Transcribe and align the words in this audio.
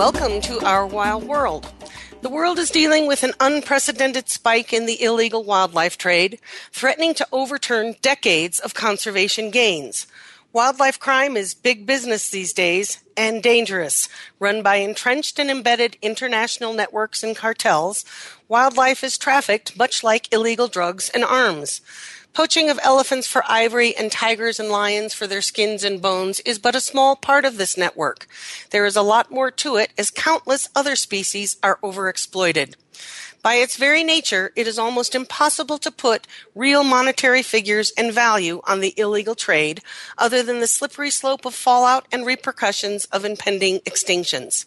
Welcome 0.00 0.40
to 0.40 0.64
our 0.64 0.86
wild 0.86 1.24
world. 1.24 1.70
The 2.22 2.30
world 2.30 2.58
is 2.58 2.70
dealing 2.70 3.06
with 3.06 3.22
an 3.22 3.34
unprecedented 3.38 4.30
spike 4.30 4.72
in 4.72 4.86
the 4.86 5.02
illegal 5.02 5.44
wildlife 5.44 5.98
trade, 5.98 6.40
threatening 6.72 7.12
to 7.12 7.28
overturn 7.32 7.96
decades 8.00 8.60
of 8.60 8.72
conservation 8.72 9.50
gains. 9.50 10.06
Wildlife 10.54 10.98
crime 10.98 11.36
is 11.36 11.52
big 11.52 11.84
business 11.84 12.30
these 12.30 12.54
days 12.54 13.04
and 13.14 13.42
dangerous. 13.42 14.08
Run 14.38 14.62
by 14.62 14.76
entrenched 14.76 15.38
and 15.38 15.50
embedded 15.50 15.98
international 16.00 16.72
networks 16.72 17.22
and 17.22 17.36
cartels, 17.36 18.06
wildlife 18.48 19.04
is 19.04 19.18
trafficked 19.18 19.76
much 19.76 20.02
like 20.02 20.32
illegal 20.32 20.66
drugs 20.66 21.10
and 21.10 21.22
arms. 21.22 21.82
Poaching 22.32 22.70
of 22.70 22.78
elephants 22.84 23.26
for 23.26 23.42
ivory 23.48 23.96
and 23.96 24.12
tigers 24.12 24.60
and 24.60 24.68
lions 24.68 25.12
for 25.12 25.26
their 25.26 25.42
skins 25.42 25.82
and 25.82 26.00
bones 26.00 26.38
is 26.40 26.60
but 26.60 26.76
a 26.76 26.80
small 26.80 27.16
part 27.16 27.44
of 27.44 27.56
this 27.56 27.76
network. 27.76 28.28
There 28.70 28.86
is 28.86 28.94
a 28.94 29.02
lot 29.02 29.32
more 29.32 29.50
to 29.50 29.76
it 29.76 29.92
as 29.98 30.12
countless 30.12 30.68
other 30.76 30.94
species 30.94 31.56
are 31.60 31.80
overexploited. 31.82 32.76
By 33.42 33.54
its 33.54 33.76
very 33.76 34.04
nature, 34.04 34.52
it 34.54 34.68
is 34.68 34.78
almost 34.78 35.14
impossible 35.14 35.78
to 35.78 35.90
put 35.90 36.28
real 36.54 36.84
monetary 36.84 37.42
figures 37.42 37.92
and 37.96 38.12
value 38.12 38.60
on 38.64 38.80
the 38.80 38.94
illegal 38.96 39.34
trade 39.34 39.82
other 40.16 40.42
than 40.42 40.60
the 40.60 40.66
slippery 40.68 41.10
slope 41.10 41.44
of 41.44 41.54
fallout 41.54 42.06
and 42.12 42.24
repercussions 42.24 43.06
of 43.06 43.24
impending 43.24 43.80
extinctions. 43.80 44.66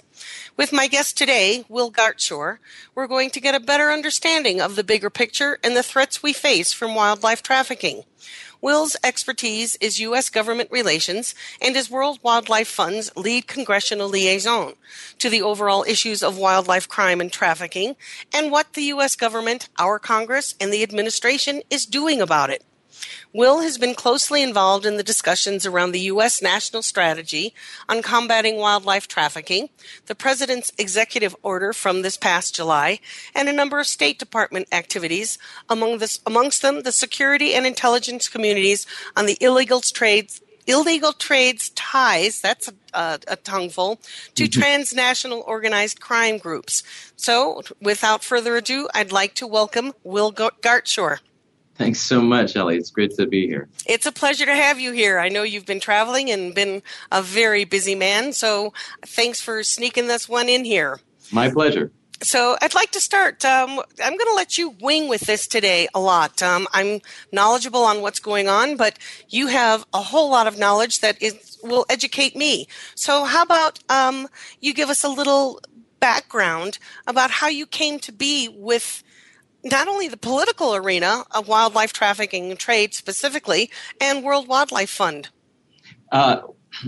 With 0.55 0.71
my 0.71 0.87
guest 0.87 1.17
today, 1.17 1.65
Will 1.69 1.91
Gartshore, 1.91 2.59
we're 2.95 3.07
going 3.07 3.29
to 3.31 3.39
get 3.39 3.55
a 3.55 3.59
better 3.59 3.91
understanding 3.91 4.61
of 4.61 4.75
the 4.75 4.83
bigger 4.83 5.09
picture 5.09 5.59
and 5.63 5.75
the 5.75 5.83
threats 5.83 6.21
we 6.21 6.33
face 6.33 6.73
from 6.73 6.95
wildlife 6.95 7.41
trafficking. 7.41 8.03
Will's 8.61 8.95
expertise 9.03 9.75
is 9.81 9.99
U.S. 9.99 10.29
government 10.29 10.71
relations 10.71 11.35
and 11.61 11.75
is 11.75 11.89
World 11.91 12.19
Wildlife 12.23 12.69
Fund's 12.69 13.13
lead 13.17 13.45
congressional 13.45 14.07
liaison 14.07 14.75
to 15.19 15.29
the 15.29 15.41
overall 15.41 15.83
issues 15.85 16.23
of 16.23 16.37
wildlife 16.37 16.87
crime 16.87 17.19
and 17.19 17.29
trafficking 17.29 17.97
and 18.33 18.51
what 18.51 18.71
the 18.71 18.83
U.S. 18.83 19.17
government, 19.17 19.67
our 19.77 19.99
Congress, 19.99 20.55
and 20.61 20.71
the 20.71 20.81
administration 20.81 21.61
is 21.69 21.85
doing 21.85 22.21
about 22.21 22.49
it. 22.49 22.63
Will 23.33 23.61
has 23.61 23.77
been 23.77 23.95
closely 23.95 24.43
involved 24.43 24.85
in 24.85 24.97
the 24.97 25.03
discussions 25.03 25.65
around 25.65 25.91
the 25.91 26.01
U.S. 26.01 26.41
national 26.41 26.83
strategy 26.83 27.53
on 27.89 28.01
combating 28.01 28.57
wildlife 28.57 29.07
trafficking, 29.07 29.69
the 30.05 30.15
President's 30.15 30.71
executive 30.77 31.35
order 31.41 31.73
from 31.73 32.01
this 32.01 32.17
past 32.17 32.55
July, 32.55 32.99
and 33.33 33.49
a 33.49 33.53
number 33.53 33.79
of 33.79 33.87
State 33.87 34.19
Department 34.19 34.67
activities, 34.71 35.37
among 35.69 35.97
this, 35.97 36.19
amongst 36.25 36.61
them 36.61 36.83
the 36.83 36.91
security 36.91 37.53
and 37.53 37.65
intelligence 37.65 38.29
communities 38.29 38.85
on 39.15 39.25
the 39.25 39.37
illegal 39.41 39.81
trades 39.81 40.41
illegal 40.65 41.11
trades 41.11 41.69
ties 41.71 42.39
that's 42.39 42.69
a, 42.69 42.73
a, 42.93 43.19
a 43.29 43.35
tongueful 43.35 43.99
to 44.35 44.43
mm-hmm. 44.43 44.61
transnational 44.61 45.43
organized 45.45 45.99
crime 45.99 46.37
groups 46.37 46.83
so 47.15 47.61
without 47.81 48.23
further 48.23 48.55
ado 48.55 48.87
i'd 48.93 49.11
like 49.11 49.33
to 49.33 49.45
welcome 49.45 49.91
will 50.03 50.31
gartshore 50.31 51.19
Thanks 51.83 51.99
so 51.99 52.21
much, 52.21 52.55
Ellie. 52.55 52.77
It's 52.77 52.91
great 52.91 53.13
to 53.17 53.25
be 53.25 53.45
here. 53.45 53.67
It's 53.85 54.05
a 54.05 54.11
pleasure 54.13 54.45
to 54.45 54.55
have 54.55 54.79
you 54.79 54.93
here. 54.93 55.19
I 55.19 55.27
know 55.27 55.43
you've 55.43 55.65
been 55.65 55.81
traveling 55.81 56.31
and 56.31 56.55
been 56.55 56.81
a 57.11 57.21
very 57.21 57.65
busy 57.65 57.93
man, 57.93 58.31
so 58.31 58.71
thanks 59.05 59.41
for 59.41 59.63
sneaking 59.63 60.07
this 60.07 60.29
one 60.29 60.47
in 60.47 60.63
here. 60.63 61.01
My 61.33 61.49
pleasure. 61.49 61.91
So 62.21 62.55
I'd 62.61 62.73
like 62.73 62.91
to 62.91 63.01
start. 63.01 63.43
Um, 63.43 63.81
I'm 64.01 64.15
going 64.17 64.29
to 64.29 64.33
let 64.33 64.57
you 64.57 64.77
wing 64.79 65.09
with 65.09 65.21
this 65.21 65.45
today 65.45 65.89
a 65.93 65.99
lot. 65.99 66.41
Um, 66.41 66.69
I'm 66.71 67.01
knowledgeable 67.33 67.83
on 67.83 68.01
what's 68.01 68.21
going 68.21 68.47
on, 68.47 68.77
but 68.77 68.97
you 69.27 69.47
have 69.47 69.85
a 69.93 70.01
whole 70.01 70.31
lot 70.31 70.47
of 70.47 70.57
knowledge 70.57 71.01
that 71.01 71.21
is, 71.21 71.59
will 71.63 71.85
educate 71.89 72.33
me. 72.33 72.65
So 72.95 73.25
how 73.25 73.43
about 73.43 73.79
um, 73.89 74.29
you 74.61 74.73
give 74.73 74.89
us 74.89 75.03
a 75.03 75.09
little 75.09 75.59
background 75.99 76.77
about 77.07 77.29
how 77.29 77.49
you 77.49 77.65
came 77.65 77.99
to 77.99 78.13
be 78.13 78.47
with 78.47 79.03
not 79.63 79.87
only 79.87 80.07
the 80.07 80.17
political 80.17 80.75
arena 80.75 81.23
of 81.31 81.47
wildlife 81.47 81.93
trafficking 81.93 82.51
and 82.51 82.59
trade 82.59 82.93
specifically, 82.93 83.69
and 84.01 84.23
World 84.23 84.47
Wildlife 84.47 84.89
Fund? 84.89 85.29
Uh, 86.11 86.41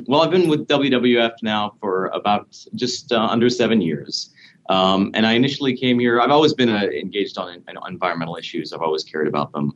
well, 0.07 0.21
I've 0.21 0.31
been 0.31 0.49
with 0.49 0.67
WWF 0.67 1.33
now 1.41 1.75
for 1.79 2.07
about 2.07 2.57
just 2.75 3.11
uh, 3.11 3.27
under 3.29 3.49
seven 3.49 3.81
years. 3.81 4.31
Um, 4.69 5.11
and 5.13 5.27
I 5.27 5.33
initially 5.33 5.77
came 5.77 5.99
here, 5.99 6.19
I've 6.19 6.31
always 6.31 6.53
been 6.53 6.69
uh, 6.69 6.85
engaged 6.85 7.37
on, 7.37 7.63
on, 7.67 7.91
environmental 7.91 8.35
issues, 8.35 8.73
I've 8.73 8.81
always 8.81 9.03
cared 9.03 9.27
about 9.27 9.51
them. 9.51 9.73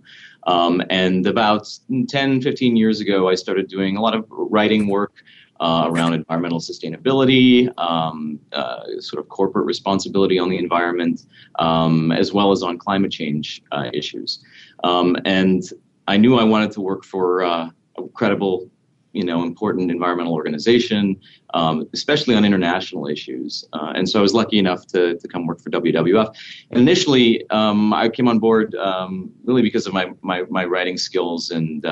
Um, 0.47 0.81
and 0.89 1.27
about 1.27 1.69
10, 2.07 2.41
15 2.41 2.75
years 2.75 2.99
ago, 2.99 3.29
I 3.29 3.35
started 3.35 3.67
doing 3.67 3.97
a 3.97 4.01
lot 4.01 4.15
of 4.15 4.25
writing 4.29 4.87
work 4.87 5.13
uh, 5.59 5.85
around 5.87 6.13
environmental 6.13 6.59
sustainability, 6.59 7.69
um, 7.77 8.39
uh, 8.53 8.81
sort 8.99 9.21
of 9.21 9.29
corporate 9.29 9.65
responsibility 9.65 10.39
on 10.39 10.49
the 10.49 10.57
environment, 10.57 11.25
um, 11.57 12.11
as 12.11 12.31
well 12.31 12.51
as 12.51 12.63
on 12.63 12.77
climate 12.77 13.11
change 13.11 13.61
uh, 13.71 13.89
issues. 13.93 14.43
Um, 14.83 15.17
and 15.25 15.63
I 16.07 16.17
knew 16.17 16.37
I 16.37 16.43
wanted 16.43 16.71
to 16.71 16.81
work 16.81 17.03
for 17.03 17.43
uh, 17.43 17.69
a 17.97 18.07
credible, 18.13 18.69
you 19.11 19.25
know, 19.25 19.43
important 19.43 19.91
environmental 19.91 20.33
organization, 20.33 21.19
um, 21.53 21.87
especially 21.93 22.35
on 22.35 22.45
international 22.45 23.07
issues. 23.07 23.65
Uh, 23.73 23.91
and 23.95 24.07
so 24.07 24.19
I 24.19 24.21
was 24.21 24.33
lucky 24.33 24.59
enough 24.59 24.87
to, 24.87 25.17
to 25.17 25.27
come 25.27 25.45
work 25.45 25.61
for 25.61 25.69
WWF. 25.71 26.33
And 26.71 26.79
initially, 26.79 27.47
um, 27.49 27.91
I 27.93 28.07
came 28.07 28.27
on 28.27 28.39
board 28.39 28.75
um, 28.75 29.31
really 29.43 29.61
because 29.61 29.87
of 29.87 29.93
my, 29.93 30.11
my, 30.21 30.43
my 30.49 30.63
writing 30.63 30.97
skills 30.97 31.51
and 31.51 31.85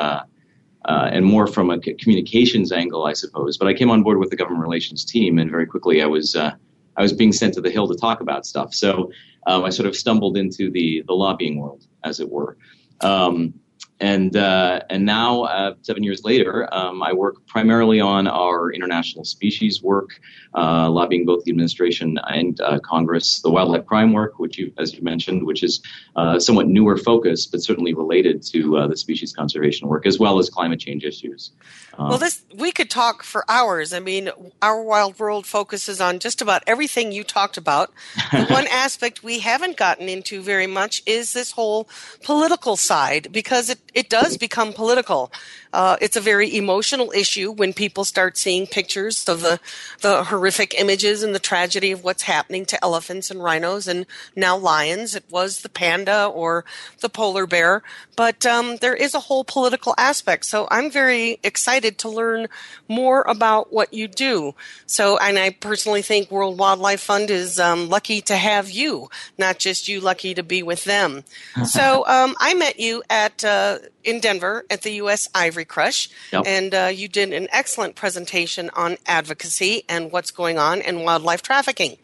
uh, 0.86 1.10
and 1.12 1.26
more 1.26 1.48
from 1.48 1.70
a 1.70 1.80
communications 1.80 2.72
angle, 2.72 3.06
I 3.06 3.14
suppose. 3.14 3.58
But 3.58 3.68
I 3.68 3.74
came 3.74 3.90
on 3.90 4.04
board 4.04 4.18
with 4.20 4.30
the 4.30 4.36
government 4.36 4.62
relations 4.62 5.04
team, 5.04 5.38
and 5.40 5.50
very 5.50 5.66
quickly 5.66 6.02
I 6.02 6.06
was 6.06 6.36
uh, 6.36 6.52
I 6.96 7.02
was 7.02 7.14
being 7.14 7.34
sent 7.34 7.54
to 7.56 7.62
the 7.62 7.70
hill 7.70 7.88
to 7.88 7.96
talk 7.96 8.22
about 8.22 8.46
stuff. 8.46 8.74
So 8.74 9.12
um, 9.46 9.66
I 9.66 9.70
sort 9.70 9.88
of 9.88 9.96
stumbled 9.96 10.38
into 10.38 10.70
the 10.72 11.04
the 11.08 11.14
lobbying 11.14 11.60
world, 11.60 11.86
as 12.04 12.20
it 12.20 12.30
were. 12.30 12.58
Um, 13.02 13.54
and 14.00 14.36
uh, 14.36 14.82
and 14.90 15.06
now 15.06 15.44
uh, 15.44 15.74
seven 15.82 16.04
years 16.04 16.24
later, 16.24 16.72
um, 16.72 17.02
I 17.02 17.14
work 17.14 17.46
primarily 17.48 18.00
on 18.00 18.28
our 18.28 18.72
international 18.72 19.26
species 19.26 19.82
work, 19.82 20.20
uh, 20.54 20.90
lobbying 20.90 21.26
both 21.26 21.44
the 21.46 21.52
administration 21.52 22.20
and 22.28 22.60
uh, 22.62 22.80
Congress. 22.80 23.42
The 23.42 23.50
wildlife 23.50 23.86
crime 23.86 24.14
work, 24.14 24.38
which 24.38 24.58
you, 24.60 24.72
as 24.78 24.94
you 24.94 25.02
mentioned, 25.02 25.46
which 25.46 25.64
is 25.64 25.82
uh, 26.16 26.40
somewhat 26.40 26.68
newer 26.68 26.98
focus, 26.98 27.48
but 27.48 27.64
certainly 27.64 27.94
related 27.94 28.44
to 28.44 28.78
uh, 28.78 28.88
the 28.88 28.98
species 28.98 29.34
conservation 29.34 29.88
work 29.88 30.06
as 30.06 30.20
well 30.20 30.38
as 30.38 30.50
climate 30.50 30.80
change 30.80 31.04
issues. 31.04 31.52
well, 31.98 32.20
this 32.20 32.44
we 32.56 32.72
could 32.72 32.92
talk 32.92 33.24
for 33.24 33.44
hours. 33.50 33.94
I 33.94 34.00
mean, 34.00 34.30
our 34.62 34.82
wild 34.82 35.18
world 35.18 35.48
focuses 35.48 36.00
on 36.00 36.20
just 36.20 36.42
about 36.42 36.64
everything 36.68 37.12
you 37.12 37.24
talked 37.24 37.58
about. 37.58 37.92
the 38.32 38.46
one 38.50 38.68
aspect 38.68 39.24
we 39.24 39.40
haven't 39.40 39.76
gotten 39.76 40.08
into 40.08 40.44
very 40.44 40.68
much 40.68 41.02
is 41.08 41.34
this 41.34 41.52
whole 41.52 41.90
political 42.24 42.78
side 42.78 43.32
because 43.32 43.72
it 43.72 43.80
it 43.98 44.10
does 44.10 44.38
become 44.38 44.74
political. 44.74 45.32
Uh, 45.74 45.98
it's 46.00 46.16
a 46.16 46.22
very 46.22 46.56
emotional 46.56 47.12
issue 47.12 47.52
when 47.52 47.74
people 47.74 48.06
start 48.06 48.38
seeing 48.38 48.68
pictures 48.68 49.28
of 49.28 49.42
the, 49.42 49.60
the 50.02 50.24
horrific 50.26 50.80
images 50.80 51.24
and 51.24 51.34
the 51.34 51.40
tragedy 51.40 51.92
of 51.92 52.04
what's 52.04 52.24
happening 52.24 52.64
to 52.64 52.84
elephants 52.84 53.32
and 53.32 53.44
rhinos 53.44 53.88
and 53.88 54.06
now 54.36 54.56
lions. 54.56 55.16
It 55.16 55.24
was 55.32 55.62
the 55.62 55.70
panda 55.70 56.26
or 56.28 56.64
the 57.00 57.10
polar 57.10 57.48
bear, 57.48 57.82
but 58.16 58.46
um, 58.46 58.78
there 58.78 58.94
is 58.94 59.16
a 59.16 59.20
whole 59.22 59.44
political 59.44 59.96
aspect. 59.98 60.46
So 60.46 60.68
I'm 60.70 60.92
very 60.92 61.40
excited 61.44 61.98
to 62.00 62.10
learn 62.10 62.50
more 62.88 63.24
about 63.28 63.74
what 63.74 63.94
you 63.96 64.08
do. 64.08 64.54
So, 64.86 65.18
and 65.18 65.40
I 65.40 65.50
personally 65.50 66.04
think 66.04 66.30
World 66.30 66.60
Wildlife 66.60 67.02
Fund 67.02 67.32
is 67.32 67.60
um, 67.60 67.90
lucky 67.90 68.22
to 68.22 68.36
have 68.38 68.70
you, 68.70 69.10
not 69.40 69.58
just 69.58 69.88
you 69.88 70.00
lucky 70.02 70.36
to 70.36 70.44
be 70.44 70.62
with 70.62 70.84
them. 70.84 71.24
so 71.66 72.06
um, 72.06 72.36
I 72.40 72.54
met 72.54 72.80
you 72.80 73.02
at 73.10 73.44
uh, 73.44 73.80
in 74.04 74.20
Denver 74.20 74.66
at 74.70 74.82
the 74.82 74.92
U.S. 74.94 75.30
Ivory 75.34 75.66
Crush, 75.66 76.10
yep. 76.32 76.44
and 76.46 76.74
uh, 76.74 76.92
you 76.94 77.08
did 77.08 77.34
an 77.34 77.48
excellent 77.52 77.96
presentation 77.96 78.70
on 78.76 78.98
advocacy 79.06 79.84
and 79.88 80.12
what's 80.12 80.32
going 80.32 80.58
on 80.58 80.82
in 80.82 81.04
wildlife 81.04 81.42
trafficking. 81.42 81.98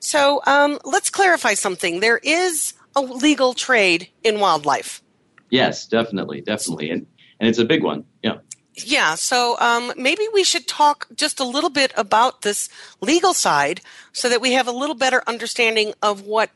So 0.00 0.40
um, 0.46 0.78
let's 0.84 1.10
clarify 1.10 1.54
something. 1.54 2.00
There 2.00 2.18
is 2.18 2.74
a 2.94 3.00
legal 3.00 3.54
trade 3.54 4.08
in 4.22 4.40
wildlife. 4.40 5.02
Yes, 5.50 5.86
definitely, 5.86 6.40
definitely, 6.40 6.90
and 6.90 7.06
and 7.38 7.48
it's 7.48 7.58
a 7.58 7.64
big 7.64 7.82
one. 7.82 8.04
Yeah. 8.22 8.38
Yeah, 8.74 9.14
so 9.14 9.56
um, 9.58 9.92
maybe 9.96 10.26
we 10.34 10.44
should 10.44 10.68
talk 10.68 11.08
just 11.14 11.40
a 11.40 11.44
little 11.44 11.70
bit 11.70 11.92
about 11.96 12.42
this 12.42 12.68
legal 13.00 13.32
side 13.32 13.80
so 14.12 14.28
that 14.28 14.42
we 14.42 14.52
have 14.52 14.68
a 14.68 14.72
little 14.72 14.94
better 14.94 15.22
understanding 15.26 15.94
of 16.02 16.26
what 16.26 16.50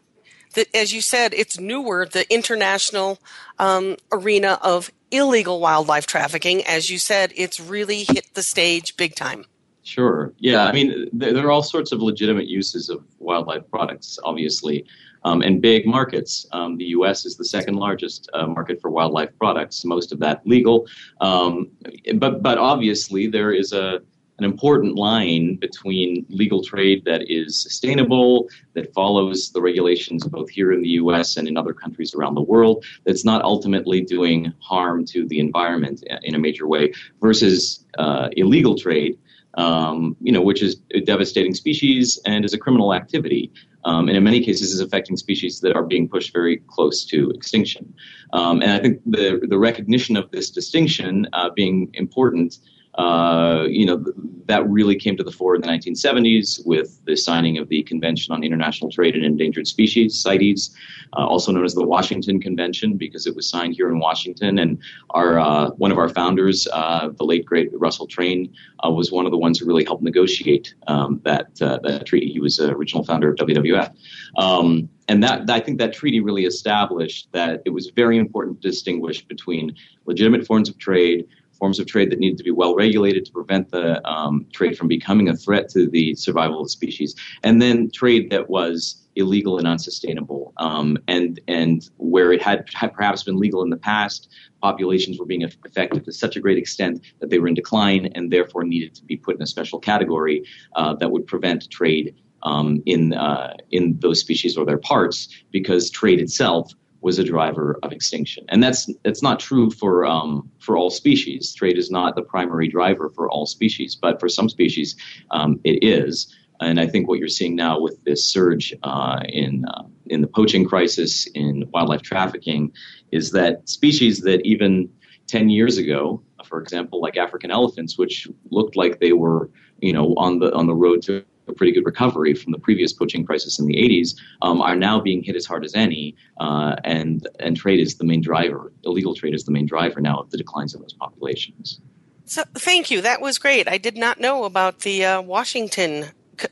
that, 0.54 0.74
as 0.74 0.92
you 0.92 1.00
said, 1.00 1.34
it's 1.34 1.58
newer, 1.58 2.06
the 2.06 2.30
international 2.32 3.18
um, 3.58 3.96
arena 4.12 4.58
of 4.62 4.90
illegal 5.10 5.60
wildlife 5.60 6.06
trafficking. 6.06 6.64
As 6.64 6.90
you 6.90 6.98
said, 6.98 7.32
it's 7.36 7.60
really 7.60 8.04
hit 8.04 8.34
the 8.34 8.42
stage 8.42 8.96
big 8.96 9.14
time. 9.14 9.44
Sure. 9.82 10.32
Yeah. 10.38 10.64
I 10.64 10.72
mean, 10.72 11.08
there, 11.12 11.46
are 11.46 11.50
all 11.50 11.62
sorts 11.62 11.90
of 11.90 12.00
legitimate 12.00 12.46
uses 12.46 12.90
of 12.90 13.02
wildlife 13.18 13.68
products, 13.70 14.18
obviously, 14.24 14.84
um, 15.24 15.42
and 15.42 15.60
big 15.60 15.86
markets. 15.86 16.46
Um, 16.52 16.76
the 16.76 16.84
U.S. 16.86 17.24
is 17.24 17.36
the 17.36 17.44
second 17.44 17.74
largest 17.74 18.28
uh, 18.32 18.46
market 18.46 18.80
for 18.80 18.90
wildlife 18.90 19.30
products. 19.38 19.84
Most 19.84 20.12
of 20.12 20.18
that 20.20 20.46
legal, 20.46 20.86
um, 21.20 21.70
but 22.16 22.42
but 22.42 22.58
obviously 22.58 23.26
there 23.26 23.52
is 23.52 23.72
a 23.72 24.00
an 24.40 24.44
important 24.44 24.96
line 24.96 25.56
between 25.56 26.24
legal 26.30 26.64
trade 26.64 27.04
that 27.04 27.30
is 27.30 27.62
sustainable, 27.62 28.48
that 28.72 28.92
follows 28.94 29.50
the 29.50 29.60
regulations 29.60 30.26
both 30.26 30.48
here 30.48 30.72
in 30.72 30.80
the 30.80 30.88
US 31.02 31.36
and 31.36 31.46
in 31.46 31.58
other 31.58 31.74
countries 31.74 32.14
around 32.14 32.34
the 32.34 32.42
world, 32.42 32.84
that's 33.04 33.24
not 33.24 33.42
ultimately 33.42 34.00
doing 34.00 34.52
harm 34.60 35.04
to 35.06 35.28
the 35.28 35.38
environment 35.38 36.02
in 36.22 36.34
a 36.34 36.38
major 36.38 36.66
way, 36.66 36.92
versus 37.20 37.84
uh, 37.98 38.28
illegal 38.32 38.74
trade. 38.76 39.18
Um, 39.54 40.16
you 40.20 40.30
know, 40.30 40.42
which 40.42 40.62
is 40.62 40.76
a 40.94 41.00
devastating 41.00 41.54
species 41.54 42.20
and 42.24 42.44
is 42.44 42.54
a 42.54 42.58
criminal 42.58 42.94
activity, 42.94 43.50
um, 43.84 44.06
and 44.06 44.16
in 44.16 44.22
many 44.22 44.44
cases 44.44 44.72
is 44.72 44.78
affecting 44.78 45.16
species 45.16 45.58
that 45.62 45.74
are 45.74 45.82
being 45.82 46.08
pushed 46.08 46.32
very 46.32 46.58
close 46.68 47.04
to 47.06 47.30
extinction. 47.30 47.92
Um, 48.32 48.62
and 48.62 48.70
I 48.70 48.78
think 48.78 49.00
the 49.06 49.44
the 49.48 49.58
recognition 49.58 50.16
of 50.16 50.30
this 50.30 50.50
distinction 50.50 51.26
uh, 51.32 51.50
being 51.50 51.90
important 51.94 52.58
uh, 52.94 53.66
you 53.68 53.86
know, 53.86 54.04
that 54.46 54.68
really 54.68 54.96
came 54.96 55.16
to 55.16 55.22
the 55.22 55.30
fore 55.30 55.54
in 55.54 55.60
the 55.60 55.68
1970s 55.68 56.66
with 56.66 57.00
the 57.04 57.16
signing 57.16 57.56
of 57.58 57.68
the 57.68 57.82
Convention 57.84 58.34
on 58.34 58.42
International 58.42 58.90
Trade 58.90 59.14
in 59.14 59.22
Endangered 59.22 59.68
Species, 59.68 60.20
CITES, 60.20 60.74
uh, 61.16 61.24
also 61.24 61.52
known 61.52 61.64
as 61.64 61.74
the 61.74 61.86
Washington 61.86 62.40
Convention, 62.40 62.96
because 62.96 63.26
it 63.26 63.36
was 63.36 63.48
signed 63.48 63.74
here 63.74 63.88
in 63.88 64.00
Washington. 64.00 64.58
And 64.58 64.78
our 65.10 65.38
uh, 65.38 65.70
one 65.70 65.92
of 65.92 65.98
our 65.98 66.08
founders, 66.08 66.66
uh, 66.72 67.10
the 67.16 67.24
late 67.24 67.44
great 67.44 67.70
Russell 67.72 68.08
Train, 68.08 68.52
uh, 68.84 68.90
was 68.90 69.12
one 69.12 69.24
of 69.24 69.30
the 69.30 69.38
ones 69.38 69.60
who 69.60 69.66
really 69.66 69.84
helped 69.84 70.02
negotiate 70.02 70.74
um, 70.88 71.20
that 71.24 71.54
that 71.56 72.06
treaty. 72.06 72.32
He 72.32 72.40
was 72.40 72.56
the 72.56 72.70
original 72.70 73.04
founder 73.04 73.30
of 73.30 73.36
WWF. 73.36 73.94
Um, 74.36 74.88
and 75.08 75.22
that 75.24 75.50
I 75.50 75.58
think 75.58 75.78
that 75.78 75.92
treaty 75.92 76.20
really 76.20 76.44
established 76.44 77.28
that 77.32 77.62
it 77.64 77.70
was 77.70 77.90
very 77.90 78.16
important 78.16 78.62
to 78.62 78.68
distinguish 78.68 79.24
between 79.24 79.74
legitimate 80.06 80.46
forms 80.46 80.68
of 80.68 80.78
trade 80.78 81.26
forms 81.60 81.78
of 81.78 81.86
trade 81.86 82.10
that 82.10 82.18
needed 82.18 82.38
to 82.38 82.44
be 82.44 82.50
well 82.50 82.74
regulated 82.74 83.24
to 83.26 83.32
prevent 83.32 83.70
the 83.70 84.04
um, 84.08 84.46
trade 84.52 84.76
from 84.76 84.88
becoming 84.88 85.28
a 85.28 85.36
threat 85.36 85.68
to 85.68 85.88
the 85.88 86.14
survival 86.16 86.62
of 86.62 86.70
species, 86.70 87.14
and 87.44 87.62
then 87.62 87.88
trade 87.92 88.30
that 88.30 88.50
was 88.50 89.06
illegal 89.14 89.58
and 89.58 89.68
unsustainable, 89.68 90.52
um, 90.56 90.98
and 91.06 91.38
and 91.46 91.88
where 91.98 92.32
it 92.32 92.42
had, 92.42 92.64
had, 92.74 92.92
perhaps 92.92 93.22
been 93.22 93.36
legal 93.36 93.62
in 93.62 93.70
the 93.70 93.76
past, 93.76 94.28
populations 94.62 95.18
were 95.18 95.26
being 95.26 95.44
affected 95.44 96.04
to 96.04 96.12
such 96.12 96.36
a 96.36 96.40
great 96.40 96.58
extent 96.58 97.00
that 97.20 97.30
they 97.30 97.38
were 97.38 97.48
in 97.48 97.54
decline 97.54 98.10
and 98.14 98.32
therefore 98.32 98.64
needed 98.64 98.94
to 98.94 99.04
be 99.04 99.16
put 99.16 99.36
in 99.36 99.42
a 99.42 99.46
special 99.46 99.78
category 99.78 100.44
uh, 100.74 100.94
that 100.94 101.10
would 101.10 101.26
prevent 101.26 101.70
trade 101.70 102.14
um, 102.42 102.82
in 102.86 103.12
uh, 103.12 103.54
in 103.70 103.98
those 104.00 104.20
species 104.20 104.56
or 104.56 104.64
their 104.64 104.78
parts, 104.78 105.28
because 105.52 105.90
trade 105.90 106.20
itself 106.20 106.72
was 107.02 107.18
a 107.18 107.24
driver 107.24 107.78
of 107.82 107.92
extinction, 107.92 108.44
and 108.48 108.62
that's 108.62 108.90
that's 109.04 109.22
not 109.22 109.40
true 109.40 109.70
for 109.70 110.04
um, 110.04 110.50
for 110.58 110.76
all 110.76 110.90
species. 110.90 111.54
Trade 111.54 111.78
is 111.78 111.90
not 111.90 112.14
the 112.14 112.22
primary 112.22 112.68
driver 112.68 113.10
for 113.10 113.30
all 113.30 113.46
species, 113.46 113.96
but 113.96 114.20
for 114.20 114.28
some 114.28 114.48
species, 114.48 114.96
um, 115.30 115.60
it 115.64 115.82
is. 115.82 116.34
And 116.60 116.78
I 116.78 116.86
think 116.86 117.08
what 117.08 117.18
you're 117.18 117.28
seeing 117.28 117.56
now 117.56 117.80
with 117.80 118.02
this 118.04 118.26
surge 118.26 118.74
uh, 118.82 119.20
in 119.28 119.64
uh, 119.66 119.84
in 120.06 120.20
the 120.20 120.26
poaching 120.26 120.64
crisis 120.64 121.26
in 121.34 121.64
wildlife 121.72 122.02
trafficking 122.02 122.72
is 123.12 123.30
that 123.32 123.68
species 123.68 124.20
that 124.20 124.44
even 124.44 124.90
10 125.26 125.48
years 125.48 125.78
ago, 125.78 126.22
for 126.44 126.60
example, 126.60 127.00
like 127.00 127.16
African 127.16 127.50
elephants, 127.50 127.96
which 127.96 128.28
looked 128.50 128.76
like 128.76 129.00
they 129.00 129.12
were 129.12 129.48
you 129.80 129.92
know 129.92 130.14
on 130.16 130.38
the 130.38 130.52
on 130.54 130.66
the 130.66 130.74
road 130.74 131.02
to 131.02 131.24
a 131.48 131.52
pretty 131.52 131.72
good 131.72 131.84
recovery 131.84 132.34
from 132.34 132.52
the 132.52 132.58
previous 132.58 132.92
poaching 132.92 133.24
crisis 133.24 133.58
in 133.58 133.66
the 133.66 133.74
80s, 133.74 134.14
um, 134.42 134.60
are 134.60 134.76
now 134.76 135.00
being 135.00 135.22
hit 135.22 135.36
as 135.36 135.46
hard 135.46 135.64
as 135.64 135.74
any. 135.74 136.14
Uh, 136.38 136.76
and, 136.84 137.26
and 137.38 137.56
trade 137.56 137.80
is 137.80 137.96
the 137.96 138.04
main 138.04 138.20
driver, 138.20 138.72
illegal 138.84 139.14
trade 139.14 139.34
is 139.34 139.44
the 139.44 139.52
main 139.52 139.66
driver 139.66 140.00
now 140.00 140.18
of 140.18 140.30
the 140.30 140.38
declines 140.38 140.74
in 140.74 140.80
those 140.80 140.92
populations. 140.92 141.80
So, 142.24 142.44
thank 142.54 142.90
you. 142.90 143.00
That 143.00 143.20
was 143.20 143.38
great. 143.38 143.68
I 143.68 143.78
did 143.78 143.96
not 143.96 144.20
know 144.20 144.44
about 144.44 144.80
the 144.80 145.04
uh, 145.04 145.20
Washington 145.20 146.06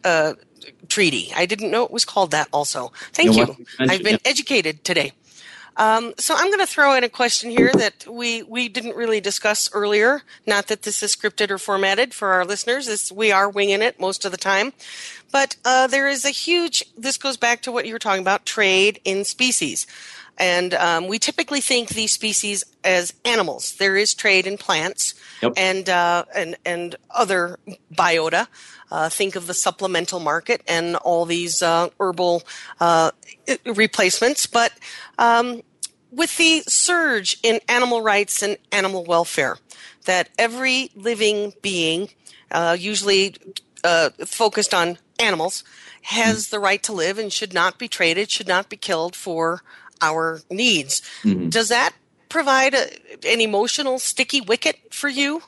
uh, 0.05 0.35
Treaty. 0.89 1.33
I 1.37 1.47
didn't 1.47 1.71
know 1.71 1.85
it 1.85 1.93
was 1.93 2.05
called 2.05 2.33
that 2.33 2.49
also. 2.53 2.93
Thank 3.13 3.37
you. 3.37 3.65
I've 3.79 4.03
been 4.03 4.19
educated 4.25 4.85
today. 4.85 5.13
Um, 5.79 6.13
so 6.19 6.35
I'm 6.37 6.49
going 6.49 6.59
to 6.59 6.67
throw 6.67 6.95
in 6.95 7.05
a 7.05 7.09
question 7.09 7.51
here 7.51 7.71
that 7.73 8.05
we 8.07 8.43
we 8.43 8.69
didn't 8.69 8.97
really 8.97 9.21
discuss 9.21 9.71
earlier. 9.73 10.23
Not 10.45 10.67
that 10.67 10.83
this 10.83 11.03
is 11.03 11.15
scripted 11.15 11.51
or 11.51 11.59
formatted 11.59 12.13
for 12.13 12.33
our 12.33 12.45
listeners. 12.45 12.87
This, 12.87 13.13
we 13.13 13.31
are 13.31 13.49
winging 13.49 13.81
it 13.81 14.01
most 14.01 14.25
of 14.25 14.33
the 14.33 14.37
time, 14.37 14.73
but 15.31 15.57
uh, 15.65 15.87
there 15.87 16.09
is 16.09 16.25
a 16.25 16.31
huge. 16.31 16.85
This 16.97 17.17
goes 17.17 17.37
back 17.37 17.63
to 17.63 17.73
what 17.73 17.87
you 17.87 17.93
were 17.93 18.01
talking 18.01 18.23
about: 18.23 18.45
trade 18.45 19.01
in 19.05 19.25
species. 19.25 19.87
And 20.39 20.75
um, 20.75 21.09
we 21.09 21.19
typically 21.19 21.61
think 21.61 21.89
these 21.89 22.13
species 22.13 22.65
as 22.85 23.13
animals. 23.25 23.75
There 23.77 23.97
is 23.97 24.15
trade 24.15 24.47
in 24.47 24.57
plants 24.57 25.15
yep. 25.43 25.53
and 25.57 25.89
uh, 25.89 26.25
and 26.35 26.57
and 26.65 26.97
other 27.11 27.59
biota. 27.93 28.47
Uh, 28.91 29.09
think 29.11 29.37
of 29.37 29.47
the 29.47 29.55
supplemental 29.55 30.19
market 30.19 30.63
and 30.67 30.97
all 30.97 31.27
these 31.27 31.61
uh, 31.61 31.89
herbal 32.01 32.43
uh, 32.81 33.11
replacements. 33.67 34.47
But 34.47 34.73
um, 35.19 35.63
with 36.11 36.37
the 36.37 36.63
surge 36.67 37.39
in 37.43 37.61
animal 37.69 38.03
rights 38.03 38.43
and 38.43 38.57
animal 38.73 39.05
welfare, 39.05 39.57
that 40.05 40.29
every 40.39 40.91
living 40.95 41.53
being, 41.63 42.11
uh, 42.51 42.77
usually 42.79 43.37
uh, 43.85 44.11
focused 44.25 44.73
on 44.73 44.99
animals, 45.19 45.65
has 46.03 46.49
the 46.49 46.59
right 46.59 46.83
to 46.83 46.93
live 46.93 47.19
and 47.19 47.33
should 47.33 47.53
not 47.53 47.79
be 47.79 47.89
traded, 47.89 48.31
should 48.31 48.49
not 48.49 48.69
be 48.69 48.77
killed 48.77 49.15
for 49.15 49.63
our 50.01 50.41
needs. 50.51 51.03
Mm-hmm. 51.23 51.49
Does 51.51 51.69
that 51.69 51.93
provide 52.29 52.75
a, 52.75 52.87
an 53.27 53.41
emotional 53.41 53.99
sticky 53.99 54.41
wicket 54.41 54.77
for 54.91 55.09
you? 55.09 55.43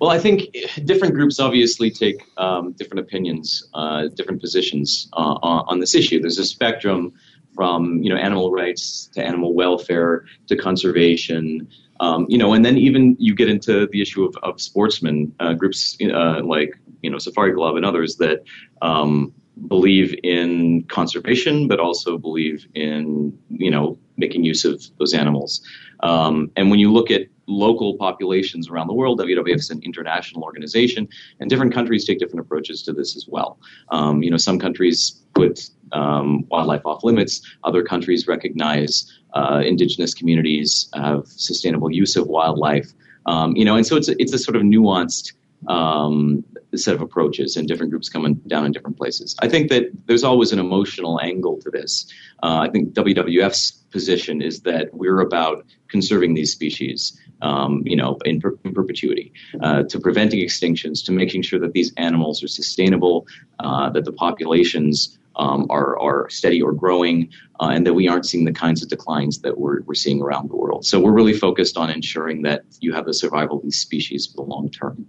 Well, 0.00 0.10
I 0.10 0.18
think 0.18 0.54
different 0.84 1.14
groups 1.14 1.38
obviously 1.38 1.90
take 1.90 2.16
um, 2.36 2.72
different 2.72 3.00
opinions, 3.00 3.66
uh, 3.72 4.08
different 4.08 4.40
positions 4.40 5.08
uh, 5.12 5.38
on 5.42 5.78
this 5.78 5.94
issue. 5.94 6.20
There's 6.20 6.38
a 6.38 6.44
spectrum 6.44 7.14
from 7.54 8.02
you 8.02 8.10
know 8.10 8.16
animal 8.16 8.50
rights 8.50 9.08
to 9.14 9.24
animal 9.24 9.54
welfare 9.54 10.24
to 10.48 10.56
conservation. 10.56 11.68
Um, 12.00 12.26
you 12.28 12.36
know, 12.36 12.52
and 12.52 12.64
then 12.64 12.76
even 12.76 13.16
you 13.20 13.34
get 13.34 13.48
into 13.48 13.86
the 13.86 14.02
issue 14.02 14.24
of, 14.24 14.36
of 14.42 14.60
sportsmen 14.60 15.32
uh, 15.38 15.54
groups 15.54 15.96
uh, 16.02 16.42
like 16.42 16.74
you 17.02 17.10
know 17.10 17.18
Safari 17.18 17.54
Club 17.54 17.76
and 17.76 17.84
others 17.84 18.16
that 18.16 18.42
um, 18.82 19.32
believe 19.68 20.14
in 20.22 20.82
conservation, 20.84 21.68
but 21.68 21.78
also 21.78 22.18
believe 22.18 22.66
in 22.74 23.36
you 23.48 23.70
know 23.70 23.98
making 24.16 24.44
use 24.44 24.64
of 24.64 24.82
those 24.98 25.14
animals. 25.14 25.62
Um, 26.00 26.50
and 26.56 26.70
when 26.70 26.80
you 26.80 26.92
look 26.92 27.10
at 27.10 27.22
local 27.46 27.96
populations 27.96 28.68
around 28.68 28.86
the 28.86 28.94
world. 28.94 29.20
WWF 29.20 29.56
is 29.56 29.70
an 29.70 29.80
international 29.82 30.42
organization, 30.42 31.08
and 31.40 31.50
different 31.50 31.72
countries 31.72 32.04
take 32.04 32.18
different 32.18 32.40
approaches 32.40 32.82
to 32.82 32.92
this 32.92 33.16
as 33.16 33.26
well. 33.28 33.58
Um, 33.90 34.22
you 34.22 34.30
know, 34.30 34.36
some 34.36 34.58
countries 34.58 35.22
put 35.34 35.70
um, 35.92 36.46
wildlife 36.48 36.84
off 36.84 37.04
limits. 37.04 37.40
Other 37.64 37.82
countries 37.82 38.26
recognize 38.26 39.12
uh, 39.34 39.62
indigenous 39.64 40.14
communities 40.14 40.88
have 40.94 41.26
sustainable 41.26 41.90
use 41.90 42.16
of 42.16 42.26
wildlife. 42.26 42.92
Um, 43.26 43.56
you 43.56 43.64
know, 43.64 43.76
and 43.76 43.86
so 43.86 43.96
it's 43.96 44.08
a, 44.08 44.20
it's 44.20 44.32
a 44.32 44.38
sort 44.38 44.56
of 44.56 44.62
nuanced 44.62 45.32
um, 45.68 46.44
set 46.74 46.94
of 46.94 47.00
approaches, 47.00 47.56
and 47.56 47.66
different 47.68 47.90
groups 47.90 48.08
coming 48.08 48.34
down 48.46 48.66
in 48.66 48.72
different 48.72 48.96
places. 48.96 49.36
I 49.40 49.48
think 49.48 49.70
that 49.70 49.84
there's 50.06 50.24
always 50.24 50.52
an 50.52 50.58
emotional 50.58 51.20
angle 51.20 51.60
to 51.62 51.70
this. 51.70 52.06
Uh, 52.42 52.58
I 52.58 52.70
think 52.70 52.92
WWF's 52.92 53.70
position 53.90 54.42
is 54.42 54.60
that 54.62 54.92
we're 54.92 55.20
about 55.20 55.64
conserving 55.94 56.34
these 56.34 56.50
species 56.52 57.18
um, 57.44 57.82
you 57.84 57.94
know, 57.94 58.18
in, 58.24 58.40
per- 58.40 58.58
in 58.64 58.72
perpetuity, 58.74 59.32
uh, 59.60 59.82
to 59.84 60.00
preventing 60.00 60.40
extinctions, 60.40 61.04
to 61.04 61.12
making 61.12 61.42
sure 61.42 61.60
that 61.60 61.72
these 61.72 61.92
animals 61.96 62.42
are 62.42 62.48
sustainable, 62.48 63.26
uh, 63.60 63.90
that 63.90 64.04
the 64.04 64.12
populations 64.12 65.18
um, 65.36 65.66
are, 65.68 65.98
are 66.00 66.28
steady 66.30 66.62
or 66.62 66.72
growing, 66.72 67.28
uh, 67.60 67.70
and 67.74 67.86
that 67.86 67.92
we 67.92 68.08
aren't 68.08 68.26
seeing 68.26 68.44
the 68.44 68.52
kinds 68.52 68.82
of 68.82 68.88
declines 68.88 69.40
that 69.40 69.58
we're, 69.58 69.82
we're 69.82 69.94
seeing 69.94 70.22
around 70.22 70.48
the 70.48 70.56
world. 70.56 70.86
So 70.86 71.00
we're 71.00 71.12
really 71.12 71.32
focused 71.34 71.76
on 71.76 71.90
ensuring 71.90 72.42
that 72.42 72.62
you 72.80 72.94
have 72.94 73.04
the 73.04 73.14
survival 73.14 73.58
of 73.58 73.62
these 73.62 73.78
species 73.78 74.26
for 74.26 74.36
the 74.36 74.50
long 74.50 74.70
term. 74.70 75.06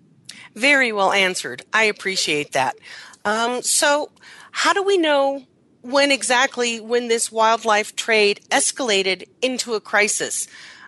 Very 0.56 0.92
well 0.92 1.12
answered. 1.12 1.64
I 1.74 1.84
appreciate 1.84 2.52
that. 2.54 2.76
Um, 3.24 3.62
so, 3.62 4.10
how 4.52 4.74
do 4.74 4.84
we 4.84 4.98
know 4.98 5.44
when 5.82 6.12
exactly 6.12 6.80
when 6.80 7.08
this 7.08 7.32
wildlife 7.32 7.96
trade 7.96 8.42
escalated 8.52 9.28
into 9.42 9.74
a 9.74 9.82
crisis? 9.82 10.48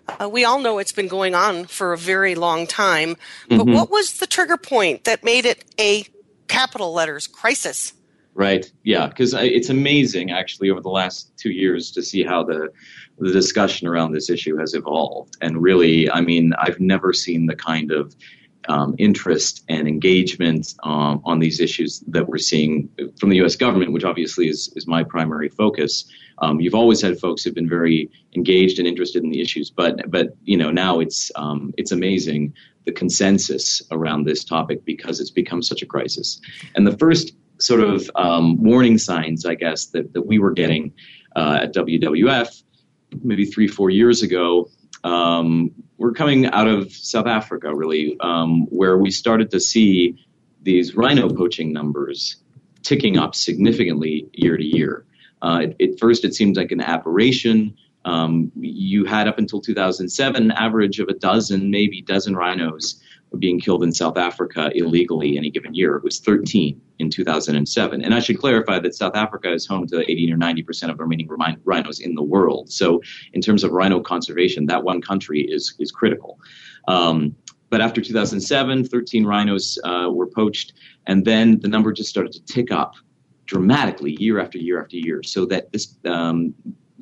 Uh, 0.10 0.30
we 0.30 0.46
all 0.46 0.60
know 0.60 0.78
it's 0.78 0.92
been 0.92 1.08
going 1.08 1.36
on 1.36 1.66
for 1.66 1.94
a 1.94 1.98
very 1.98 2.36
long 2.36 2.66
time, 2.66 3.16
but 3.50 3.60
mm-hmm. 3.60 3.74
what 3.74 3.90
was 3.92 4.20
the 4.20 4.28
trigger 4.28 4.58
point 4.58 5.04
that 5.04 5.24
made 5.24 5.46
it 5.46 5.66
a 5.80 6.06
capital 6.48 6.94
letters 6.94 7.28
crisis? 7.28 7.94
Right. 8.34 8.72
Yeah, 8.84 9.08
because 9.08 9.34
it's 9.34 9.70
amazing 9.70 10.32
actually 10.32 10.70
over 10.70 10.80
the 10.80 10.90
last 10.90 11.36
two 11.38 11.50
years 11.50 11.92
to 11.92 12.04
see 12.04 12.24
how 12.24 12.44
the 12.44 12.70
the 13.18 13.32
discussion 13.32 13.88
around 13.88 14.12
this 14.12 14.30
issue 14.30 14.58
has 14.58 14.76
evolved. 14.76 15.36
And 15.42 15.60
really, 15.62 16.10
I 16.12 16.22
mean, 16.22 16.54
I've 16.60 16.80
never 16.80 17.14
seen 17.14 17.48
the 17.48 17.56
kind 17.56 17.92
of 17.92 18.16
um, 18.68 18.96
interest 18.98 19.64
and 19.70 19.88
engagement 19.88 20.74
um, 20.84 21.22
on 21.26 21.40
these 21.40 21.60
issues 21.60 22.00
that 22.08 22.28
we're 22.28 22.38
seeing 22.38 22.90
from 23.20 23.30
the 23.30 23.38
U.S. 23.38 23.56
government, 23.56 23.92
which 23.92 24.04
obviously 24.04 24.48
is, 24.48 24.72
is 24.76 24.88
my 24.88 25.04
primary 25.04 25.50
focus. 25.50 26.06
Um, 26.40 26.60
you've 26.60 26.76
always 26.76 27.02
had 27.02 27.20
folks 27.20 27.44
who've 27.44 27.56
been 27.56 27.70
very 27.70 28.10
engaged 28.36 28.78
and 28.80 28.88
interested 28.88 29.24
in 29.24 29.30
the 29.30 29.42
issues, 29.42 29.70
but 29.70 30.10
but 30.10 30.36
you 30.44 30.58
know 30.58 30.72
now 30.72 31.00
it's 31.00 31.32
um, 31.36 31.74
it's 31.78 31.92
amazing 31.92 32.54
the 32.86 32.92
consensus 32.92 33.82
around 33.92 34.24
this 34.24 34.44
topic 34.44 34.86
because 34.86 35.20
it's 35.20 35.32
become 35.32 35.62
such 35.62 35.82
a 35.82 35.86
crisis. 35.86 36.40
And 36.76 36.88
the 36.88 36.98
first 36.98 37.34
sort 37.60 37.82
of 37.82 38.10
um, 38.16 38.64
warning 38.64 38.98
signs, 38.98 39.46
I 39.46 39.56
guess, 39.56 39.88
that, 39.88 40.14
that 40.14 40.22
we 40.22 40.40
were 40.40 40.52
getting 40.52 40.94
uh, 41.36 41.60
at 41.64 41.74
WWF 41.74 42.64
maybe 43.24 43.46
three 43.46 43.68
four 43.68 43.90
years 43.90 44.22
ago 44.22 44.70
um, 45.04 45.72
we're 45.98 46.14
coming 46.14 46.46
out 46.48 46.68
of 46.68 46.92
South 46.92 47.28
Africa, 47.28 47.74
really, 47.74 48.18
um, 48.20 48.68
where 48.68 48.98
we 48.98 49.12
started 49.12 49.52
to 49.52 49.60
see 49.60 50.24
these 50.62 50.96
rhino 50.96 51.30
poaching 51.30 51.72
numbers 51.72 52.38
ticking 52.84 53.18
up 53.18 53.36
significantly 53.36 54.30
year 54.34 54.58
to 54.58 54.64
year. 54.64 55.06
Uh, 55.42 55.68
at 55.80 56.00
first, 56.00 56.26
it 56.26 56.34
seemed 56.34 56.58
like 56.58 56.72
an 56.72 56.82
aberration. 56.82 57.76
Um, 58.06 58.52
you 58.56 59.06
had 59.06 59.28
up 59.28 59.38
until 59.38 59.62
2007 59.62 60.42
an 60.42 60.52
average 60.52 61.00
of 61.00 61.10
a 61.10 61.14
dozen, 61.14 61.70
maybe 61.70 62.02
dozen 62.02 62.36
rhinos 62.36 63.02
being 63.40 63.60
killed 63.60 63.84
in 63.84 63.92
South 63.92 64.18
Africa 64.18 64.72
illegally 64.74 65.38
any 65.38 65.50
given 65.50 65.74
year. 65.74 65.96
It 65.96 66.04
was 66.04 66.20
13 66.20 66.80
in 67.00 67.10
2007. 67.10 68.04
And 68.04 68.14
I 68.14 68.20
should 68.20 68.40
clarify 68.40 68.80
that 68.80 68.96
South 68.96 69.16
Africa 69.16 69.52
is 69.52 69.66
home 69.66 69.86
to 69.88 70.10
80 70.10 70.34
or 70.34 70.38
90 70.38 70.64
percent 70.64 70.92
of 70.92 70.98
the 70.98 71.04
remaining 71.04 71.28
rhinos 71.66 72.00
in 72.00 72.16
the 72.16 72.24
world. 72.24 72.72
So, 72.72 73.02
in 73.34 73.42
terms 73.42 73.64
of 73.64 73.72
rhino 73.72 74.00
conservation, 74.00 74.66
that 74.68 74.84
one 74.84 75.02
country 75.02 75.42
is 75.42 75.76
is 75.80 75.92
critical. 75.92 76.40
Um, 76.88 77.36
but 77.70 77.82
after 77.82 78.02
2007, 78.02 78.86
13 78.86 79.26
rhinos 79.26 79.78
uh, 79.84 80.10
were 80.10 80.28
poached, 80.28 80.74
and 81.06 81.26
then 81.26 81.60
the 81.60 81.68
number 81.68 81.92
just 81.92 82.10
started 82.10 82.32
to 82.34 82.46
tick 82.46 82.72
up 82.72 82.94
dramatically 83.46 84.16
year 84.20 84.40
after 84.40 84.58
year 84.58 84.82
after 84.82 84.96
year. 84.96 85.22
So 85.24 85.46
that 85.48 85.72
this 85.72 85.98
um, 86.06 86.54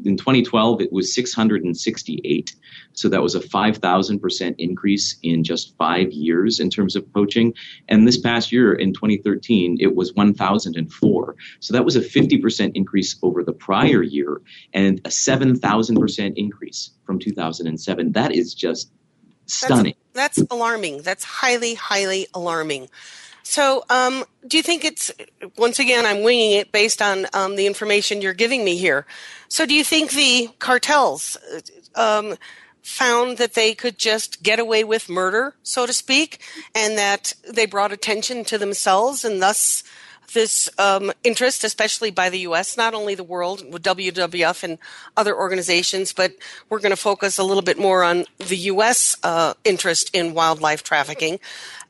in 0.04 0.18
2012 0.18 0.82
it 0.82 0.92
was 0.92 1.14
668 1.14 2.56
so 2.94 3.10
that 3.10 3.22
was 3.22 3.36
a 3.36 3.40
5000% 3.40 4.56
increase 4.58 5.18
in 5.22 5.44
just 5.44 5.76
five 5.78 6.12
years 6.12 6.60
in 6.60 6.70
terms 6.70 6.96
of 6.96 7.12
poaching. 7.14 7.54
And 7.90 8.08
this 8.08 8.18
past 8.18 8.52
year 8.52 8.74
in 8.74 8.94
2013 8.94 9.78
it 9.80 9.96
was 9.96 10.14
1004 10.14 11.36
so 11.60 11.74
that 11.74 11.86
was 11.86 11.96
a 11.96 12.02
50% 12.02 12.72
increase 12.74 13.16
over 13.22 13.44
the 13.44 13.54
prior 13.54 14.02
year 14.02 14.42
and 14.74 15.00
a 15.00 15.10
7000% 15.10 16.34
increase 16.36 16.92
from 17.06 17.20
2007 17.20 18.12
that 18.14 18.32
is 18.32 18.54
just 18.54 18.92
stunning. 19.46 19.96
that's, 20.14 20.38
that's 20.38 20.52
alarming. 20.52 21.02
That's 21.02 21.24
highly 21.24 21.76
highly 21.76 22.28
alarming 22.34 22.90
so, 23.48 23.86
um, 23.92 24.26
do 24.48 24.58
you 24.58 24.64
think 24.64 24.84
it's 24.84 25.12
once 25.56 25.78
again 25.78 26.04
I'm 26.04 26.24
winging 26.24 26.54
it 26.54 26.72
based 26.72 27.00
on 27.00 27.28
um, 27.32 27.56
the 27.56 27.68
information 27.68 28.20
you're 28.20 28.34
giving 28.34 28.66
me 28.66 28.76
here? 28.76 29.06
So, 29.50 29.68
do 29.68 29.76
you 29.76 29.84
think 29.84 30.12
the 30.12 30.50
cartels 30.58 31.38
um, 31.94 32.38
found 32.82 33.38
that 33.38 33.54
they 33.54 33.76
could 33.76 34.00
just 34.00 34.42
get 34.42 34.58
away 34.58 34.84
with 34.84 35.10
murder, 35.10 35.54
so 35.62 35.86
to 35.86 35.94
speak, 35.94 36.42
and 36.74 36.98
that 36.98 37.34
they 37.48 37.68
brought 37.68 37.92
attention 37.92 38.46
to 38.46 38.58
themselves, 38.58 39.24
and 39.24 39.40
thus 39.40 39.84
this 40.34 40.68
um, 40.80 41.12
interest, 41.24 41.64
especially 41.64 42.10
by 42.10 42.32
the 42.32 42.40
U.S., 42.40 42.76
not 42.76 42.96
only 42.96 43.14
the 43.14 43.24
world 43.24 43.72
with 43.72 43.84
WWF 43.84 44.64
and 44.64 44.80
other 45.16 45.36
organizations, 45.36 46.14
but 46.14 46.34
we're 46.70 46.80
going 46.80 46.90
to 46.90 46.96
focus 46.96 47.38
a 47.38 47.44
little 47.44 47.62
bit 47.62 47.78
more 47.78 48.04
on 48.04 48.26
the 48.40 48.58
U.S. 48.58 49.16
Uh, 49.22 49.54
interest 49.64 50.10
in 50.14 50.34
wildlife 50.34 50.82
trafficking. 50.82 51.40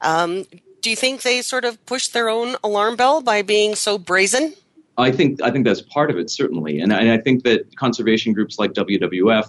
Um, 0.01 0.43
do 0.85 0.91
you 0.91 0.95
think 0.95 1.23
they 1.23 1.41
sort 1.41 1.65
of 1.65 1.83
pushed 1.87 2.13
their 2.13 2.29
own 2.29 2.57
alarm 2.63 2.95
bell 2.95 3.19
by 3.19 3.41
being 3.41 3.73
so 3.73 3.97
brazen? 3.97 4.53
I 4.99 5.11
think 5.11 5.41
I 5.41 5.49
think 5.49 5.65
that's 5.65 5.81
part 5.81 6.11
of 6.11 6.17
it 6.19 6.29
certainly, 6.29 6.79
and 6.79 6.93
I, 6.93 6.99
and 6.99 7.09
I 7.09 7.17
think 7.17 7.43
that 7.43 7.75
conservation 7.75 8.33
groups 8.33 8.59
like 8.59 8.73
WWF 8.73 9.47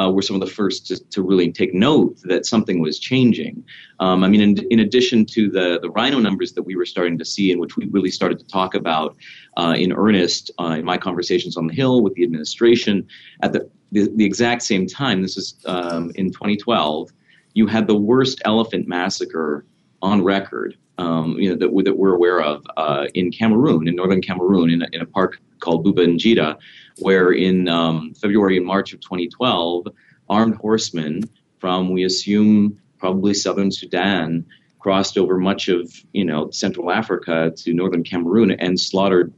uh, 0.00 0.10
were 0.10 0.22
some 0.22 0.34
of 0.34 0.40
the 0.40 0.46
first 0.46 0.86
to, 0.86 0.96
to, 1.10 1.20
really 1.20 1.52
take 1.52 1.74
note 1.74 2.16
that 2.22 2.46
something 2.46 2.80
was 2.80 2.98
changing. 2.98 3.64
Um, 4.00 4.24
I 4.24 4.28
mean, 4.28 4.40
in, 4.40 4.58
in, 4.70 4.80
addition 4.80 5.26
to 5.26 5.50
the 5.50 5.78
the 5.82 5.90
rhino 5.90 6.20
numbers 6.20 6.52
that 6.54 6.62
we 6.62 6.74
were 6.74 6.86
starting 6.86 7.18
to 7.18 7.24
see, 7.24 7.52
and 7.52 7.60
which 7.60 7.76
we 7.76 7.84
really 7.88 8.10
started 8.10 8.38
to 8.38 8.46
talk 8.46 8.74
about 8.74 9.14
uh, 9.58 9.74
in 9.76 9.92
earnest 9.92 10.50
uh, 10.58 10.76
in 10.78 10.86
my 10.86 10.96
conversations 10.96 11.58
on 11.58 11.66
the 11.66 11.74
Hill 11.74 12.00
with 12.00 12.14
the 12.14 12.24
administration, 12.24 13.06
at 13.42 13.52
the 13.52 13.68
the, 13.92 14.08
the 14.16 14.24
exact 14.24 14.62
same 14.62 14.86
time, 14.86 15.20
this 15.20 15.36
is 15.36 15.54
um, 15.66 16.12
in 16.14 16.32
2012, 16.32 17.10
you 17.52 17.66
had 17.66 17.86
the 17.86 17.94
worst 17.94 18.40
elephant 18.46 18.88
massacre 18.88 19.66
on 20.02 20.22
record, 20.22 20.76
um, 20.98 21.38
you 21.38 21.50
know, 21.50 21.56
that, 21.56 21.84
that, 21.84 21.96
we're 21.96 22.14
aware 22.14 22.40
of 22.40 22.64
uh, 22.76 23.06
in 23.14 23.30
Cameroon, 23.30 23.88
in 23.88 23.96
northern 23.96 24.20
Cameroon, 24.20 24.70
in 24.70 24.82
a, 24.82 24.88
in 24.92 25.00
a 25.00 25.06
park 25.06 25.40
called 25.60 25.84
Bouba 25.84 26.06
Njida, 26.06 26.56
where 26.98 27.30
in 27.32 27.68
um, 27.68 28.14
February 28.14 28.56
and 28.56 28.66
March 28.66 28.92
of 28.92 29.00
2012, 29.00 29.88
armed 30.28 30.56
horsemen 30.56 31.22
from, 31.58 31.90
we 31.90 32.04
assume, 32.04 32.78
probably 32.98 33.34
southern 33.34 33.70
Sudan 33.70 34.44
crossed 34.78 35.18
over 35.18 35.38
much 35.38 35.68
of, 35.68 35.92
you 36.12 36.24
know, 36.24 36.50
Central 36.50 36.90
Africa 36.90 37.52
to 37.56 37.72
northern 37.72 38.04
Cameroon 38.04 38.50
and 38.52 38.78
slaughtered 38.78 39.32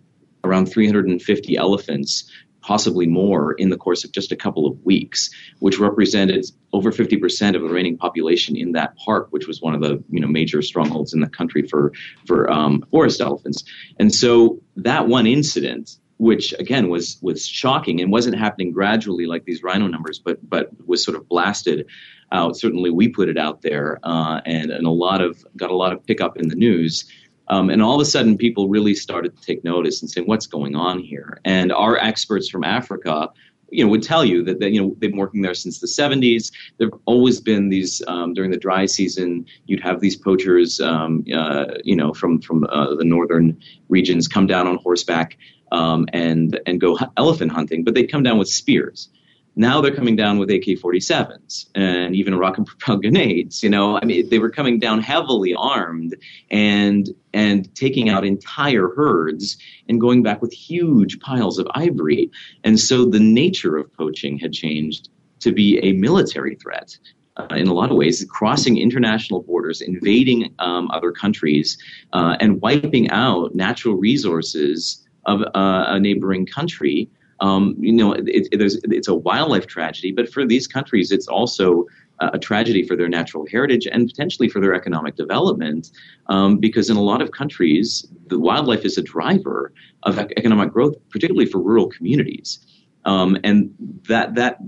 around 0.45 0.67
350 0.67 1.57
elephants 1.57 2.31
possibly 2.61 3.07
more 3.07 3.53
in 3.53 3.71
the 3.71 3.77
course 3.77 4.05
of 4.05 4.13
just 4.13 4.33
a 4.33 4.37
couple 4.37 4.67
of 4.67 4.83
weeks, 4.85 5.31
which 5.59 5.79
represented 5.79 6.45
over 6.73 6.93
50% 6.93 7.55
of 7.55 7.63
the 7.63 7.69
remaining 7.69 7.97
population 7.97 8.57
in 8.57 8.73
that 8.73 8.97
park, 8.97 9.29
which 9.31 9.47
was 9.47 9.61
one 9.61 9.75
of 9.75 9.81
the 9.81 10.03
you 10.11 10.21
know 10.21 10.29
major 10.29 10.63
strongholds 10.63 11.13
in 11.15 11.21
the 11.21 11.29
country 11.29 11.67
for 11.67 11.93
for 12.27 12.51
um, 12.51 12.85
forest 12.91 13.21
elephants. 13.21 13.65
And 13.99 14.15
so 14.15 14.61
that 14.77 15.09
one 15.09 15.27
incident, 15.27 15.97
which 16.19 16.53
again 16.59 16.89
was 16.89 17.19
was 17.23 17.47
shocking 17.47 18.01
and 18.01 18.13
wasn't 18.13 18.37
happening 18.37 18.73
gradually 18.73 19.27
like 19.27 19.45
these 19.45 19.63
rhino 19.63 19.87
numbers, 19.87 20.19
but 20.19 20.39
but 20.49 20.71
was 20.87 21.05
sort 21.05 21.17
of 21.17 21.29
blasted 21.29 21.87
out. 22.33 22.57
Certainly, 22.57 22.91
we 22.91 23.09
put 23.09 23.29
it 23.29 23.39
out 23.39 23.63
there, 23.63 23.99
uh, 24.03 24.41
and 24.45 24.71
and 24.71 24.87
a 24.87 24.91
lot 24.91 25.21
of 25.21 25.45
got 25.57 25.71
a 25.71 25.77
lot 25.77 25.93
of 25.93 26.05
pickup 26.07 26.37
in 26.37 26.49
the 26.49 26.57
news. 26.57 27.11
Um, 27.51 27.69
and 27.69 27.83
all 27.83 27.97
of 27.97 28.01
a 28.01 28.05
sudden, 28.05 28.39
people 28.39 28.69
really 28.69 28.95
started 28.95 29.37
to 29.37 29.43
take 29.43 29.65
notice 29.65 30.01
and 30.01 30.11
say, 30.11 30.21
"What's 30.21 30.47
going 30.47 30.77
on 30.77 31.01
here?" 31.01 31.41
And 31.45 31.73
our 31.73 31.99
experts 31.99 32.49
from 32.49 32.63
Africa, 32.63 33.29
you 33.71 33.85
know, 33.85 33.91
would 33.91 34.05
tell 34.05 34.25
you 34.25 34.45
that, 34.45 34.61
that 34.61 34.71
you 34.71 34.81
know 34.81 34.95
they've 34.99 35.11
been 35.11 35.19
working 35.19 35.43
there 35.43 35.55
since 35.55 35.81
the 35.81 35.89
70s. 35.89 36.53
There've 36.79 36.95
always 37.07 37.41
been 37.41 37.69
these 37.69 38.03
um, 38.07 38.35
during 38.35 38.53
the 38.53 38.57
dry 38.57 38.87
season. 38.87 39.47
You'd 39.67 39.81
have 39.81 40.01
these 40.01 40.17
poachers, 40.17 40.81
um, 40.81 41.25
uh, 41.35 41.67
you 41.85 41.97
know, 41.97 42.13
from 42.13 42.41
from 42.41 42.65
uh, 42.65 42.95
the 42.95 43.05
northern 43.05 43.61
regions 43.89 44.29
come 44.29 44.47
down 44.47 44.69
on 44.69 44.77
horseback 44.77 45.37
um, 45.73 46.07
and 46.13 46.61
and 46.67 46.81
go 46.81 46.99
elephant 47.17 47.51
hunting, 47.51 47.83
but 47.83 47.95
they'd 47.95 48.11
come 48.11 48.23
down 48.23 48.39
with 48.39 48.49
spears. 48.49 49.09
Now 49.57 49.81
they're 49.81 49.95
coming 49.95 50.17
down 50.17 50.39
with 50.39 50.51
AK-47s 50.51 51.67
and 51.75 52.15
even 52.15 52.37
rocket 52.37 52.67
propelled 52.67 53.03
grenades. 53.03 53.63
You 53.63 53.71
know, 53.71 53.99
I 53.99 54.05
mean, 54.05 54.29
they 54.29 54.39
were 54.39 54.51
coming 54.51 54.79
down 54.79 55.01
heavily 55.01 55.55
armed 55.55 56.17
and 56.51 57.09
and 57.33 57.73
taking 57.75 58.09
out 58.09 58.25
entire 58.25 58.89
herds 58.95 59.57
and 59.89 60.01
going 60.01 60.23
back 60.23 60.41
with 60.43 60.53
huge 60.53 61.21
piles 61.21 61.59
of 61.59 61.69
ivory. 61.75 62.31
And 62.65 62.79
so 62.79 63.05
the 63.05 63.21
nature 63.21 63.77
of 63.77 63.93
poaching 63.93 64.39
had 64.39 64.53
changed 64.53 65.09
to 65.41 65.53
be 65.53 65.79
a 65.83 65.93
military 65.93 66.55
threat. 66.55 66.97
Uh, 67.37 67.55
in 67.55 67.69
a 67.69 67.73
lot 67.73 67.91
of 67.91 67.97
ways, 67.97 68.27
crossing 68.29 68.77
international 68.77 69.41
borders, 69.43 69.81
invading 69.81 70.53
um, 70.59 70.91
other 70.91 71.11
countries, 71.13 71.79
uh, 72.13 72.37
and 72.41 72.61
wiping 72.61 73.09
out 73.11 73.55
natural 73.55 73.95
resources 73.95 75.07
of 75.27 75.41
uh, 75.41 75.85
a 75.89 76.01
neighboring 76.01 76.45
country 76.45 77.09
um, 77.41 77.75
you 77.79 77.93
know, 77.93 78.13
it, 78.13 78.29
it, 78.29 78.61
it's 78.85 79.09
a 79.09 79.15
wildlife 79.15 79.67
tragedy, 79.67 80.13
but 80.13 80.33
for 80.33 80.47
these 80.47 80.67
countries, 80.67 81.11
it's 81.11 81.27
also 81.27 81.87
a 82.21 82.39
tragedy 82.39 82.87
for 82.87 82.97
their 82.97 83.09
natural 83.09 83.47
heritage 83.51 83.87
and 83.91 84.07
potentially 84.07 84.49
for 84.49 84.61
their 84.61 84.75
economic 84.75 85.17
development, 85.17 85.91
um, 86.27 86.59
because 86.59 86.91
in 86.91 86.97
a 86.97 87.03
lot 87.03 87.23
of 87.23 87.31
countries, 87.33 88.07
the 88.27 88.39
wildlife 88.39 88.85
is 88.85 88.99
a 88.99 89.03
driver 89.03 89.73
of 90.03 90.19
economic 90.19 90.71
growth, 90.71 90.95
particularly 91.09 91.47
for 91.47 91.59
rural 91.59 91.89
communities, 91.89 92.59
um, 93.07 93.39
and 93.43 93.73
that 94.09 94.35
that 94.35 94.59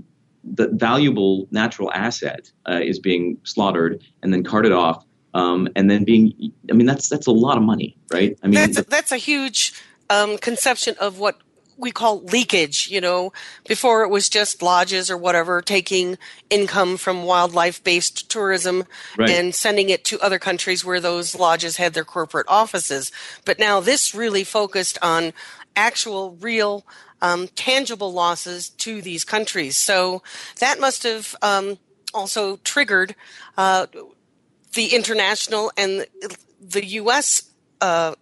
the 0.43 0.67
valuable 0.69 1.47
natural 1.51 1.91
asset 1.93 2.51
uh, 2.67 2.79
is 2.83 2.99
being 2.99 3.37
slaughtered 3.43 4.03
and 4.23 4.33
then 4.33 4.43
carted 4.43 4.71
off, 4.71 5.05
um, 5.35 5.67
and 5.75 5.91
then 5.91 6.03
being. 6.03 6.51
I 6.71 6.73
mean, 6.73 6.87
that's 6.87 7.07
that's 7.07 7.27
a 7.27 7.31
lot 7.31 7.57
of 7.57 7.63
money, 7.63 7.95
right? 8.11 8.37
I 8.41 8.47
mean, 8.47 8.55
that's 8.55 8.79
a, 8.79 8.83
that's 8.83 9.11
a 9.11 9.17
huge 9.17 9.73
um, 10.09 10.39
conception 10.39 10.95
of 10.99 11.19
what 11.19 11.37
we 11.77 11.91
call 11.91 12.21
leakage, 12.21 12.89
you 12.89 13.01
know, 13.01 13.33
before 13.67 14.03
it 14.03 14.09
was 14.09 14.29
just 14.29 14.61
lodges 14.61 15.09
or 15.09 15.17
whatever 15.17 15.61
taking 15.61 16.17
income 16.49 16.97
from 16.97 17.23
wildlife 17.23 17.83
based 17.83 18.29
tourism 18.29 18.85
right. 19.17 19.29
and 19.29 19.55
sending 19.55 19.89
it 19.89 20.03
to 20.05 20.19
other 20.19 20.39
countries 20.39 20.85
where 20.85 20.99
those 20.99 21.35
lodges 21.35 21.77
had 21.77 21.93
their 21.93 22.05
corporate 22.05 22.47
offices. 22.47 23.11
But 23.45 23.59
now 23.59 23.79
this 23.79 24.13
really 24.13 24.43
focused 24.43 24.97
on 25.01 25.33
actual, 25.75 26.37
real, 26.39 26.85
um, 27.21 27.47
tangible 27.55 28.11
losses 28.11 28.69
to 28.69 29.01
these 29.01 29.23
countries. 29.23 29.77
So 29.77 30.21
that 30.59 30.79
must 30.79 31.03
have 31.03 31.35
um, 31.41 31.77
also 32.13 32.57
triggered 32.57 33.15
uh, 33.57 33.87
the 34.73 34.93
international 34.93 35.71
and 35.77 36.05
the 36.59 36.85
U.S. 36.85 37.43
Uh, 37.81 38.15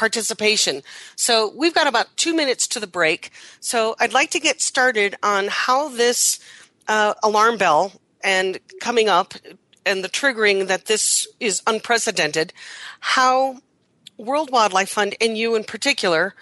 participation. 0.00 0.82
So 1.14 1.52
we've 1.54 1.74
got 1.74 1.86
about 1.86 2.16
two 2.16 2.34
minutes 2.34 2.66
to 2.68 2.80
the 2.80 2.86
break. 2.86 3.30
So 3.60 3.96
I'd 4.00 4.14
like 4.14 4.30
to 4.30 4.40
get 4.40 4.62
started 4.62 5.14
on 5.22 5.48
how 5.50 5.90
this 5.90 6.40
uh, 6.88 7.12
alarm 7.22 7.58
bell 7.58 7.92
and 8.24 8.58
coming 8.80 9.10
up 9.10 9.34
and 9.84 10.02
the 10.02 10.08
triggering 10.08 10.68
that 10.68 10.86
this 10.86 11.28
is 11.38 11.62
unprecedented, 11.66 12.54
how 13.00 13.58
World 14.16 14.50
Wildlife 14.50 14.88
Fund 14.88 15.16
and 15.20 15.36
you 15.36 15.54
in 15.54 15.64
particular 15.64 16.34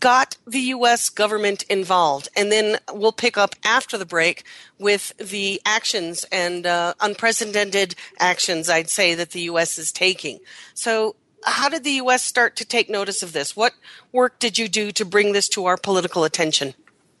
got 0.00 0.36
the 0.44 0.60
U.S. 0.76 1.08
government 1.08 1.62
involved. 1.64 2.30
And 2.36 2.50
then 2.50 2.78
we'll 2.92 3.12
pick 3.12 3.38
up 3.38 3.54
after 3.64 3.96
the 3.96 4.06
break 4.06 4.42
with 4.80 5.16
the 5.18 5.62
actions 5.64 6.24
and 6.32 6.66
uh, 6.66 6.94
unprecedented 7.00 7.94
actions, 8.18 8.68
I'd 8.68 8.90
say, 8.90 9.14
that 9.14 9.30
the 9.30 9.42
U.S. 9.42 9.78
is 9.78 9.92
taking. 9.92 10.40
So 10.74 11.14
how 11.44 11.68
did 11.68 11.84
the 11.84 11.92
U.S. 11.92 12.22
start 12.22 12.56
to 12.56 12.64
take 12.64 12.88
notice 12.88 13.22
of 13.22 13.32
this? 13.32 13.56
What 13.56 13.74
work 14.12 14.38
did 14.38 14.58
you 14.58 14.68
do 14.68 14.92
to 14.92 15.04
bring 15.04 15.32
this 15.32 15.48
to 15.50 15.66
our 15.66 15.76
political 15.76 16.24
attention? 16.24 16.74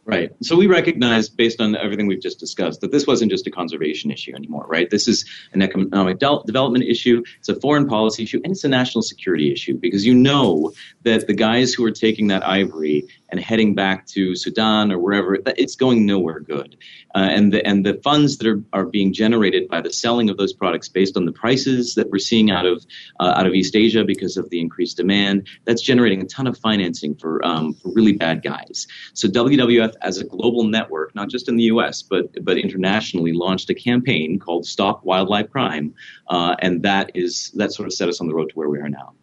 Right. 0.04 0.32
So 0.42 0.56
we 0.56 0.66
recognize, 0.66 1.28
based 1.28 1.60
on 1.60 1.76
everything 1.76 2.08
we've 2.08 2.20
just 2.20 2.40
discussed, 2.40 2.80
that 2.80 2.90
this 2.90 3.06
wasn't 3.06 3.30
just 3.30 3.46
a 3.46 3.52
conservation 3.52 4.10
issue 4.10 4.34
anymore, 4.34 4.66
right? 4.68 4.90
This 4.90 5.06
is 5.06 5.24
an 5.52 5.62
economic 5.62 6.18
de- 6.18 6.42
development 6.44 6.84
issue, 6.86 7.22
it's 7.38 7.48
a 7.48 7.60
foreign 7.60 7.86
policy 7.86 8.24
issue, 8.24 8.40
and 8.42 8.52
it's 8.52 8.64
a 8.64 8.68
national 8.68 9.02
security 9.02 9.52
issue 9.52 9.76
because 9.76 10.04
you 10.04 10.12
know 10.12 10.72
that 11.04 11.28
the 11.28 11.34
guys 11.34 11.72
who 11.72 11.84
are 11.84 11.92
taking 11.92 12.26
that 12.28 12.44
ivory 12.44 13.06
and 13.32 13.40
heading 13.40 13.74
back 13.74 14.06
to 14.06 14.36
Sudan 14.36 14.92
or 14.92 14.98
wherever, 14.98 15.38
it's 15.56 15.74
going 15.74 16.04
nowhere 16.04 16.38
good. 16.38 16.76
Uh, 17.14 17.28
and 17.30 17.52
the 17.52 17.66
and 17.66 17.84
the 17.84 17.94
funds 18.04 18.38
that 18.38 18.46
are, 18.46 18.62
are 18.72 18.84
being 18.84 19.12
generated 19.12 19.68
by 19.68 19.80
the 19.80 19.92
selling 19.92 20.30
of 20.30 20.36
those 20.36 20.52
products 20.52 20.88
based 20.88 21.16
on 21.16 21.24
the 21.24 21.32
prices 21.32 21.94
that 21.94 22.10
we're 22.10 22.18
seeing 22.18 22.50
out 22.50 22.66
of 22.66 22.84
uh, 23.20 23.34
out 23.36 23.46
of 23.46 23.54
East 23.54 23.74
Asia 23.74 24.04
because 24.04 24.36
of 24.36 24.48
the 24.50 24.60
increased 24.60 24.98
demand, 24.98 25.48
that's 25.64 25.82
generating 25.82 26.22
a 26.22 26.26
ton 26.26 26.46
of 26.46 26.56
financing 26.58 27.14
for 27.14 27.44
um, 27.44 27.74
for 27.74 27.90
really 27.92 28.12
bad 28.12 28.42
guys. 28.42 28.86
So 29.14 29.28
WWF, 29.28 29.94
as 30.02 30.18
a 30.18 30.24
global 30.24 30.64
network, 30.64 31.14
not 31.14 31.28
just 31.28 31.48
in 31.48 31.56
the 31.56 31.64
U.S. 31.64 32.02
but 32.02 32.26
but 32.44 32.58
internationally, 32.58 33.32
launched 33.32 33.68
a 33.70 33.74
campaign 33.74 34.38
called 34.38 34.66
Stop 34.66 35.04
Wildlife 35.04 35.50
Crime, 35.50 35.94
uh, 36.28 36.54
and 36.60 36.82
that 36.82 37.10
is 37.14 37.50
that 37.56 37.72
sort 37.72 37.86
of 37.86 37.92
set 37.92 38.08
us 38.08 38.20
on 38.20 38.28
the 38.28 38.34
road 38.34 38.50
to 38.50 38.54
where 38.54 38.68
we 38.68 38.78
are 38.78 38.88
now. 38.88 39.14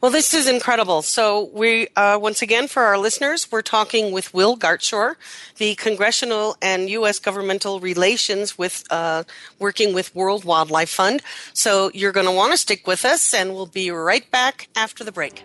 Well, 0.00 0.10
this 0.10 0.34
is 0.34 0.48
incredible. 0.48 1.02
So, 1.02 1.50
we 1.52 1.88
uh, 1.96 2.18
once 2.20 2.42
again 2.42 2.68
for 2.68 2.82
our 2.84 2.98
listeners, 2.98 3.50
we're 3.50 3.62
talking 3.62 4.12
with 4.12 4.32
Will 4.34 4.56
Gartshore, 4.56 5.16
the 5.56 5.74
congressional 5.76 6.56
and 6.60 6.88
U.S. 6.90 7.18
governmental 7.18 7.80
relations 7.80 8.58
with 8.58 8.84
uh, 8.90 9.24
working 9.58 9.94
with 9.94 10.14
World 10.14 10.44
Wildlife 10.44 10.90
Fund. 10.90 11.22
So, 11.52 11.90
you're 11.94 12.12
going 12.12 12.26
to 12.26 12.32
want 12.32 12.52
to 12.52 12.58
stick 12.58 12.86
with 12.86 13.04
us, 13.04 13.34
and 13.34 13.54
we'll 13.54 13.66
be 13.66 13.90
right 13.90 14.30
back 14.30 14.68
after 14.76 15.04
the 15.04 15.12
break. 15.12 15.42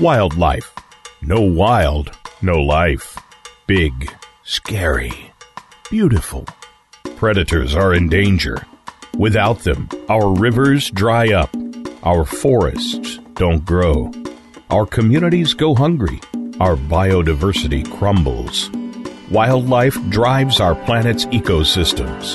Wildlife. 0.00 0.74
No 1.22 1.40
wild, 1.40 2.10
no 2.42 2.60
life. 2.60 3.16
Big, 3.66 4.12
scary, 4.42 5.32
beautiful 5.90 6.46
predators 7.24 7.74
are 7.74 7.94
in 7.94 8.06
danger. 8.06 8.66
Without 9.16 9.60
them, 9.60 9.88
our 10.10 10.34
rivers 10.34 10.90
dry 10.90 11.32
up, 11.32 11.48
our 12.02 12.22
forests 12.22 13.18
don't 13.32 13.64
grow, 13.64 14.12
our 14.68 14.84
communities 14.84 15.54
go 15.54 15.74
hungry, 15.74 16.20
our 16.60 16.76
biodiversity 16.76 17.90
crumbles. 17.96 18.68
Wildlife 19.30 19.96
drives 20.10 20.60
our 20.60 20.74
planet's 20.74 21.24
ecosystems. 21.32 22.34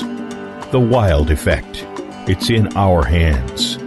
The 0.72 0.80
wild 0.80 1.30
effect. 1.30 1.86
It's 2.28 2.50
in 2.50 2.76
our 2.76 3.04
hands. 3.04 3.78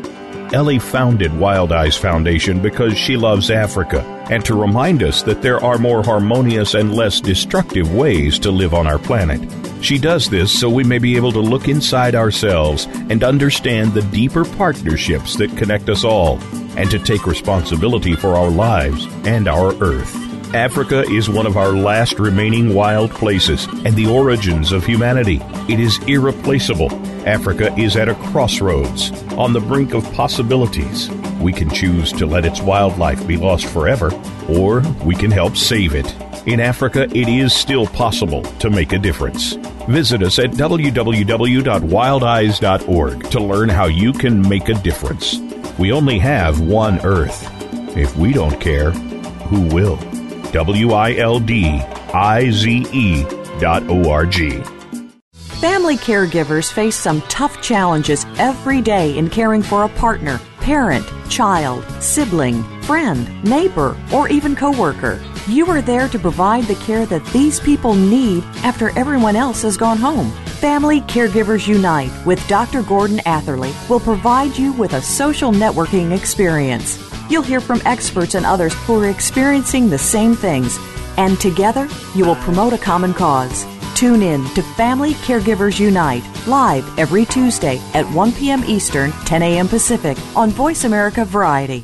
Ellie 0.53 0.79
founded 0.79 1.37
Wild 1.37 1.73
Eyes 1.73 1.97
Foundation 1.97 2.61
because 2.61 2.97
she 2.97 3.17
loves 3.17 3.51
Africa 3.51 4.03
and 4.31 4.45
to 4.45 4.55
remind 4.55 5.03
us 5.03 5.21
that 5.23 5.41
there 5.41 5.61
are 5.61 5.77
more 5.77 6.01
harmonious 6.01 6.75
and 6.75 6.95
less 6.95 7.19
destructive 7.19 7.93
ways 7.93 8.39
to 8.39 8.51
live 8.51 8.73
on 8.73 8.87
our 8.87 8.99
planet. 8.99 9.41
She 9.83 9.97
does 9.97 10.29
this 10.29 10.57
so 10.57 10.69
we 10.69 10.85
may 10.85 10.97
be 10.97 11.17
able 11.17 11.33
to 11.33 11.41
look 11.41 11.67
inside 11.67 12.15
ourselves 12.15 12.87
and 13.09 13.21
understand 13.21 13.93
the 13.93 14.01
deeper 14.01 14.45
partnerships 14.45 15.35
that 15.35 15.57
connect 15.57 15.89
us 15.89 16.05
all, 16.05 16.39
and 16.77 16.89
to 16.89 16.97
take 16.97 17.27
responsibility 17.27 18.15
for 18.15 18.37
our 18.37 18.49
lives 18.49 19.05
and 19.25 19.49
our 19.49 19.75
Earth. 19.83 20.15
Africa 20.55 21.01
is 21.11 21.29
one 21.29 21.45
of 21.45 21.57
our 21.57 21.73
last 21.73 22.17
remaining 22.17 22.73
wild 22.73 23.11
places 23.11 23.65
and 23.83 23.93
the 23.97 24.07
origins 24.07 24.71
of 24.71 24.85
humanity. 24.85 25.41
It 25.67 25.81
is 25.81 25.97
irreplaceable. 26.05 26.89
Africa 27.27 27.73
is 27.77 27.97
at 27.97 28.07
a 28.07 28.15
crossroads, 28.15 29.11
on 29.33 29.51
the 29.51 29.59
brink 29.59 29.93
of 29.93 30.09
possibilities. 30.13 31.09
We 31.41 31.51
can 31.51 31.69
choose 31.69 32.13
to 32.13 32.25
let 32.25 32.45
its 32.45 32.61
wildlife 32.61 33.27
be 33.27 33.35
lost 33.35 33.65
forever, 33.65 34.11
or 34.47 34.79
we 35.03 35.15
can 35.15 35.29
help 35.29 35.57
save 35.57 35.93
it. 35.93 36.15
In 36.45 36.59
Africa, 36.59 37.03
it 37.03 37.29
is 37.29 37.53
still 37.53 37.87
possible 37.87 38.41
to 38.59 38.69
make 38.69 38.91
a 38.91 38.99
difference. 38.99 39.53
Visit 39.87 40.21
us 40.23 40.39
at 40.39 40.51
www.wildeyes.org 40.51 43.31
to 43.31 43.39
learn 43.39 43.69
how 43.69 43.85
you 43.85 44.11
can 44.11 44.49
make 44.49 44.67
a 44.67 44.73
difference. 44.73 45.39
We 45.79 45.93
only 45.93 46.19
have 46.19 46.59
one 46.59 46.99
Earth. 47.05 47.49
If 47.95 48.17
we 48.17 48.33
don't 48.33 48.59
care, 48.59 48.91
who 48.91 49.73
will? 49.73 49.95
W 50.51 50.91
I 50.91 51.15
L 51.15 51.39
D 51.39 51.79
I 52.13 52.51
Z 52.51 52.87
E 52.91 53.23
dot 53.59 53.83
O 53.83 54.09
R 54.09 54.25
G. 54.25 54.61
Family 55.61 55.95
caregivers 55.95 56.69
face 56.71 56.97
some 56.97 57.21
tough 57.23 57.59
challenges 57.61 58.25
every 58.37 58.81
day 58.81 59.17
in 59.17 59.29
caring 59.29 59.63
for 59.63 59.83
a 59.83 59.89
partner, 59.89 60.39
parent, 60.59 61.05
child, 61.29 61.85
sibling, 62.01 62.63
friend, 62.81 63.29
neighbor, 63.45 63.97
or 64.13 64.27
even 64.27 64.57
coworker. 64.57 65.21
You 65.45 65.67
are 65.67 65.81
there 65.81 66.07
to 66.07 66.17
provide 66.17 66.63
the 66.65 66.75
care 66.75 67.05
that 67.05 67.25
these 67.33 67.59
people 67.59 67.95
need 67.95 68.45
after 68.63 68.97
everyone 68.97 69.35
else 69.35 69.61
has 69.63 69.75
gone 69.75 69.97
home. 69.97 70.31
Family 70.61 71.01
Caregivers 71.01 71.67
Unite 71.67 72.11
with 72.25 72.45
Dr. 72.47 72.81
Gordon 72.81 73.19
Atherley 73.25 73.73
will 73.89 73.99
provide 73.99 74.57
you 74.57 74.71
with 74.71 74.93
a 74.93 75.01
social 75.01 75.51
networking 75.51 76.17
experience. 76.17 76.97
You'll 77.29 77.41
hear 77.41 77.59
from 77.59 77.81
experts 77.83 78.35
and 78.35 78.45
others 78.45 78.73
who 78.85 79.03
are 79.03 79.09
experiencing 79.09 79.89
the 79.89 79.97
same 79.97 80.33
things, 80.33 80.79
and 81.17 81.37
together 81.41 81.89
you 82.15 82.25
will 82.25 82.35
promote 82.35 82.71
a 82.71 82.77
common 82.77 83.13
cause. 83.13 83.65
Tune 83.95 84.23
in 84.23 84.45
to 84.53 84.61
Family 84.61 85.11
Caregivers 85.25 85.77
Unite 85.77 86.23
live 86.47 86.87
every 86.97 87.25
Tuesday 87.25 87.81
at 87.93 88.09
1 88.11 88.31
p.m. 88.31 88.63
Eastern, 88.63 89.11
10 89.25 89.41
a.m. 89.41 89.67
Pacific 89.67 90.17
on 90.37 90.51
Voice 90.51 90.85
America 90.85 91.25
Variety. 91.25 91.83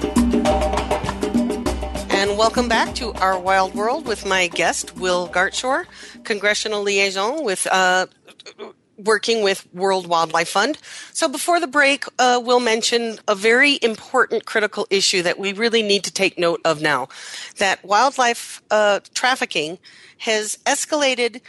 welcome 2.41 2.67
back 2.67 2.95
to 2.95 3.13
Our 3.13 3.37
Wild 3.37 3.75
World 3.75 4.07
with 4.07 4.25
my 4.25 4.47
guest, 4.47 4.97
Will 4.97 5.27
Gartshore, 5.27 5.85
Congressional 6.23 6.81
Liaison 6.81 7.43
with 7.43 7.67
uh, 7.67 8.07
working 8.97 9.43
with 9.43 9.67
World 9.75 10.07
Wildlife 10.07 10.49
Fund. 10.49 10.79
So 11.13 11.29
before 11.29 11.59
the 11.59 11.67
break, 11.67 12.03
uh, 12.17 12.41
Will 12.43 12.59
mention 12.59 13.19
a 13.27 13.35
very 13.35 13.77
important 13.83 14.45
critical 14.45 14.87
issue 14.89 15.21
that 15.21 15.37
we 15.37 15.53
really 15.53 15.83
need 15.83 16.03
to 16.05 16.11
take 16.11 16.39
note 16.39 16.61
of 16.65 16.81
now, 16.81 17.09
that 17.59 17.85
wildlife 17.85 18.63
uh, 18.71 19.01
trafficking 19.13 19.77
has 20.17 20.57
escalated 20.65 21.41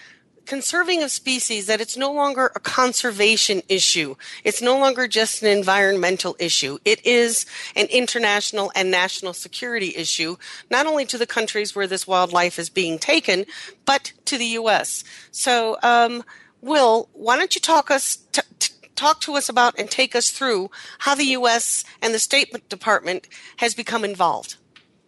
conserving 0.53 1.03
of 1.03 1.11
species 1.11 1.65
that 1.65 1.81
it's 1.81 1.97
no 1.97 2.13
longer 2.13 2.53
a 2.55 2.61
conservation 2.61 3.63
issue. 3.71 4.15
It's 4.45 4.61
no 4.61 4.79
longer 4.79 5.09
just 5.09 5.43
an 5.43 5.49
environmental 5.49 6.37
issue. 6.39 6.77
It 6.85 7.07
is 7.07 7.47
an 7.75 7.87
international 7.87 8.71
and 8.75 8.91
national 8.91 9.33
security 9.33 9.97
issue, 9.97 10.37
not 10.71 10.85
only 10.85 11.07
to 11.07 11.17
the 11.17 11.27
countries 11.27 11.75
where 11.75 11.87
this 11.87 12.07
wildlife 12.07 12.59
is 12.59 12.69
being 12.69 12.99
taken, 12.99 13.47
but 13.87 14.13
to 14.27 14.37
the 14.37 14.45
U.S. 14.61 15.05
So, 15.31 15.79
um, 15.83 16.23
Will, 16.61 17.09
why 17.15 17.39
don't 17.39 17.55
you 17.55 17.61
talk 17.63 17.91
us 17.91 18.17
t- 18.17 18.43
t- 18.59 18.75
talk 18.95 19.23
to 19.23 19.37
us 19.37 19.49
about 19.49 19.79
and 19.79 19.91
take 19.91 20.15
us 20.15 20.29
through 20.29 20.71
how 20.99 21.15
the 21.15 21.33
U.S. 21.39 21.83
and 22.03 22.13
the 22.13 22.19
State 22.19 22.69
Department 22.69 23.27
has 23.57 23.75
become 23.75 24.05
involved? 24.05 24.57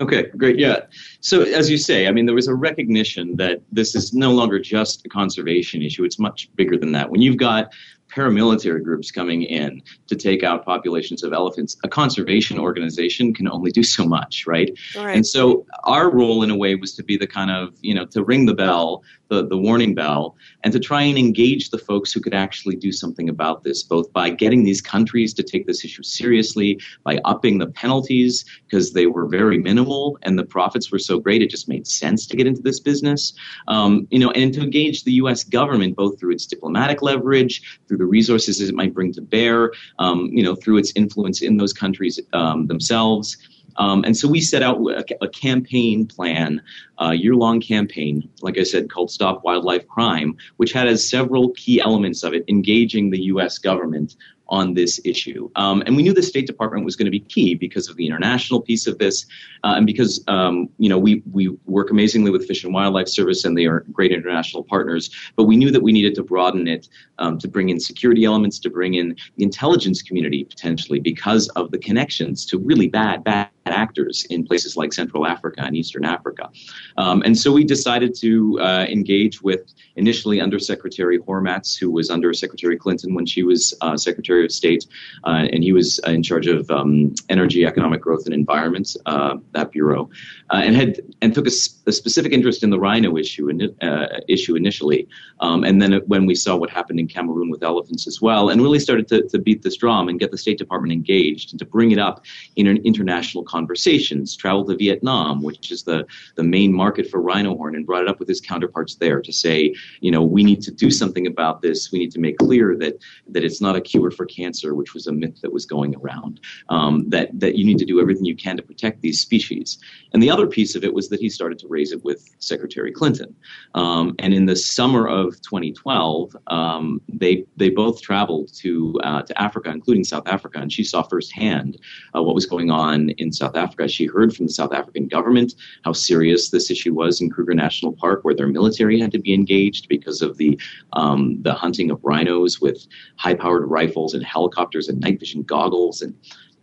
Okay, 0.01 0.25
great. 0.37 0.59
Yeah. 0.59 0.81
So, 1.21 1.43
as 1.43 1.71
you 1.71 1.79
say, 1.79 2.09
I 2.09 2.11
mean, 2.11 2.27
there 2.27 2.35
was 2.35 2.49
a 2.49 2.55
recognition 2.55 3.37
that 3.37 3.61
this 3.71 3.95
is 3.95 4.13
no 4.13 4.33
longer 4.33 4.59
just 4.59 5.07
a 5.07 5.09
conservation 5.09 5.83
issue. 5.83 6.05
It's 6.05 6.19
much 6.19 6.51
bigger 6.57 6.77
than 6.77 6.91
that. 6.93 7.11
When 7.11 7.23
you've 7.23 7.37
got 7.37 7.73
paramilitary 8.15 8.83
groups 8.83 9.11
coming 9.11 9.43
in 9.43 9.83
to 10.07 10.17
take 10.17 10.43
out 10.43 10.65
populations 10.65 11.23
of 11.23 11.33
elephants, 11.33 11.77
a 11.85 11.89
conservation 11.89 12.59
organization 12.59 13.35
can 13.35 13.49
only 13.49 13.71
do 13.71 13.83
so 13.83 14.05
much, 14.05 14.47
right? 14.47 14.77
right? 14.97 15.17
And 15.17 15.27
so 15.27 15.67
our 15.85 16.11
role 16.11 16.43
in 16.43 16.51
a 16.51 16.57
way 16.57 16.75
was 16.75 16.95
to 16.95 17.03
be 17.03 17.17
the 17.17 17.27
kind 17.27 17.51
of, 17.51 17.75
you 17.81 17.95
know, 17.95 18.05
to 18.07 18.23
ring 18.23 18.47
the 18.47 18.55
bell, 18.55 19.03
the, 19.29 19.47
the 19.47 19.57
warning 19.57 19.95
bell, 19.95 20.37
and 20.65 20.73
to 20.73 20.81
try 20.81 21.03
and 21.03 21.19
engage 21.19 21.71
the 21.71 21.79
folks 21.79 22.13
who 22.13 22.21
could 22.21 22.35
actually 22.35 22.75
do 22.75 22.91
something 22.91 23.29
about 23.29 23.63
this, 23.63 23.83
both 23.83 24.13
by 24.13 24.31
getting 24.31 24.65
these 24.65 24.81
countries 24.81 25.35
to 25.35 25.43
take 25.43 25.67
this 25.67 25.85
issue 25.85 26.03
seriously, 26.03 26.81
by 27.05 27.21
upping 27.25 27.59
the 27.59 27.67
penalties 27.69 28.45
because 28.65 28.93
they 28.93 29.07
were 29.07 29.27
very 29.27 29.59
minimal 29.59 30.19
and 30.23 30.39
the 30.39 30.45
profits 30.45 30.91
were 30.91 30.99
so 30.99 31.21
great 31.21 31.43
it 31.43 31.51
just 31.51 31.69
made 31.69 31.87
sense 31.87 32.27
to 32.27 32.37
get 32.37 32.47
into 32.47 32.63
this 32.63 32.81
business, 32.81 33.35
um, 33.69 34.09
you 34.11 34.19
know, 34.19 34.31
and 34.31 34.55
to 34.55 34.63
engage 34.63 35.05
the 35.05 35.13
U.S. 35.13 35.45
government 35.45 35.95
both 35.97 36.19
through 36.19 36.33
its 36.33 36.47
diplomatic 36.47 37.03
leverage, 37.03 37.79
through 37.87 37.99
the 37.99 38.07
resources 38.07 38.61
it 38.61 38.75
might 38.75 38.95
bring 38.95 39.13
to 39.13 39.21
bear, 39.21 39.73
um, 39.99 40.31
you 40.33 40.43
know, 40.43 40.55
through 40.55 40.79
its 40.79 40.93
influence 40.97 41.43
in 41.43 41.59
those 41.59 41.73
countries 41.73 42.19
um, 42.33 42.67
themselves. 42.67 43.37
Um, 43.77 44.05
and 44.05 44.17
so 44.17 44.29
we 44.29 44.41
set 44.41 44.63
out 44.63 44.79
a, 44.79 45.05
a 45.25 45.29
campaign 45.29 46.07
plan, 46.07 46.63
a 46.99 47.15
year 47.15 47.35
long 47.35 47.61
campaign, 47.61 48.29
like 48.43 48.59
I 48.59 48.63
said, 48.63 48.91
called 48.91 49.11
Stop 49.11 49.45
Wildlife 49.45 49.87
Crime, 49.89 50.37
which 50.57 50.73
had 50.73 50.87
as 50.87 51.09
several 51.09 51.51
key 51.51 51.81
elements 51.81 52.23
of 52.23 52.35
it 52.35 52.45
engaging 52.49 53.11
the 53.11 53.23
U.S. 53.25 53.59
government 53.59 54.17
on 54.49 54.75
this 54.75 55.01
issue. 55.05 55.51
Um, 55.57 55.83
and 55.87 55.97
we 55.97 56.03
knew 56.03 56.13
the 56.13 56.23
State 56.23 56.47
Department 56.47 56.85
was 56.85 56.97
going 56.97 57.07
to 57.07 57.11
be 57.11 57.21
key 57.21 57.55
because 57.55 57.89
of 57.89 57.97
the 57.97 58.07
international 58.07 58.61
piece 58.61 58.87
of 58.87 58.99
this, 58.99 59.27
uh, 59.65 59.75
and 59.77 59.87
because 59.87 60.23
um, 60.29 60.69
you 60.79 60.89
know 60.89 60.99
we 60.99 61.23
we 61.33 61.49
work 61.67 61.91
amazingly 61.91 62.31
with 62.31 62.47
Fish 62.47 62.65
and 62.65 62.75
Wildlife 62.75 63.09
Service, 63.09 63.45
and 63.45 63.57
they 63.57 63.67
are 63.67 63.81
great 63.93 64.13
international 64.13 64.63
partners. 64.63 65.11
But 65.37 65.45
we 65.45 65.57
knew 65.57 65.71
that 65.71 65.83
we 65.83 65.93
needed 65.93 66.15
to 66.17 66.23
broaden 66.23 66.69
it 66.69 66.89
um, 67.19 67.39
to 67.39 67.49
bring 67.49 67.71
in 67.71 67.81
security 67.81 68.25
elements, 68.25 68.59
to 68.61 68.71
bring 68.71 68.95
in 68.95 69.17
the 69.37 69.45
intelligence 69.45 70.03
community 70.03 70.45
potentially 70.45 71.01
because 71.01 71.49
of 71.51 71.71
the 71.71 71.79
connections 71.79 72.45
to 72.47 72.59
really 72.59 72.89
bad 72.89 73.25
bad 73.25 73.49
actors 73.73 74.27
in 74.31 74.45
places 74.45 74.77
like 74.77 74.93
Central 74.93 75.27
Africa 75.27 75.63
and 75.65 75.77
Eastern 75.77 76.05
Africa. 76.05 76.51
Um, 76.97 77.23
and 77.25 77.37
so 77.37 77.53
we 77.53 77.65
decided 77.65 78.15
to 78.17 78.61
uh, 78.61 78.87
engage 78.89 79.43
with 79.43 79.73
initially 79.97 80.41
Undersecretary 80.41 81.19
Hormats, 81.19 81.79
who 81.79 81.91
was 81.91 82.11
under 82.11 82.33
Secretary 82.33 82.77
Clinton 82.77 83.15
when 83.15 83.27
she 83.27 83.43
was 83.43 83.75
uh, 83.81 83.97
Secretary 83.97 84.45
of 84.45 84.53
State, 84.53 84.87
uh, 85.25 85.47
and 85.53 85.63
he 85.63 85.73
was 85.73 85.99
in 86.01 86.23
charge 86.23 86.47
of 86.47 86.71
um, 86.71 87.15
energy, 87.29 87.65
economic 87.65 88.01
growth, 88.01 88.27
and 88.27 88.35
environment, 88.35 88.97
uh, 89.07 89.37
that 89.53 89.71
bureau, 89.71 90.11
uh, 90.51 90.61
and 90.65 90.77
had 90.77 91.01
and 91.23 91.35
took 91.35 91.47
a, 91.47 91.53
a, 91.87 91.93
specific 91.93 92.33
interest 92.33 92.63
in 92.63 92.71
the 92.71 92.79
rhino 92.79 93.17
issue 93.17 93.49
in, 93.49 93.75
uh, 93.83 94.21
issue 94.29 94.57
initially, 94.57 95.09
um, 95.41 95.65
and 95.65 95.81
then 95.81 95.93
when 96.07 96.27
we 96.27 96.35
saw 96.35 96.57
what 96.57 96.71
happened 96.71 97.01
in 97.01 97.07
Cameroon 97.07 97.51
with 97.51 97.63
elephants 97.63 98.07
as 98.07 98.21
well, 98.21 98.51
and 98.51 98.61
really 98.61 98.81
started 98.81 99.09
to, 99.09 99.27
to 99.29 99.39
beat 99.39 99.63
this 99.63 99.77
drum 99.77 100.09
and 100.09 100.21
get 100.21 100.31
the 100.31 100.39
State 100.39 100.59
Department 100.59 100.93
engaged 100.93 101.53
and 101.53 101.59
to 101.59 101.65
bring 101.65 101.93
it 101.93 101.99
up 101.99 102.25
in 102.57 102.67
an 102.67 102.79
international 102.85 103.45
conversations, 103.55 104.37
traveled 104.37 104.69
to 104.69 104.77
Vietnam, 104.77 105.43
which 105.49 105.71
is 105.71 105.85
the, 105.85 106.05
the 106.35 106.43
main 106.43 106.73
market 106.73 107.09
for 107.09 107.21
rhino 107.21 107.57
horn, 107.57 107.77
and 107.77 107.87
brought 107.87 108.03
it 108.03 108.09
up 108.09 108.19
with 108.19 108.29
his 108.29 108.41
counterparts 108.41 108.97
there 108.97 109.21
to 109.23 109.33
say, 109.33 109.73
you 110.01 110.11
know, 110.11 110.25
we 110.37 110.43
need 110.43 110.61
to 110.63 110.73
do 110.73 110.91
something 110.91 111.27
about 111.27 111.63
this. 111.63 111.93
We 111.93 112.01
need 112.01 112.13
to 112.13 112.21
make 112.21 112.37
clear 112.39 112.77
that 112.83 112.95
that 113.29 113.45
it's 113.45 113.61
not 113.61 113.77
a 113.77 113.81
cure 113.81 114.11
for 114.11 114.27
cancer, 114.27 114.75
which 114.75 114.93
was 114.95 115.07
a 115.07 115.13
myth 115.13 115.41
that 115.43 115.53
was 115.53 115.67
going 115.67 115.95
around. 116.01 116.41
Um, 116.69 117.09
that 117.11 117.29
that 117.43 117.55
you 117.57 117.65
need 117.65 117.79
to 117.79 117.85
do 117.93 118.01
everything 118.01 118.25
you 118.25 118.37
can 118.37 118.57
to 118.57 118.63
protect 118.63 119.03
these 119.03 119.21
species. 119.21 119.79
And 120.13 120.23
the 120.23 120.31
other 120.35 120.47
piece 120.47 120.75
of 120.75 120.83
it 120.85 120.93
was 120.99 121.09
that 121.11 121.21
he 121.21 121.29
started 121.29 121.59
to 121.61 121.69
raise 121.69 121.93
it 121.93 122.05
with 122.05 122.21
Secretary 122.39 122.93
Clinton. 122.93 123.31
Um, 123.75 124.15
and 124.19 124.35
in 124.35 124.47
the 124.47 124.57
summer 124.57 125.07
of 125.07 125.41
2012, 125.43 126.37
um, 126.49 127.01
they 127.09 127.45
they 127.57 127.71
both 127.71 128.03
traveled 128.03 128.53
to 128.63 128.99
uh, 129.09 129.23
to 129.29 129.35
Africa, 129.41 129.71
including 129.71 130.05
South 130.05 130.27
Africa, 130.27 130.59
and 130.59 130.73
she 130.73 130.85
saw 130.85 131.03
firsthand 131.03 131.79
uh, 132.15 132.23
what 132.23 132.35
was 132.35 132.47
going 132.47 132.71
on 132.71 133.11
in 133.23 133.31
South 133.33 133.44
South 133.45 133.57
Africa. 133.57 133.89
She 133.89 134.07
heard 134.07 134.35
from 134.35 134.47
the 134.47 134.53
South 134.53 134.73
African 134.73 135.07
government 135.07 135.55
how 135.85 135.93
serious 135.93 136.51
this 136.51 136.71
issue 136.71 136.95
was 136.95 137.21
in 137.21 137.31
Kruger 137.31 137.55
National 137.55 137.93
Park, 137.93 138.25
where 138.25 138.35
their 138.35 138.49
military 138.49 138.99
had 138.99 139.13
to 139.13 139.19
be 139.19 139.35
engaged 139.35 139.89
because 139.89 140.23
of 140.23 140.39
the 140.39 140.59
um, 140.95 141.43
the 141.43 141.53
hunting 141.53 141.91
of 141.91 142.01
rhinos 142.03 142.61
with 142.61 142.87
high-powered 143.17 143.69
rifles 143.69 144.15
and 144.15 144.25
helicopters 144.25 144.89
and 144.89 145.01
night 145.01 145.21
vision 145.21 145.43
goggles 145.43 146.01
and 146.03 146.15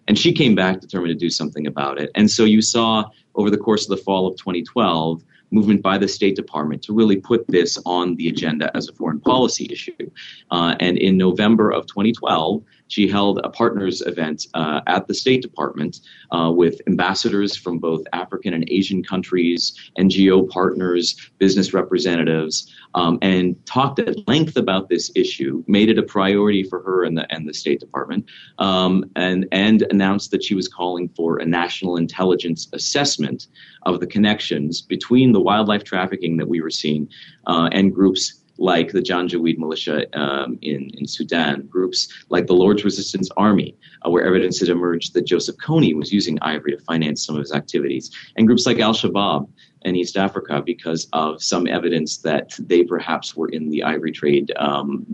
and 0.07 0.17
she 0.17 0.33
came 0.33 0.55
back 0.55 0.81
determined 0.81 1.11
to 1.11 1.25
do 1.25 1.29
something 1.29 1.67
about 1.67 1.99
it. 2.01 2.09
And 2.15 2.29
so 2.29 2.43
you 2.43 2.61
saw 2.61 3.05
over 3.35 3.49
the 3.49 3.57
course 3.57 3.83
of 3.83 3.95
the 3.95 4.03
fall 4.03 4.27
of 4.27 4.35
2012 4.37 5.23
movement 5.51 5.81
by 5.81 5.97
the 5.97 6.07
State 6.07 6.35
Department 6.35 6.81
to 6.83 6.93
really 6.93 7.17
put 7.17 7.45
this 7.47 7.77
on 7.85 8.15
the 8.15 8.27
agenda 8.27 8.75
as 8.75 8.89
a 8.89 8.93
foreign 8.93 9.19
policy 9.19 9.67
issue. 9.71 10.09
Uh, 10.49 10.75
and 10.79 10.97
in 10.97 11.17
November 11.17 11.69
of 11.69 11.85
2012, 11.87 12.63
she 12.91 13.07
held 13.07 13.39
a 13.45 13.49
partners 13.49 14.01
event 14.01 14.47
uh, 14.53 14.81
at 14.85 15.07
the 15.07 15.13
State 15.13 15.41
Department 15.41 16.01
uh, 16.31 16.51
with 16.53 16.81
ambassadors 16.87 17.55
from 17.55 17.79
both 17.79 18.03
African 18.11 18.53
and 18.53 18.65
Asian 18.69 19.01
countries, 19.01 19.73
NGO 19.97 20.49
partners, 20.49 21.15
business 21.37 21.73
representatives, 21.73 22.69
um, 22.93 23.17
and 23.21 23.55
talked 23.65 23.99
at 23.99 24.27
length 24.27 24.57
about 24.57 24.89
this 24.89 25.09
issue, 25.15 25.63
made 25.67 25.89
it 25.89 25.97
a 25.97 26.03
priority 26.03 26.63
for 26.63 26.83
her 26.83 27.05
and 27.05 27.17
the, 27.17 27.25
and 27.33 27.47
the 27.47 27.53
State 27.53 27.79
Department, 27.79 28.25
um, 28.59 29.09
and, 29.15 29.47
and 29.53 29.83
announced 29.89 30.31
that 30.31 30.43
she 30.43 30.53
was 30.53 30.67
calling 30.67 31.07
for 31.15 31.37
a 31.37 31.45
national 31.45 31.95
intelligence 31.95 32.67
assessment 32.73 33.47
of 33.83 34.01
the 34.01 34.07
connections 34.07 34.81
between 34.81 35.31
the 35.31 35.39
wildlife 35.39 35.85
trafficking 35.85 36.35
that 36.35 36.49
we 36.49 36.59
were 36.59 36.69
seeing 36.69 37.07
uh, 37.47 37.69
and 37.71 37.95
groups 37.95 38.40
like 38.61 38.91
the 38.91 39.01
Janjaweed 39.01 39.57
militia 39.57 40.05
um, 40.17 40.59
in, 40.61 40.91
in 40.91 41.07
Sudan, 41.07 41.65
groups 41.67 42.07
like 42.29 42.45
the 42.45 42.53
Lord's 42.53 42.83
Resistance 42.83 43.29
Army, 43.35 43.75
uh, 44.05 44.09
where 44.11 44.23
evidence 44.23 44.59
had 44.59 44.69
emerged 44.69 45.13
that 45.15 45.25
Joseph 45.25 45.57
Kony 45.57 45.95
was 45.95 46.13
using 46.13 46.37
ivory 46.41 46.71
to 46.77 46.83
finance 46.83 47.25
some 47.25 47.35
of 47.35 47.41
his 47.41 47.51
activities, 47.51 48.11
and 48.35 48.45
groups 48.45 48.67
like 48.67 48.79
Al 48.79 48.93
Shabaab 48.93 49.49
in 49.81 49.95
East 49.95 50.15
Africa 50.15 50.61
because 50.63 51.07
of 51.11 51.41
some 51.41 51.65
evidence 51.65 52.17
that 52.17 52.53
they 52.59 52.83
perhaps 52.83 53.35
were 53.35 53.49
in 53.49 53.69
the 53.71 53.83
ivory 53.83 54.11
trade 54.11 54.51
um, 54.57 55.07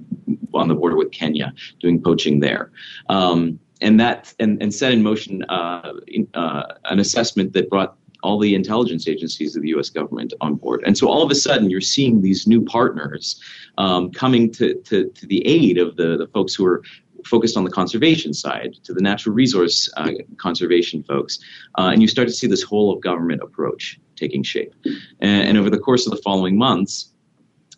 on 0.54 0.68
the 0.68 0.76
border 0.76 0.98
with 0.98 1.12
Kenya, 1.12 1.54
doing 1.80 2.02
poaching 2.04 2.42
there. 2.42 2.72
Um, 3.08 3.60
and 3.80 4.00
that 4.00 4.34
and, 4.40 4.62
and 4.62 4.74
set 4.74 4.92
in 4.92 5.04
motion 5.04 5.44
uh, 5.44 5.94
in, 6.08 6.28
uh, 6.34 6.64
an 6.86 7.00
assessment 7.00 7.54
that 7.54 7.70
brought 7.70 7.96
all 8.24 8.40
the 8.40 8.56
intelligence 8.56 9.08
agencies 9.08 9.56
of 9.56 9.62
the 9.62 9.70
U.S. 9.70 9.90
government 9.90 10.34
on 10.42 10.56
board. 10.56 10.84
And 10.86 10.98
so 10.98 11.08
all 11.08 11.24
of 11.24 11.32
a 11.32 11.36
sudden, 11.36 11.70
you're 11.70 11.82
seeing 11.82 12.22
these 12.22 12.48
new 12.48 12.64
partners 12.64 13.42
um, 13.78 14.12
coming 14.12 14.52
to, 14.54 14.76
to, 14.76 15.10
to, 15.10 15.28
the 15.28 15.46
aid 15.48 15.78
of 15.78 15.96
the, 15.98 16.18
the 16.18 16.28
folks 16.28 16.56
who 16.56 16.66
are 16.66 16.82
focused 17.26 17.58
on 17.58 17.64
the 17.64 17.72
conservation 17.72 18.34
side 18.34 18.76
to 18.84 18.94
the 18.94 19.02
natural 19.02 19.36
resource 19.36 19.90
uh, 19.98 20.12
conservation 20.38 21.04
folks, 21.04 21.40
uh, 21.78 21.90
and 21.92 22.02
you 22.02 22.08
start 22.08 22.28
to 22.28 22.34
see 22.34 22.48
this 22.48 22.64
whole 22.64 22.94
of 22.94 23.02
government 23.02 23.42
approach 23.42 24.00
taking 24.16 24.44
shape. 24.44 24.74
And, 25.20 25.50
and 25.50 25.58
over 25.58 25.70
the 25.70 25.80
course 25.80 26.06
of 26.08 26.12
the 26.12 26.22
following 26.24 26.58
months, 26.58 27.14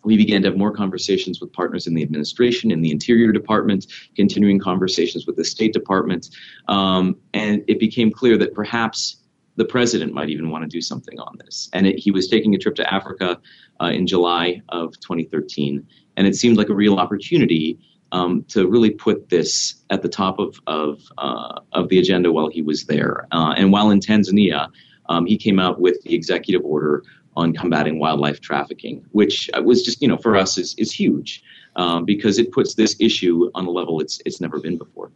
we 0.02 0.16
began 0.16 0.42
to 0.42 0.48
have 0.48 0.56
more 0.56 0.72
conversations 0.72 1.40
with 1.40 1.52
partners 1.52 1.86
in 1.86 1.94
the 1.94 2.02
administration, 2.02 2.70
in 2.70 2.80
the 2.80 2.90
Interior 2.90 3.32
Department, 3.32 3.86
continuing 4.16 4.58
conversations 4.58 5.26
with 5.26 5.36
the 5.36 5.44
State 5.44 5.72
Department, 5.72 6.30
um, 6.68 7.16
and 7.34 7.62
it 7.68 7.78
became 7.78 8.10
clear 8.10 8.38
that 8.38 8.54
perhaps 8.54 9.16
the 9.60 9.64
president 9.66 10.14
might 10.14 10.30
even 10.30 10.48
want 10.48 10.64
to 10.64 10.68
do 10.68 10.80
something 10.80 11.18
on 11.18 11.36
this. 11.44 11.68
And 11.74 11.86
it, 11.86 11.98
he 11.98 12.10
was 12.10 12.28
taking 12.28 12.54
a 12.54 12.58
trip 12.58 12.76
to 12.76 12.94
Africa 12.94 13.38
uh, 13.78 13.88
in 13.88 14.06
July 14.06 14.62
of 14.70 14.98
2013, 15.00 15.86
and 16.16 16.26
it 16.26 16.34
seemed 16.34 16.56
like 16.56 16.70
a 16.70 16.74
real 16.74 16.96
opportunity 16.96 17.78
um, 18.10 18.42
to 18.48 18.66
really 18.66 18.88
put 18.88 19.28
this 19.28 19.74
at 19.90 20.00
the 20.00 20.08
top 20.08 20.38
of 20.38 20.58
of, 20.66 21.02
uh, 21.18 21.60
of 21.72 21.90
the 21.90 21.98
agenda 21.98 22.32
while 22.32 22.48
he 22.48 22.62
was 22.62 22.86
there. 22.86 23.28
Uh, 23.32 23.52
and 23.54 23.70
while 23.70 23.90
in 23.90 24.00
Tanzania, 24.00 24.68
um, 25.10 25.26
he 25.26 25.36
came 25.36 25.58
out 25.60 25.78
with 25.78 26.02
the 26.04 26.14
executive 26.14 26.64
order 26.64 27.04
on 27.36 27.52
combating 27.52 27.98
wildlife 27.98 28.40
trafficking, 28.40 29.04
which 29.12 29.50
was 29.62 29.82
just 29.82 30.00
you 30.00 30.08
know 30.08 30.16
for 30.16 30.36
us 30.36 30.56
is 30.56 30.74
is 30.78 30.90
huge 30.90 31.42
um, 31.76 32.06
because 32.06 32.38
it 32.38 32.50
puts 32.50 32.76
this 32.76 32.96
issue 32.98 33.50
on 33.54 33.66
a 33.66 33.70
level 33.70 34.00
it's 34.00 34.22
it's 34.24 34.40
never 34.40 34.58
been 34.58 34.78
before. 34.78 35.12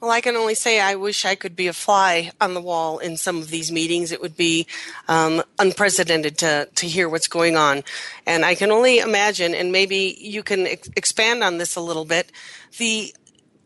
Well, 0.00 0.10
I 0.10 0.20
can 0.20 0.36
only 0.36 0.54
say 0.54 0.78
I 0.78 0.94
wish 0.94 1.24
I 1.24 1.34
could 1.36 1.56
be 1.56 1.68
a 1.68 1.72
fly 1.72 2.30
on 2.38 2.52
the 2.52 2.60
wall 2.60 2.98
in 2.98 3.16
some 3.16 3.38
of 3.38 3.48
these 3.48 3.72
meetings. 3.72 4.12
It 4.12 4.20
would 4.20 4.36
be 4.36 4.66
um, 5.08 5.42
unprecedented 5.58 6.36
to, 6.38 6.68
to 6.74 6.86
hear 6.86 7.08
what's 7.08 7.28
going 7.28 7.56
on. 7.56 7.82
And 8.26 8.44
I 8.44 8.54
can 8.54 8.70
only 8.70 8.98
imagine, 8.98 9.54
and 9.54 9.72
maybe 9.72 10.14
you 10.20 10.42
can 10.42 10.66
ex- 10.66 10.90
expand 10.96 11.42
on 11.42 11.56
this 11.56 11.76
a 11.76 11.80
little 11.80 12.04
bit, 12.04 12.30
the 12.76 13.14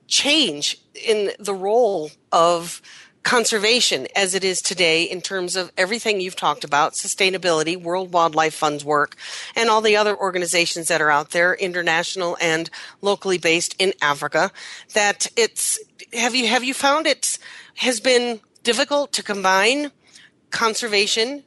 change 0.06 0.78
in 0.94 1.32
the 1.40 1.54
role 1.54 2.12
of 2.30 2.80
conservation 3.22 4.06
as 4.16 4.34
it 4.34 4.42
is 4.42 4.62
today 4.62 5.02
in 5.02 5.20
terms 5.20 5.54
of 5.54 5.70
everything 5.76 6.20
you've 6.20 6.36
talked 6.36 6.64
about 6.64 6.94
sustainability 6.94 7.80
world 7.80 8.12
wildlife 8.12 8.54
fund's 8.54 8.84
work 8.84 9.14
and 9.54 9.68
all 9.68 9.82
the 9.82 9.96
other 9.96 10.16
organizations 10.16 10.88
that 10.88 11.02
are 11.02 11.10
out 11.10 11.30
there 11.30 11.54
international 11.54 12.36
and 12.40 12.70
locally 13.02 13.36
based 13.36 13.74
in 13.78 13.92
africa 14.00 14.50
that 14.94 15.26
it's 15.36 15.78
have 16.14 16.34
you 16.34 16.46
have 16.46 16.64
you 16.64 16.72
found 16.72 17.06
it 17.06 17.38
has 17.76 18.00
been 18.00 18.40
difficult 18.62 19.12
to 19.12 19.22
combine 19.22 19.90
conservation 20.50 21.44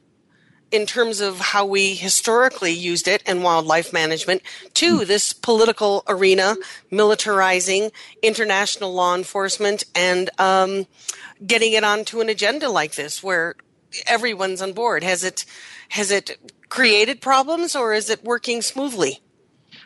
in 0.74 0.88
terms 0.88 1.22
of 1.22 1.40
how 1.40 1.64
we 1.64 1.94
historically 1.94 2.72
used 2.72 3.08
it 3.08 3.22
in 3.28 3.44
wildlife 3.44 3.94
management 3.94 4.42
to 4.74 5.00
hmm. 5.00 5.06
this 5.06 5.32
political 5.32 6.04
arena, 6.08 6.56
militarizing 6.92 7.92
international 8.24 8.92
law 8.92 9.16
enforcement, 9.16 9.84
and 9.94 10.32
um, 10.40 10.88
getting 11.46 11.74
it 11.74 11.84
onto 11.84 12.22
an 12.22 12.30
agenda 12.30 12.70
like 12.70 12.96
this 12.96 13.24
where 13.24 13.56
everyone's 14.08 14.62
on 14.62 14.74
board. 14.74 15.04
Has 15.04 15.24
it 15.24 15.46
has 15.90 16.12
it 16.12 16.38
created 16.70 17.22
problems, 17.22 17.76
or 17.76 17.94
is 17.94 18.10
it 18.10 18.24
working 18.24 18.62
smoothly? 18.62 19.22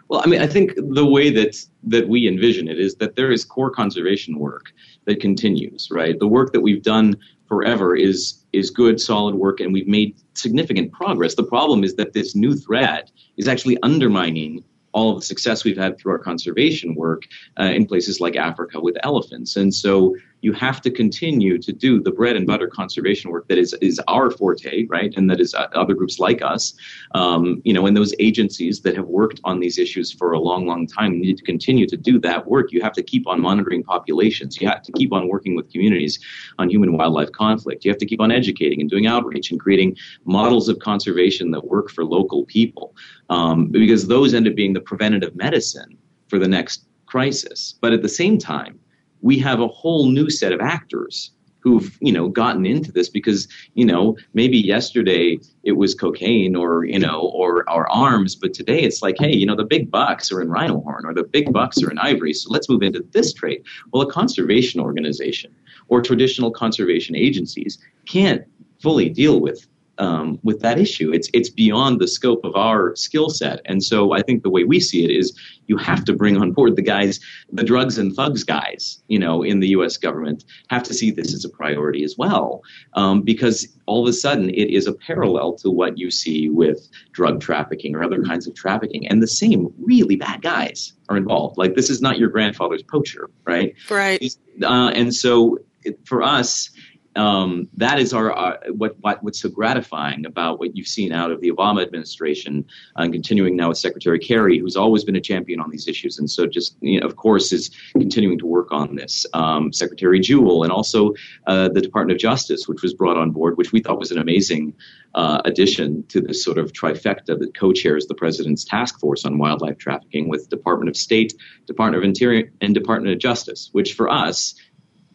Well, 0.09 0.21
I 0.23 0.27
mean, 0.27 0.41
I 0.41 0.47
think 0.47 0.73
the 0.77 1.05
way 1.05 1.29
that 1.31 1.57
that 1.83 2.07
we 2.07 2.27
envision 2.27 2.67
it 2.67 2.79
is 2.79 2.95
that 2.95 3.15
there 3.15 3.31
is 3.31 3.43
core 3.43 3.71
conservation 3.71 4.39
work 4.39 4.71
that 5.05 5.19
continues, 5.19 5.89
right? 5.91 6.17
The 6.17 6.27
work 6.27 6.53
that 6.53 6.61
we've 6.61 6.83
done 6.83 7.17
forever 7.47 7.95
is 7.95 8.43
is 8.53 8.69
good, 8.69 9.01
solid 9.01 9.35
work, 9.35 9.59
and 9.59 9.73
we've 9.73 9.87
made 9.87 10.15
significant 10.33 10.91
progress. 10.91 11.35
The 11.35 11.43
problem 11.43 11.83
is 11.83 11.95
that 11.95 12.13
this 12.13 12.35
new 12.35 12.55
threat 12.55 13.11
is 13.37 13.47
actually 13.47 13.77
undermining 13.83 14.63
all 14.93 15.11
of 15.11 15.19
the 15.19 15.25
success 15.25 15.63
we've 15.63 15.77
had 15.77 15.97
through 15.97 16.13
our 16.13 16.19
conservation 16.19 16.95
work 16.95 17.23
uh, 17.59 17.65
in 17.65 17.85
places 17.85 18.19
like 18.19 18.35
Africa 18.35 18.79
with 18.79 18.95
elephants. 19.03 19.55
And 19.55 19.73
so 19.73 20.15
you 20.41 20.54
have 20.54 20.82
to 20.82 20.91
continue 20.91 21.58
to 21.58 21.73
do 21.73 22.02
the 22.02 22.12
bread 22.12 22.36
and 22.36 22.45
butter 22.45 22.67
conservation 22.67 23.32
work 23.32 23.47
that 23.47 23.58
is 23.58 23.73
is 23.82 24.00
our 24.08 24.30
forte, 24.30 24.86
right? 24.88 25.13
And 25.15 25.30
that 25.30 25.39
is 25.39 25.54
uh, 25.54 25.67
other 25.73 25.93
groups 25.93 26.19
like 26.19 26.41
us, 26.41 26.73
um, 27.15 27.62
you 27.65 27.73
know, 27.73 27.88
and 27.88 27.97
those 27.97 28.13
agencies 28.19 28.82
that 28.82 28.95
have 28.95 29.08
worked 29.08 29.39
on 29.43 29.60
these 29.60 29.78
issues 29.78 30.12
for 30.12 30.34
a 30.34 30.39
long, 30.39 30.67
long 30.67 30.86
time 30.86 31.19
need 31.19 31.38
to 31.38 31.43
continue 31.43 31.88
to 31.88 31.97
do 31.97 32.19
that 32.19 32.47
work. 32.47 32.71
You 32.71 32.82
have 32.82 32.93
to 32.93 33.04
keep 33.04 33.28
on 33.28 33.41
monitoring 33.41 33.84
populations. 33.84 34.62
You 34.62 34.67
have 34.67 34.84
to 34.84 34.91
keep 34.93 35.12
on 35.12 35.28
working 35.28 35.56
with 35.56 35.71
communities 35.71 36.19
on 36.60 36.69
human 36.69 36.93
wildlife 36.95 37.32
conflict. 37.32 37.84
You 37.84 37.91
have 37.91 38.00
to 38.00 38.06
keep 38.06 38.21
on 38.21 38.32
educating 38.32 38.82
and 38.82 38.89
doing 38.89 39.08
outreach 39.08 39.52
and 39.52 39.60
creating 39.60 39.97
models 40.26 40.69
of 40.69 40.80
conservation 40.80 41.52
that 41.52 41.65
work 41.65 41.89
for 41.89 42.06
local 42.06 42.45
people, 42.45 42.95
um, 43.30 43.67
because 43.67 44.08
those 44.08 44.34
end 44.34 44.47
up 44.47 44.56
being 44.56 44.73
the 44.73 44.82
preventative 44.82 45.36
medicine 45.36 45.97
for 46.28 46.38
the 46.38 46.47
next 46.47 46.86
crisis. 47.08 47.76
But 47.82 47.93
at 47.93 48.02
the 48.02 48.10
same 48.10 48.38
time, 48.38 48.80
we 49.21 49.38
have 49.39 49.60
a 49.60 49.67
whole 49.67 50.10
new 50.10 50.30
set 50.30 50.53
of 50.53 50.62
actors 50.62 51.32
who've 51.60 51.97
you 52.01 52.13
know 52.13 52.30
gotten 52.30 52.65
into 52.65 52.91
this 52.91 53.10
because 53.10 53.47
you 53.73 53.86
know 53.86 54.15
maybe 54.34 54.58
yesterday 54.58 55.38
it 55.63 55.73
was 55.73 55.93
cocaine 55.93 56.56
or 56.56 56.86
you 56.86 56.99
know 56.99 57.32
or 57.34 57.69
or 57.69 57.91
arms 57.91 58.36
but 58.36 58.53
today 58.53 58.82
it's 58.82 59.01
like 59.01 59.15
hey 59.19 59.34
you 59.34 59.45
know 59.45 59.56
the 59.56 59.65
big 59.65 59.91
bucks 59.91 60.32
are 60.32 60.41
in 60.41 60.49
rhino 60.49 60.80
horn 60.82 61.06
or 61.06 61.13
the 61.13 61.23
big 61.23 61.51
bucks 61.51 61.82
are 61.84 61.91
in 61.91 61.99
ivory 61.99 62.34
so 62.34 62.49
let's 62.49 62.69
move 62.69 62.84
into 62.84 63.06
this 63.12 63.34
trade. 63.34 63.62
Well 63.91 64.01
a 64.01 64.12
conservation 64.12 64.80
organization 64.80 65.53
or 65.89 66.01
traditional 66.01 66.51
conservation 66.51 67.15
agencies 67.15 67.77
can't 68.06 68.43
fully 68.80 69.10
deal 69.10 69.41
with 69.41 69.67
um, 69.99 70.39
with 70.43 70.62
that 70.62 70.79
issue. 70.79 71.12
It's 71.13 71.29
it's 71.33 71.49
beyond 71.49 71.99
the 71.99 72.07
scope 72.07 72.43
of 72.43 72.55
our 72.55 72.95
skill 72.95 73.29
set, 73.29 73.62
and 73.65 73.83
so 73.83 74.13
I 74.13 74.21
think 74.21 74.43
the 74.43 74.49
way 74.49 74.63
we 74.63 74.79
see 74.79 75.03
it 75.03 75.12
is 75.12 75.38
you 75.67 75.77
have 75.77 76.05
to 76.05 76.13
bring 76.13 76.38
on 76.38 76.51
board 76.51 76.75
the 76.75 76.81
guys, 76.81 77.19
the 77.51 77.63
drugs 77.63 77.97
and 77.97 78.15
thugs 78.15 78.43
guys, 78.43 79.01
you 79.07 79.19
know, 79.19 79.43
in 79.43 79.60
the 79.60 79.69
U.S. 79.69 79.97
government 79.97 80.45
have 80.69 80.83
to 80.83 80.93
see 80.93 81.12
this 81.12 81.33
as 81.33 81.43
a 81.43 81.49
priority 81.49 82.03
as 82.03 82.15
well, 82.17 82.62
um, 82.93 83.21
because 83.21 83.67
all 83.86 84.01
of 84.03 84.10
a 84.10 84.13
sudden 84.13 84.49
it 84.49 84.69
is 84.69 84.88
a 84.88 84.93
parallel 84.93 85.53
to 85.53 85.69
what 85.69 85.97
you 85.97 86.10
see 86.12 86.49
with 86.49 86.88
drug 87.12 87.41
trafficking 87.41 87.95
or 87.95 88.03
other 88.03 88.23
kinds 88.23 88.47
of 88.47 88.55
trafficking, 88.55 89.07
and 89.07 89.21
the 89.21 89.27
same 89.27 89.73
really 89.79 90.15
bad 90.15 90.41
guys 90.41 90.93
are 91.10 91.17
involved. 91.17 91.57
Like 91.57 91.75
this 91.75 91.89
is 91.89 92.01
not 92.01 92.17
your 92.17 92.29
grandfather's 92.29 92.83
poacher, 92.83 93.29
right? 93.45 93.75
Right. 93.89 94.36
Uh, 94.62 94.91
and 94.93 95.13
so 95.13 95.60
it, 95.83 95.99
for 96.05 96.21
us 96.21 96.69
um, 97.17 97.67
that 97.77 97.99
is 97.99 98.13
our, 98.13 98.32
our 98.32 98.60
what, 98.71 98.95
what, 98.99 99.23
what's 99.23 99.41
so 99.41 99.49
gratifying 99.49 100.25
about 100.25 100.60
what 100.60 100.75
you've 100.75 100.88
seen 100.88 101.12
out 101.12 101.32
of 101.32 101.41
the 101.41 101.51
Obama 101.51 101.82
administration 101.82 102.65
and 102.95 103.13
continuing 103.13 103.56
now 103.56 103.69
with 103.69 103.77
Secretary 103.77 104.19
Kerry, 104.19 104.60
who's 104.60 104.75
always 104.75 105.03
been 105.03 105.15
a 105.15 105.21
champion 105.21 105.60
on 105.60 105.69
these 105.69 105.88
issues, 105.88 106.19
and 106.19 106.30
so 106.30 106.45
just 106.45 106.75
you 106.82 106.99
know, 106.99 107.06
of 107.06 107.15
course 107.15 107.51
is 107.51 107.71
continuing 107.93 108.39
to 108.39 108.45
work 108.45 108.71
on 108.71 108.95
this. 108.95 109.25
Um, 109.34 109.73
Secretary 109.73 110.19
Jewell 110.19 110.63
and 110.63 110.71
also 110.71 111.13
uh, 111.47 111.69
the 111.69 111.82
Department 111.82 112.15
of 112.15 112.21
Justice, 112.21 112.67
which 112.67 112.82
was 112.82 112.93
brought 112.93 113.17
on 113.17 113.32
board, 113.32 113.58
which 113.58 113.71
we 113.71 113.82
thought 113.82 113.99
was 113.99 114.12
an 114.12 114.19
amazing 114.19 114.73
uh, 115.15 115.41
addition 115.45 116.06
to 116.08 116.21
this 116.21 116.43
sort 116.43 116.58
of 116.58 116.71
trifecta 116.73 117.38
that 117.39 117.58
co-chairs 117.58 118.06
the 118.06 118.13
president's 118.13 118.63
task 118.63 118.99
force 118.99 119.25
on 119.25 119.38
wildlife 119.38 119.77
trafficking 119.77 120.30
with 120.30 120.49
Department 120.49 120.89
of 120.89 120.95
State, 120.95 121.34
Department 121.65 122.03
of 122.03 122.08
Interior, 122.08 122.51
and 122.62 122.73
Department 122.73 123.13
of 123.13 123.19
Justice, 123.19 123.69
which 123.71 123.93
for 123.93 124.10
us 124.10 124.53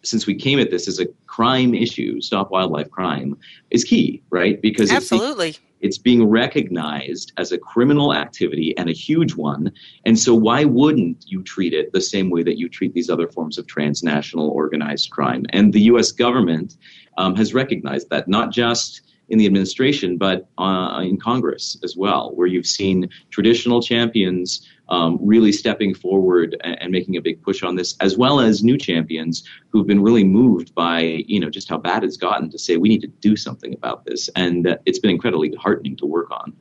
since 0.05 0.27
we 0.27 0.35
came 0.35 0.59
at 0.59 0.71
this 0.71 0.89
as 0.89 0.99
a 0.99 1.07
crime 1.27 1.75
issue, 1.75 2.21
stop 2.21 2.51
wildlife 2.51 2.91
crime, 2.91 3.37
is 3.71 3.85
key, 3.85 4.23
right? 4.31 4.61
Because 4.61 4.91
absolutely. 4.91 5.51
It's, 5.51 5.61
it's 5.81 5.99
being 5.99 6.25
recognized 6.25 7.33
as 7.37 7.53
a 7.53 7.59
criminal 7.59 8.15
activity 8.15 8.77
and 8.77 8.89
a 8.89 8.93
huge 8.93 9.35
one. 9.35 9.73
And 10.05 10.19
so, 10.19 10.35
why 10.35 10.65
wouldn't 10.65 11.25
you 11.27 11.43
treat 11.43 11.73
it 11.73 11.93
the 11.93 12.01
same 12.01 12.31
way 12.31 12.43
that 12.43 12.59
you 12.59 12.69
treat 12.69 12.95
these 12.95 13.11
other 13.11 13.29
forms 13.29 13.59
of 13.59 13.67
transnational 13.67 14.49
organized 14.49 15.11
crime? 15.11 15.45
And 15.51 15.73
the 15.73 15.83
US 15.83 16.13
government 16.13 16.77
um, 17.19 17.37
has 17.37 17.55
recognized 17.55 18.11
that, 18.11 18.29
not 18.29 18.53
just 18.53 19.03
in 19.33 19.39
the 19.39 19.47
administration, 19.47 20.19
but 20.19 20.47
uh, 20.59 21.01
in 21.03 21.19
Congress 21.19 21.79
as 21.83 21.97
well, 21.97 22.33
where 22.35 22.47
you've 22.47 22.67
seen 22.67 23.09
traditional 23.31 23.81
champions 23.81 24.69
um, 24.91 25.19
really 25.23 25.53
stepping 25.53 25.95
forward 25.95 26.55
and, 26.63 26.83
and, 26.83 26.93
making 26.93 27.17
a 27.17 27.23
big 27.23 27.43
push 27.43 27.63
on 27.63 27.77
this, 27.77 27.97
as 28.01 28.19
well 28.19 28.41
as 28.41 28.63
new 28.63 28.77
champions 28.77 29.43
who've 29.71 29.87
been 29.87 30.03
really 30.03 30.23
moved 30.23 30.75
by 30.75 31.01
you 31.27 31.41
know 31.41 31.49
just 31.49 31.71
how 31.71 31.79
bad 31.79 32.05
it's 32.05 32.19
gotten 32.19 32.51
to 32.51 32.59
say 32.59 32.77
we 32.77 32.91
need 32.91 33.01
to 33.01 33.07
do 33.07 33.35
something 33.35 33.73
about 33.73 34.05
this, 34.05 34.29
and 34.37 34.67
uh, 34.67 34.77
it's 34.85 34.99
been 34.99 35.11
incredibly 35.11 35.55
heartening 35.55 35.97
to 35.97 36.05
work 36.05 36.31
on. 36.31 36.53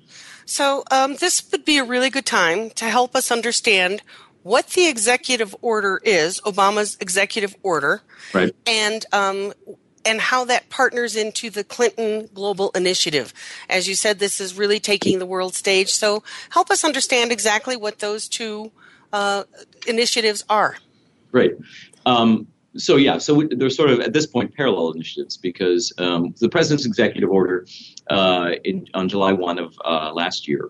So 0.45 0.86
um, 0.91 1.15
this 1.15 1.51
would 1.51 1.65
be 1.65 1.77
a 1.77 1.84
really 1.84 2.10
good 2.10 2.25
time 2.25 2.69
to 2.71 2.86
help 2.86 3.17
us 3.17 3.31
understand 3.31 4.01
what 4.43 4.67
the 4.69 4.88
executive 4.88 5.53
order 5.62 5.99
is, 6.03 6.39
Obama's 6.41 6.97
executive 7.01 7.55
order, 7.63 8.01
right. 8.34 8.55
and 8.65 9.05
um, 9.12 9.53
and 10.05 10.19
how 10.19 10.45
that 10.45 10.69
partners 10.69 11.15
into 11.15 11.49
the 11.49 11.63
Clinton 11.63 12.29
Global 12.33 12.71
Initiative. 12.71 13.33
As 13.69 13.87
you 13.87 13.95
said, 13.95 14.19
this 14.19 14.39
is 14.39 14.57
really 14.57 14.79
taking 14.79 15.19
the 15.19 15.25
world 15.25 15.55
stage. 15.55 15.89
So 15.89 16.23
help 16.49 16.69
us 16.71 16.83
understand 16.83 17.31
exactly 17.31 17.75
what 17.75 17.99
those 17.99 18.27
two 18.27 18.71
uh, 19.13 19.43
initiatives 19.87 20.43
are. 20.49 20.77
Great. 21.31 21.53
Um, 22.05 22.47
so 22.77 22.95
yeah, 22.95 23.17
so 23.17 23.43
they're 23.51 23.69
sort 23.69 23.89
of 23.89 23.99
at 23.99 24.13
this 24.13 24.25
point 24.25 24.55
parallel 24.55 24.91
initiatives 24.91 25.37
because 25.37 25.91
um, 25.97 26.33
the 26.39 26.49
president's 26.49 26.85
executive 26.85 27.29
order 27.29 27.65
uh, 28.09 28.51
in, 28.63 28.87
on 28.93 29.09
July 29.09 29.33
1 29.33 29.59
of 29.59 29.75
uh, 29.83 30.11
last 30.13 30.47
year 30.47 30.69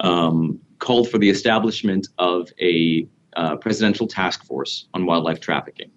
um, 0.00 0.60
called 0.78 1.10
for 1.10 1.18
the 1.18 1.28
establishment 1.28 2.08
of 2.18 2.50
a 2.60 3.06
uh, 3.36 3.56
presidential 3.56 4.06
task 4.06 4.44
force 4.44 4.86
on 4.94 5.06
wildlife 5.06 5.40
trafficking, 5.40 5.90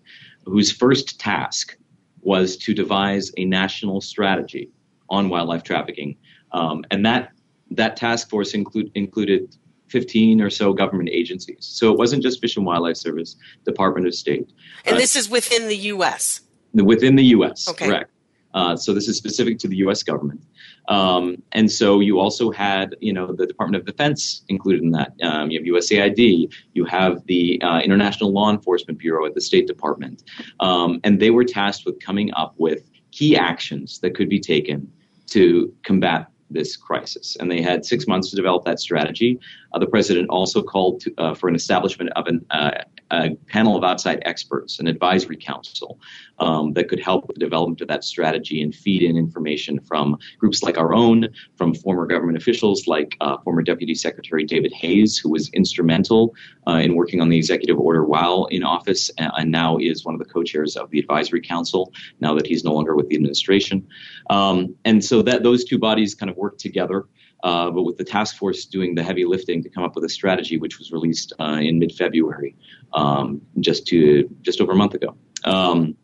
whose 0.45 0.71
first 0.71 1.19
task 1.19 1.78
was 2.26 2.58
to 2.58 2.74
devise 2.74 3.32
a 3.38 3.46
national 3.46 4.02
strategy 4.02 4.70
on 5.10 5.30
wildlife 5.30 5.64
trafficking, 5.64 6.18
um, 6.52 6.84
and 6.92 7.06
that 7.06 7.32
that 7.72 7.96
task 7.96 8.30
force 8.30 8.54
include, 8.54 8.92
included 8.96 9.56
15 9.88 10.42
or 10.42 10.50
so 10.50 10.74
government 10.74 11.10
agencies. 11.12 11.58
So 11.62 11.92
it 11.92 11.98
wasn't 11.98 12.24
just 12.24 12.42
Fish 12.42 12.58
and 12.58 12.66
Wildlife 12.66 12.98
Service, 12.98 13.36
Department 13.64 14.08
of 14.08 14.14
State. 14.14 14.52
And 14.86 14.96
uh, 14.96 15.00
this 15.00 15.16
is 15.16 15.30
within 15.30 15.68
the 15.68 15.78
U.S. 15.78 16.42
Within 16.74 17.16
the 17.16 17.24
U.S. 17.26 17.68
Okay. 17.70 17.88
Correct. 17.88 18.12
Uh, 18.56 18.76
so 18.76 18.94
this 18.94 19.08
is 19.08 19.18
specific 19.18 19.60
to 19.60 19.68
the 19.68 19.76
U.S. 19.78 20.02
government, 20.02 20.41
um, 20.88 21.41
and 21.52 21.72
so 21.72 22.00
you 22.00 22.20
also 22.20 22.52
had, 22.52 22.96
you 23.02 23.13
know, 23.13 23.32
the 23.32 23.46
Department 23.46 23.80
of 23.80 23.86
Defense 23.86 24.44
included 24.50 24.82
in 24.82 24.91
that. 24.91 25.13
Um, 25.22 25.52
you 25.52 25.60
have 25.60 25.84
USAID, 25.84 26.52
you 26.74 26.86
have 26.86 27.24
the 27.28 27.62
uh, 27.62 27.80
International 27.82 28.32
Law 28.32 28.50
Enforcement 28.50 28.98
Bureau 28.98 29.26
at 29.26 29.36
the 29.36 29.41
State 29.41 29.68
Department, 29.68 30.24
um, 30.60 31.00
and 31.04 31.20
they 31.20 31.30
were 31.30 31.46
tasked 31.46 31.86
with 31.86 32.00
coming 32.00 32.34
up 32.34 32.56
with 32.58 32.89
key 33.12 33.38
actions 33.38 34.00
that 34.00 34.15
could 34.15 34.30
be 34.30 34.39
taken 34.39 34.91
to 35.28 35.74
combat 35.84 36.28
this 36.50 36.76
crisis. 36.76 37.36
And 37.39 37.52
they 37.52 37.62
had 37.62 37.86
six 37.86 38.08
months 38.08 38.30
to 38.30 38.36
develop 38.36 38.65
that 38.65 38.80
strategy. 38.80 39.39
Uh, 39.74 39.80
the 39.80 39.88
president 39.88 40.30
also 40.30 40.62
called 40.62 41.02
to, 41.02 41.13
uh, 41.18 41.34
for 41.34 41.50
an 41.50 41.56
establishment 41.56 42.12
of 42.15 42.28
an, 42.28 42.46
uh, 42.52 42.72
a 43.12 43.36
panel 43.48 43.76
of 43.78 43.84
outside 43.84 44.22
experts, 44.26 44.80
an 44.80 44.88
advisory 44.88 45.38
council 45.38 46.00
um, 46.39 46.74
that 46.74 46.89
could 46.89 47.00
help 47.00 47.28
with 47.28 47.36
the 47.36 47.39
development 47.39 47.82
of 47.82 47.88
that 47.88 48.04
strategy 48.04 48.62
and 48.62 48.74
feed 48.74 49.04
in 49.04 49.15
information 49.18 49.80
from 49.80 50.18
groups 50.39 50.63
like 50.63 50.78
our 50.78 50.94
own, 50.94 51.28
from 51.56 51.74
former 51.74 52.06
government 52.06 52.38
officials 52.38 52.88
like 52.88 53.15
uh, 53.22 53.38
former 53.44 53.62
Deputy 53.62 53.96
Secretary 53.96 54.44
David 54.44 54.74
Hayes, 54.74 55.18
who 55.18 55.30
was 55.30 55.50
instrumental 55.50 56.34
uh, 56.68 56.80
in 56.84 56.96
working 56.96 57.22
on 57.22 57.30
the 57.30 57.38
executive 57.38 57.80
order 57.80 58.04
while 58.04 58.46
in 58.46 58.63
office 58.63 59.12
and 59.18 59.52
now 59.52 59.78
is 59.78 60.04
one 60.04 60.15
of 60.15 60.20
the 60.20 60.26
co-chairs 60.26 60.76
of 60.76 60.89
the 60.89 61.00
advisory 61.00 61.41
council 61.41 61.94
now 62.20 62.34
that 62.36 62.48
he's 62.48 62.63
no 62.63 62.74
longer 62.74 62.96
with 62.96 63.08
the 63.10 63.15
administration. 63.15 63.88
Um, 64.30 64.76
and 64.84 65.04
so 65.04 65.22
that 65.22 65.44
those 65.44 65.63
two 65.63 65.78
bodies 65.78 66.15
kind 66.15 66.30
of 66.30 66.38
work 66.38 66.58
together. 66.58 67.06
Uh, 67.46 67.70
but 67.70 67.84
with 67.84 67.96
the 67.96 68.04
task 68.04 68.36
force 68.38 68.66
doing 68.66 68.96
the 68.96 69.04
heavy 69.04 69.24
lifting 69.24 69.62
to 69.62 69.70
come 69.70 69.84
up 69.84 69.94
with 69.94 70.04
a 70.04 70.10
strategy, 70.10 70.58
which 70.58 70.80
was 70.80 70.92
released 70.92 71.32
uh, 71.40 71.60
in 71.62 71.78
mid-February, 71.78 72.56
um, 72.94 73.40
just 73.60 73.86
to 73.86 74.28
just 74.42 74.60
over 74.62 74.72
a 74.72 74.76
month 74.76 74.96
ago. 74.96 75.16
Um, 75.44 75.96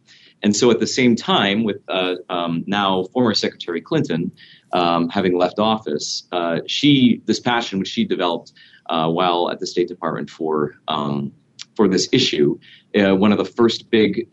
and 0.44 0.56
so, 0.56 0.70
at 0.70 0.80
the 0.80 0.86
same 0.86 1.16
time, 1.16 1.64
with 1.64 1.78
uh, 1.88 2.18
um, 2.30 2.64
now 2.68 3.06
former 3.12 3.34
Secretary 3.34 3.82
Clinton 3.82 4.32
um, 4.72 5.10
having 5.10 5.36
left 5.36 5.58
office, 5.58 6.28
uh, 6.32 6.60
she 6.68 7.24
this 7.26 7.40
passion 7.40 7.80
which 7.80 7.90
she 7.90 8.06
developed 8.06 8.54
uh, 8.86 9.10
while 9.10 9.50
at 9.50 9.60
the 9.60 9.66
State 9.66 9.88
Department 9.88 10.30
for 10.30 10.76
um, 10.88 11.34
for 11.76 11.88
this 11.88 12.10
issue, 12.12 12.60
uh, 13.00 13.16
one 13.16 13.32
of 13.32 13.38
the 13.38 13.46
first 13.46 13.90
big 13.90 14.28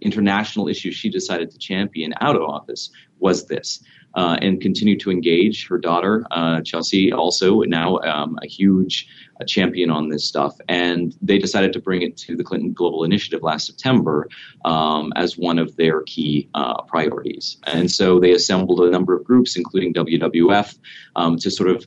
international 0.00 0.68
issues 0.68 0.94
she 0.94 1.10
decided 1.10 1.50
to 1.50 1.58
champion 1.58 2.14
out 2.20 2.36
of 2.36 2.42
office 2.42 2.90
was 3.18 3.46
this 3.46 3.82
uh, 4.14 4.36
and 4.40 4.60
continued 4.60 5.00
to 5.00 5.10
engage. 5.10 5.68
Her 5.68 5.78
daughter, 5.78 6.24
uh, 6.30 6.62
Chelsea, 6.62 7.12
also 7.12 7.60
now 7.60 7.98
um, 7.98 8.38
a 8.42 8.46
huge 8.46 9.08
uh, 9.40 9.44
champion 9.44 9.90
on 9.90 10.08
this 10.08 10.24
stuff. 10.24 10.56
And 10.68 11.16
they 11.22 11.38
decided 11.38 11.72
to 11.74 11.80
bring 11.80 12.02
it 12.02 12.16
to 12.18 12.36
the 12.36 12.44
Clinton 12.44 12.72
Global 12.72 13.04
Initiative 13.04 13.42
last 13.42 13.66
September 13.66 14.28
um, 14.64 15.12
as 15.16 15.38
one 15.38 15.58
of 15.58 15.76
their 15.76 16.02
key 16.02 16.48
uh, 16.54 16.82
priorities. 16.82 17.58
And 17.64 17.90
so 17.90 18.18
they 18.18 18.32
assembled 18.32 18.80
a 18.80 18.90
number 18.90 19.14
of 19.14 19.24
groups, 19.24 19.56
including 19.56 19.94
WWF, 19.94 20.76
um, 21.16 21.36
to 21.38 21.50
sort 21.50 21.70
of 21.70 21.86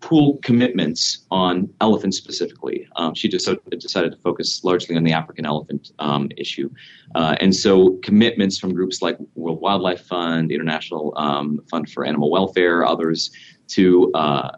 pool 0.00 0.38
commitments 0.42 1.26
on 1.30 1.68
elephants 1.80 2.16
specifically. 2.16 2.88
Um, 2.96 3.14
she 3.14 3.28
just 3.28 3.48
decided 3.78 4.12
to 4.12 4.18
focus 4.18 4.62
largely 4.64 4.96
on 4.96 5.04
the 5.04 5.12
African 5.12 5.44
elephant 5.44 5.92
um, 5.98 6.28
issue. 6.36 6.70
Uh, 7.14 7.36
and 7.40 7.54
so 7.54 7.98
commitments 8.02 8.58
from 8.58 8.72
groups 8.72 9.02
like 9.02 9.18
World 9.34 9.60
Wildlife 9.60 10.02
Fund, 10.02 10.52
International 10.52 11.12
um, 11.16 11.60
Fund 11.70 11.90
for 11.90 12.04
Animal 12.04 12.30
Welfare, 12.30 12.84
others 12.84 13.30
to 13.68 14.12
uh, 14.14 14.52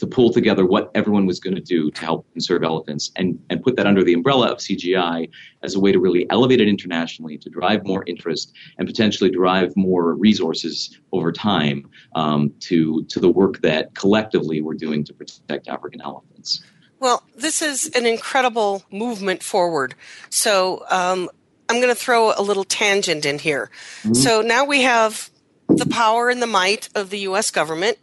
to 0.00 0.06
pull 0.06 0.32
together 0.32 0.66
what 0.66 0.90
everyone 0.94 1.26
was 1.26 1.38
going 1.38 1.54
to 1.54 1.60
do 1.60 1.90
to 1.90 2.04
help 2.04 2.26
conserve 2.32 2.62
elephants 2.64 3.12
and, 3.16 3.38
and 3.50 3.62
put 3.62 3.76
that 3.76 3.86
under 3.86 4.02
the 4.02 4.14
umbrella 4.14 4.50
of 4.50 4.58
CGI 4.58 5.28
as 5.62 5.74
a 5.74 5.80
way 5.80 5.92
to 5.92 6.00
really 6.00 6.28
elevate 6.30 6.60
it 6.60 6.68
internationally, 6.68 7.36
to 7.36 7.50
drive 7.50 7.84
more 7.84 8.02
interest 8.06 8.52
and 8.78 8.88
potentially 8.88 9.30
drive 9.30 9.76
more 9.76 10.14
resources 10.14 10.98
over 11.12 11.30
time 11.30 11.88
um, 12.14 12.52
to, 12.60 13.04
to 13.04 13.20
the 13.20 13.30
work 13.30 13.60
that 13.60 13.94
collectively 13.94 14.62
we're 14.62 14.74
doing 14.74 15.04
to 15.04 15.12
protect 15.12 15.68
African 15.68 16.00
elephants. 16.00 16.64
Well, 16.98 17.22
this 17.36 17.60
is 17.60 17.90
an 17.94 18.06
incredible 18.06 18.82
movement 18.90 19.42
forward. 19.42 19.94
So 20.30 20.84
um, 20.90 21.28
I'm 21.68 21.76
going 21.76 21.88
to 21.88 21.94
throw 21.94 22.32
a 22.36 22.42
little 22.42 22.64
tangent 22.64 23.26
in 23.26 23.38
here. 23.38 23.70
Mm-hmm. 24.02 24.14
So 24.14 24.40
now 24.40 24.64
we 24.64 24.80
have 24.82 25.30
the 25.76 25.86
power 25.86 26.28
and 26.28 26.42
the 26.42 26.46
might 26.46 26.88
of 26.94 27.10
the 27.10 27.20
U.S. 27.20 27.50
government 27.50 27.98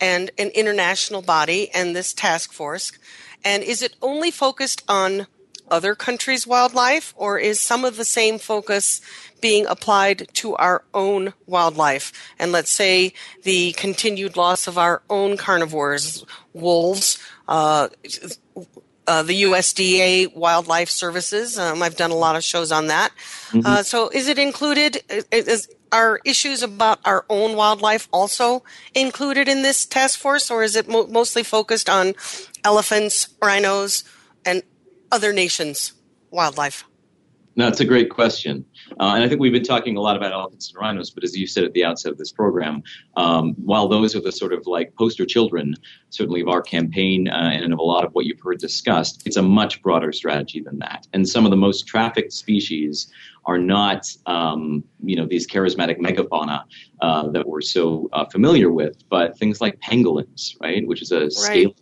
and 0.00 0.30
an 0.38 0.48
international 0.48 1.22
body 1.22 1.70
and 1.70 1.94
this 1.94 2.12
task 2.12 2.52
force? 2.52 2.92
And 3.44 3.62
is 3.62 3.82
it 3.82 3.96
only 4.00 4.30
focused 4.30 4.82
on 4.88 5.26
other 5.70 5.94
countries' 5.94 6.46
wildlife, 6.46 7.14
or 7.16 7.38
is 7.38 7.58
some 7.58 7.84
of 7.84 7.96
the 7.96 8.04
same 8.04 8.38
focus 8.38 9.00
being 9.40 9.66
applied 9.66 10.28
to 10.34 10.54
our 10.56 10.84
own 10.92 11.32
wildlife? 11.46 12.12
And 12.38 12.52
let's 12.52 12.70
say 12.70 13.14
the 13.42 13.72
continued 13.72 14.36
loss 14.36 14.66
of 14.66 14.76
our 14.76 15.02
own 15.08 15.36
carnivores, 15.36 16.24
wolves, 16.52 17.18
uh, 17.48 17.88
uh, 19.06 19.22
the 19.22 19.42
USDA 19.42 20.36
Wildlife 20.36 20.90
Services. 20.90 21.58
Um, 21.58 21.82
I've 21.82 21.96
done 21.96 22.10
a 22.10 22.16
lot 22.16 22.36
of 22.36 22.44
shows 22.44 22.70
on 22.70 22.86
that. 22.86 23.10
Mm-hmm. 23.50 23.66
Uh, 23.66 23.82
so, 23.82 24.08
is 24.10 24.28
it 24.28 24.38
included? 24.38 25.02
Is, 25.32 25.68
are 25.92 26.20
issues 26.24 26.62
about 26.62 26.98
our 27.04 27.24
own 27.28 27.54
wildlife 27.54 28.08
also 28.12 28.64
included 28.94 29.46
in 29.48 29.62
this 29.62 29.84
task 29.84 30.18
force, 30.18 30.50
or 30.50 30.62
is 30.62 30.74
it 30.74 30.88
mo- 30.88 31.06
mostly 31.06 31.42
focused 31.42 31.88
on 31.88 32.14
elephants, 32.64 33.28
rhinos, 33.42 34.02
and 34.44 34.62
other 35.12 35.32
nations' 35.32 35.92
wildlife? 36.30 36.84
No, 37.54 37.68
a 37.80 37.84
great 37.84 38.10
question. 38.10 38.64
Uh, 39.02 39.16
and 39.16 39.24
I 39.24 39.28
think 39.28 39.40
we've 39.40 39.52
been 39.52 39.64
talking 39.64 39.96
a 39.96 40.00
lot 40.00 40.16
about 40.16 40.30
elephants 40.32 40.70
and 40.70 40.80
rhinos, 40.80 41.10
but 41.10 41.24
as 41.24 41.36
you 41.36 41.44
said 41.44 41.64
at 41.64 41.72
the 41.72 41.84
outset 41.84 42.12
of 42.12 42.18
this 42.18 42.30
program, 42.30 42.84
um, 43.16 43.54
while 43.54 43.88
those 43.88 44.14
are 44.14 44.20
the 44.20 44.30
sort 44.30 44.52
of 44.52 44.64
like 44.68 44.94
poster 44.94 45.26
children, 45.26 45.74
certainly 46.10 46.40
of 46.40 46.46
our 46.46 46.62
campaign 46.62 47.26
uh, 47.26 47.50
and 47.52 47.72
of 47.72 47.80
a 47.80 47.82
lot 47.82 48.04
of 48.04 48.12
what 48.12 48.26
you've 48.26 48.38
heard 48.38 48.60
discussed, 48.60 49.26
it's 49.26 49.36
a 49.36 49.42
much 49.42 49.82
broader 49.82 50.12
strategy 50.12 50.60
than 50.60 50.78
that. 50.78 51.08
And 51.12 51.28
some 51.28 51.44
of 51.44 51.50
the 51.50 51.56
most 51.56 51.88
trafficked 51.88 52.32
species 52.32 53.10
are 53.44 53.58
not, 53.58 54.06
um, 54.26 54.84
you 55.02 55.16
know, 55.16 55.26
these 55.26 55.48
charismatic 55.48 55.98
megafauna 55.98 56.62
uh, 57.00 57.28
that 57.30 57.44
we're 57.44 57.60
so 57.60 58.08
uh, 58.12 58.24
familiar 58.26 58.70
with, 58.70 59.02
but 59.08 59.36
things 59.36 59.60
like 59.60 59.80
pangolins, 59.80 60.54
right, 60.60 60.86
which 60.86 61.02
is 61.02 61.10
a 61.10 61.22
right. 61.22 61.32
Scale, 61.32 61.74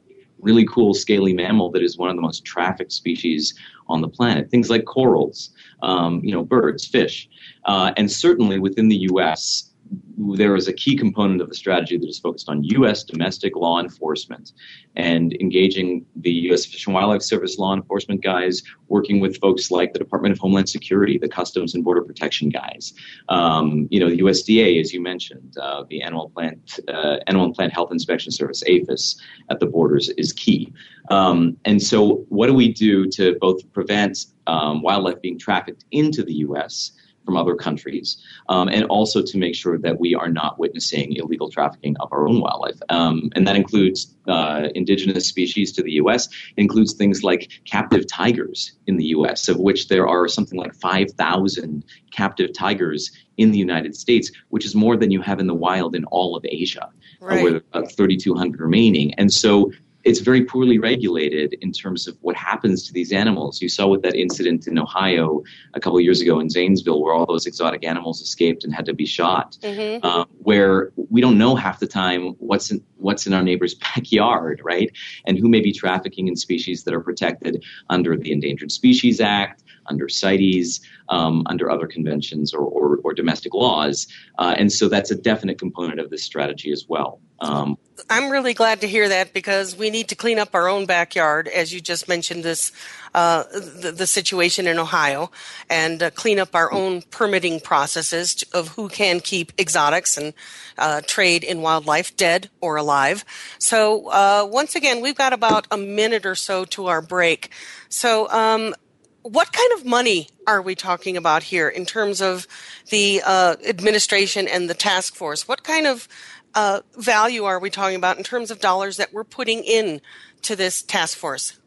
really 0.42 0.66
cool 0.66 0.94
scaly 0.94 1.32
mammal 1.32 1.70
that 1.70 1.82
is 1.82 1.98
one 1.98 2.10
of 2.10 2.16
the 2.16 2.22
most 2.22 2.44
trafficked 2.44 2.92
species 2.92 3.54
on 3.88 4.00
the 4.00 4.08
planet. 4.08 4.50
Things 4.50 4.70
like 4.70 4.84
corals, 4.84 5.50
um, 5.82 6.20
you 6.22 6.32
know, 6.32 6.44
birds, 6.44 6.86
fish, 6.86 7.28
uh, 7.66 7.92
and 7.96 8.10
certainly 8.10 8.58
within 8.58 8.88
the 8.88 8.96
U.S 8.96 9.69
there 10.18 10.54
is 10.54 10.68
a 10.68 10.72
key 10.72 10.96
component 10.96 11.40
of 11.40 11.48
the 11.48 11.54
strategy 11.54 11.96
that 11.96 12.08
is 12.08 12.18
focused 12.18 12.48
on 12.48 12.62
U.S. 12.64 13.02
domestic 13.02 13.56
law 13.56 13.80
enforcement 13.80 14.52
and 14.96 15.32
engaging 15.40 16.04
the 16.16 16.30
U.S. 16.30 16.66
Fish 16.66 16.86
and 16.86 16.94
Wildlife 16.94 17.22
Service 17.22 17.58
law 17.58 17.74
enforcement 17.74 18.22
guys, 18.22 18.62
working 18.88 19.20
with 19.20 19.38
folks 19.40 19.70
like 19.70 19.92
the 19.92 19.98
Department 19.98 20.32
of 20.32 20.38
Homeland 20.38 20.68
Security, 20.68 21.18
the 21.18 21.28
Customs 21.28 21.74
and 21.74 21.82
Border 21.82 22.02
Protection 22.02 22.50
guys, 22.50 22.92
um, 23.28 23.88
you 23.90 23.98
know, 23.98 24.10
the 24.10 24.18
USDA, 24.18 24.80
as 24.80 24.92
you 24.92 25.00
mentioned, 25.00 25.56
uh, 25.60 25.84
the 25.88 26.02
Animal 26.02 26.30
Plant 26.30 26.78
uh, 26.88 27.16
Animal 27.26 27.46
and 27.46 27.54
Plant 27.54 27.72
Health 27.72 27.90
Inspection 27.90 28.30
Service, 28.30 28.62
APHIS, 28.66 29.20
at 29.50 29.58
the 29.58 29.66
borders 29.66 30.10
is 30.10 30.32
key. 30.32 30.72
Um, 31.10 31.56
and 31.64 31.82
so, 31.82 32.24
what 32.28 32.46
do 32.46 32.54
we 32.54 32.72
do 32.72 33.08
to 33.10 33.36
both 33.40 33.72
prevent 33.72 34.26
um, 34.46 34.82
wildlife 34.82 35.20
being 35.20 35.38
trafficked 35.38 35.84
into 35.90 36.22
the 36.22 36.34
U.S 36.34 36.92
from 37.30 37.36
other 37.36 37.54
countries, 37.54 38.16
um, 38.48 38.68
and 38.68 38.84
also 38.86 39.22
to 39.22 39.38
make 39.38 39.54
sure 39.54 39.78
that 39.78 40.00
we 40.00 40.16
are 40.16 40.28
not 40.28 40.58
witnessing 40.58 41.14
illegal 41.14 41.48
trafficking 41.48 41.94
of 42.00 42.12
our 42.12 42.26
own 42.26 42.40
wildlife. 42.40 42.80
Um, 42.88 43.30
and 43.36 43.46
that 43.46 43.54
includes 43.54 44.12
uh, 44.26 44.68
indigenous 44.74 45.28
species 45.28 45.70
to 45.74 45.82
the 45.82 45.92
U.S., 45.92 46.26
it 46.26 46.60
includes 46.60 46.94
things 46.94 47.22
like 47.22 47.60
captive 47.66 48.08
tigers 48.08 48.72
in 48.88 48.96
the 48.96 49.04
U.S., 49.16 49.48
of 49.48 49.60
which 49.60 49.86
there 49.86 50.08
are 50.08 50.26
something 50.26 50.58
like 50.58 50.74
5,000 50.74 51.84
captive 52.10 52.52
tigers 52.52 53.12
in 53.36 53.52
the 53.52 53.58
United 53.58 53.94
States, 53.94 54.32
which 54.48 54.66
is 54.66 54.74
more 54.74 54.96
than 54.96 55.12
you 55.12 55.22
have 55.22 55.38
in 55.38 55.46
the 55.46 55.54
wild 55.54 55.94
in 55.94 56.04
all 56.06 56.34
of 56.36 56.44
Asia, 56.48 56.90
right. 57.20 57.44
with 57.44 57.62
uh, 57.74 57.82
3,200 57.82 58.60
remaining. 58.60 59.14
And 59.14 59.32
so 59.32 59.70
it's 60.04 60.20
very 60.20 60.44
poorly 60.44 60.78
regulated 60.78 61.54
in 61.60 61.72
terms 61.72 62.08
of 62.08 62.16
what 62.22 62.36
happens 62.36 62.86
to 62.86 62.92
these 62.92 63.12
animals. 63.12 63.60
You 63.60 63.68
saw 63.68 63.86
with 63.86 64.02
that 64.02 64.14
incident 64.14 64.66
in 64.66 64.78
Ohio 64.78 65.42
a 65.74 65.80
couple 65.80 65.98
of 65.98 66.04
years 66.04 66.20
ago 66.20 66.40
in 66.40 66.48
Zanesville, 66.48 67.02
where 67.02 67.14
all 67.14 67.26
those 67.26 67.46
exotic 67.46 67.84
animals 67.84 68.20
escaped 68.20 68.64
and 68.64 68.74
had 68.74 68.86
to 68.86 68.94
be 68.94 69.06
shot, 69.06 69.58
mm-hmm. 69.62 70.04
uh, 70.04 70.24
where 70.38 70.92
we 71.10 71.20
don't 71.20 71.38
know 71.38 71.54
half 71.54 71.80
the 71.80 71.86
time 71.86 72.34
what's 72.38 72.70
in, 72.70 72.82
what's 72.96 73.26
in 73.26 73.32
our 73.32 73.42
neighbor's 73.42 73.74
backyard, 73.94 74.60
right? 74.64 74.90
And 75.26 75.38
who 75.38 75.48
may 75.48 75.60
be 75.60 75.72
trafficking 75.72 76.28
in 76.28 76.36
species 76.36 76.84
that 76.84 76.94
are 76.94 77.00
protected 77.00 77.64
under 77.90 78.16
the 78.16 78.32
Endangered 78.32 78.72
Species 78.72 79.20
Act, 79.20 79.62
under 79.86 80.08
CITES, 80.08 80.80
um, 81.08 81.42
under 81.46 81.70
other 81.70 81.86
conventions 81.86 82.54
or, 82.54 82.60
or, 82.60 82.98
or 83.02 83.12
domestic 83.12 83.54
laws. 83.54 84.06
Uh, 84.38 84.54
and 84.56 84.72
so 84.72 84.88
that's 84.88 85.10
a 85.10 85.16
definite 85.16 85.58
component 85.58 86.00
of 86.00 86.10
this 86.10 86.22
strategy 86.22 86.72
as 86.72 86.86
well. 86.88 87.20
Um, 87.40 87.78
I'm 88.08 88.30
really 88.30 88.54
glad 88.54 88.82
to 88.82 88.86
hear 88.86 89.08
that 89.08 89.32
because 89.32 89.74
we 89.74 89.90
need 89.90 90.08
to 90.08 90.14
clean 90.14 90.38
up 90.38 90.54
our 90.54 90.68
own 90.68 90.86
backyard, 90.86 91.48
as 91.48 91.72
you 91.72 91.80
just 91.80 92.08
mentioned 92.08 92.44
this 92.44 92.72
uh, 93.14 93.44
the, 93.52 93.92
the, 93.96 94.06
situation 94.06 94.66
in 94.66 94.78
Ohio, 94.78 95.30
and 95.68 96.02
uh, 96.02 96.10
clean 96.10 96.38
up 96.38 96.54
our 96.54 96.72
own 96.72 97.02
permitting 97.10 97.58
processes 97.58 98.44
of 98.52 98.68
who 98.68 98.88
can 98.88 99.20
keep 99.20 99.52
exotics 99.58 100.16
and 100.16 100.32
uh, 100.78 101.00
trade 101.06 101.42
in 101.42 101.60
wildlife, 101.60 102.16
dead 102.16 102.50
or 102.60 102.76
alive. 102.76 103.24
So 103.58 104.08
uh, 104.10 104.46
once 104.50 104.76
again, 104.76 105.00
we've 105.00 105.16
got 105.16 105.32
about 105.32 105.66
a 105.70 105.76
minute 105.76 106.24
or 106.24 106.34
so 106.34 106.64
to 106.66 106.86
our 106.86 107.02
break. 107.02 107.50
So. 107.88 108.30
Um, 108.30 108.74
what 109.22 109.52
kind 109.52 109.72
of 109.74 109.84
money 109.84 110.28
are 110.46 110.62
we 110.62 110.74
talking 110.74 111.16
about 111.16 111.42
here 111.42 111.68
in 111.68 111.84
terms 111.84 112.20
of 112.20 112.46
the 112.90 113.22
uh, 113.24 113.56
administration 113.66 114.48
and 114.48 114.68
the 114.68 114.74
task 114.74 115.14
force? 115.14 115.46
What 115.46 115.62
kind 115.62 115.86
of 115.86 116.08
uh, 116.54 116.80
value 116.96 117.44
are 117.44 117.58
we 117.58 117.70
talking 117.70 117.96
about 117.96 118.18
in 118.18 118.24
terms 118.24 118.50
of 118.50 118.60
dollars 118.60 118.96
that 118.96 119.12
we're 119.12 119.24
putting 119.24 119.62
in 119.62 120.00
to 120.42 120.56
this 120.56 120.82
task 120.82 121.18
force? 121.18 121.58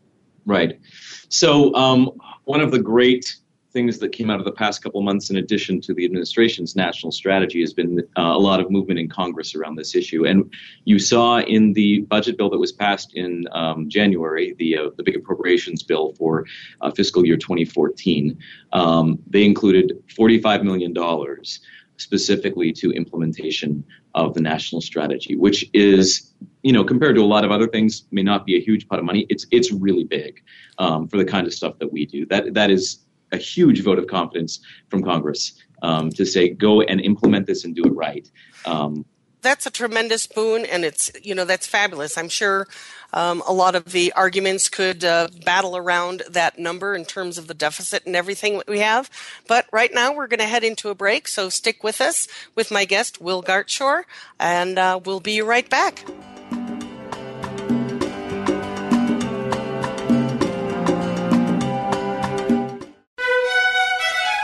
Right. 0.45 0.79
So 1.29 1.73
um, 1.75 2.11
one 2.45 2.61
of 2.61 2.71
the 2.71 2.79
great 2.79 3.35
things 3.74 3.97
that 3.99 4.11
came 4.11 4.30
out 4.30 4.39
of 4.39 4.45
the 4.45 4.51
past 4.51 4.84
couple 4.84 5.01
months, 5.01 5.30
in 5.30 5.38
addition 5.38 5.82
to 5.82 5.93
the 5.93 6.05
administration's 6.05 6.76
national 6.76 7.11
strategy, 7.11 7.59
has 7.61 7.74
been 7.74 7.99
uh, 8.17 8.21
a 8.21 8.38
lot 8.38 8.59
of 8.59 8.69
movement 8.69 8.99
in 8.99 9.09
Congress 9.09 9.55
around 9.55 9.76
this 9.76 9.95
issue. 9.95 10.26
And 10.26 10.53
you 10.86 10.99
saw 10.99 11.39
in 11.39 11.74
the 11.74 12.01
budget 12.01 12.38
bill 12.38 12.49
that 12.51 12.59
was 12.59 12.71
passed 12.71 13.15
in 13.15 13.45
um, 13.51 13.89
January, 13.89 14.53
the 14.59 14.78
uh, 14.78 14.89
the 14.95 15.03
big 15.03 15.15
appropriations 15.15 15.84
bill 15.84 16.13
for 16.13 16.45
uh, 16.82 16.91
fiscal 16.91 17.26
year 17.26 17.38
2014, 17.38 18.38
um, 18.74 19.19
they 19.28 19.43
included 19.43 19.93
45 20.15 20.63
million 20.63 20.93
dollars 20.93 21.59
specifically 21.97 22.71
to 22.74 22.91
implementation 22.91 23.84
of 24.15 24.34
the 24.34 24.41
national 24.41 24.82
strategy, 24.82 25.36
which 25.36 25.69
is, 25.74 26.34
you 26.63 26.74
know, 26.74 26.84
compared 26.84 27.15
to 27.15 27.21
a 27.21 27.26
lot 27.26 27.45
of 27.45 27.51
other 27.51 27.67
things, 27.67 28.05
may 28.11 28.24
not 28.24 28.45
be 28.45 28.55
a 28.55 28.61
huge 28.61 28.88
pot 28.88 28.99
of 28.99 29.05
money. 29.05 29.26
It's 29.30 29.45
it's 29.51 29.71
really 29.71 30.03
big 30.03 30.43
um, 30.78 31.07
for 31.07 31.17
the 31.17 31.26
kind 31.26 31.47
of 31.47 31.53
stuff 31.53 31.80
that 31.80 31.91
we 31.91 32.05
do. 32.05 32.26
That 32.28 32.53
that 32.53 32.69
is 32.69 32.99
a 33.34 33.38
huge 33.38 33.84
vote 33.84 33.99
of 33.99 34.07
confidence 34.07 34.59
from 34.89 35.03
Congress 35.03 35.53
um, 35.81 36.09
to 36.11 36.25
say 36.25 36.49
go 36.49 36.81
and 36.81 37.01
implement 37.01 37.47
this 37.47 37.65
and 37.65 37.75
do 37.75 37.84
it 37.84 37.93
right. 37.93 38.29
Um, 38.65 39.05
that's 39.41 39.65
a 39.65 39.71
tremendous 39.71 40.25
boon, 40.25 40.65
and 40.65 40.86
it's 40.86 41.11
you 41.21 41.36
know 41.36 41.43
that's 41.43 41.67
fabulous. 41.67 42.17
I'm 42.17 42.29
sure 42.29 42.65
um, 43.11 43.43
a 43.45 43.51
lot 43.53 43.75
of 43.75 43.91
the 43.91 44.13
arguments 44.13 44.69
could 44.69 45.03
uh, 45.03 45.27
battle 45.43 45.75
around 45.75 46.23
that 46.29 46.57
number 46.57 46.95
in 46.95 47.03
terms 47.03 47.38
of 47.38 47.47
the 47.47 47.53
deficit 47.53 48.05
and 48.05 48.15
everything 48.15 48.57
that 48.57 48.67
we 48.69 48.79
have. 48.79 49.09
But 49.47 49.67
right 49.73 49.93
now 49.93 50.15
we're 50.15 50.27
going 50.27 50.39
to 50.39 50.45
head 50.45 50.63
into 50.63 50.89
a 50.89 50.95
break, 50.95 51.27
so 51.27 51.49
stick 51.49 51.84
with 51.84 51.99
us 51.99 52.27
with 52.55 52.71
my 52.71 52.86
guest 52.86 53.21
Will 53.21 53.43
Gartshore, 53.43 54.03
and 54.39 54.79
uh, 54.79 54.99
we'll 55.03 55.19
be 55.19 55.41
right 55.41 55.69
back. 55.69 56.05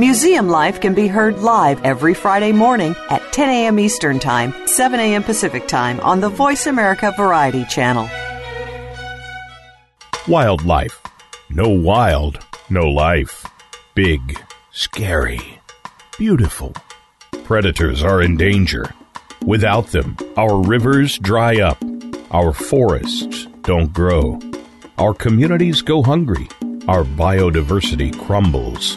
Museum 0.00 0.48
Life 0.48 0.80
can 0.80 0.94
be 0.94 1.08
heard 1.08 1.40
live 1.40 1.84
every 1.84 2.14
Friday 2.14 2.52
morning 2.52 2.96
at 3.10 3.20
10 3.34 3.50
a.m. 3.50 3.78
Eastern 3.78 4.18
Time, 4.18 4.54
7 4.66 4.98
a.m. 4.98 5.22
Pacific 5.22 5.68
Time 5.68 6.00
on 6.00 6.20
the 6.20 6.28
Voice 6.30 6.66
America 6.66 7.12
Variety 7.18 7.66
Channel. 7.66 8.08
Wildlife. 10.26 10.98
No 11.50 11.68
wild, 11.68 12.38
no 12.70 12.88
life 12.88 13.44
big, 13.94 14.40
scary, 14.72 15.60
beautiful. 16.16 16.72
Predators 17.44 18.02
are 18.02 18.22
in 18.22 18.38
danger. 18.38 18.94
Without 19.44 19.88
them, 19.88 20.16
our 20.38 20.62
rivers 20.62 21.18
dry 21.18 21.60
up, 21.60 21.76
our 22.30 22.54
forests 22.54 23.48
don't 23.64 23.92
grow, 23.92 24.40
our 24.96 25.12
communities 25.12 25.82
go 25.82 26.02
hungry, 26.02 26.48
our 26.88 27.04
biodiversity 27.04 28.18
crumbles. 28.18 28.96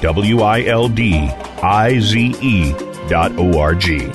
W 0.00 0.40
I 0.40 0.64
L 0.64 0.88
D 0.88 1.28
I 1.62 1.98
Z 2.00 2.34
E 2.40 2.72
dot 3.08 3.32
O 3.36 3.58
R 3.58 3.74
G. 3.74 4.10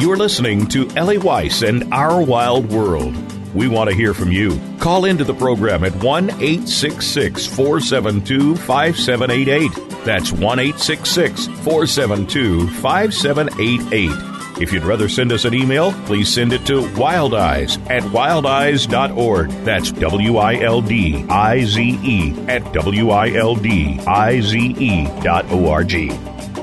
You 0.00 0.12
are 0.12 0.16
listening 0.16 0.66
to 0.68 0.88
Ellie 0.96 1.18
Weiss 1.18 1.62
and 1.62 1.92
Our 1.92 2.22
Wild 2.22 2.70
World. 2.70 3.14
We 3.54 3.68
want 3.68 3.90
to 3.90 3.96
hear 3.96 4.14
from 4.14 4.32
you. 4.32 4.58
Call 4.78 5.04
into 5.04 5.24
the 5.24 5.34
program 5.34 5.84
at 5.84 5.94
1 5.96 6.30
866 6.30 7.46
472 7.46 8.56
5788. 8.56 9.70
That's 10.04 10.32
1 10.32 10.58
866 10.58 11.46
472 11.46 12.68
5788. 12.68 14.37
If 14.60 14.72
you'd 14.72 14.82
rather 14.82 15.08
send 15.08 15.30
us 15.30 15.44
an 15.44 15.54
email, 15.54 15.92
please 16.06 16.28
send 16.28 16.52
it 16.52 16.66
to 16.66 16.80
wildize 16.80 17.78
at 17.88 18.02
wildize.org. 18.02 19.50
That's 19.64 19.92
W 19.92 20.36
I 20.36 20.56
L 20.56 20.82
D 20.82 21.24
I 21.30 21.62
Z 21.62 22.00
E 22.02 22.34
at 22.48 22.72
W 22.72 23.10
I 23.10 23.30
L 23.34 23.54
D 23.54 24.00
I 24.04 24.40
Z 24.40 24.58
E 24.58 25.06
dot 25.22 25.44
O 25.50 25.70
R 25.70 25.84
G. 25.84 26.08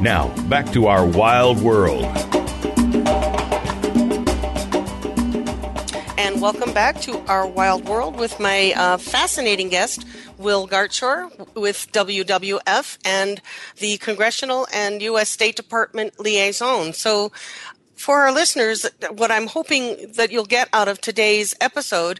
Now, 0.02 0.28
back 0.50 0.74
to 0.74 0.88
our 0.88 1.06
wild 1.06 1.62
world. 1.62 2.04
And 6.18 6.42
welcome 6.42 6.74
back 6.74 7.00
to 7.02 7.18
our 7.30 7.48
wild 7.48 7.88
world 7.88 8.18
with 8.18 8.42
my 8.42 8.74
uh, 8.76 8.98
fascinating 8.98 9.70
guest, 9.70 10.06
Will 10.38 10.68
Gartshore 10.68 11.56
with 11.56 11.90
WWF 11.94 12.98
and 13.06 13.42
the 13.78 13.98
Congressional 14.00 14.68
and 14.74 15.02
U.S. 15.02 15.30
State 15.30 15.56
Department 15.56 16.20
liaison. 16.20 16.92
So 16.92 17.32
for 18.06 18.20
our 18.20 18.32
listeners, 18.32 18.86
what 19.10 19.32
I'm 19.32 19.48
hoping 19.48 20.12
that 20.12 20.32
you'll 20.32 20.46
get 20.46 20.70
out 20.72 20.88
of 20.88 21.02
today's 21.02 21.56
episode 21.60 22.20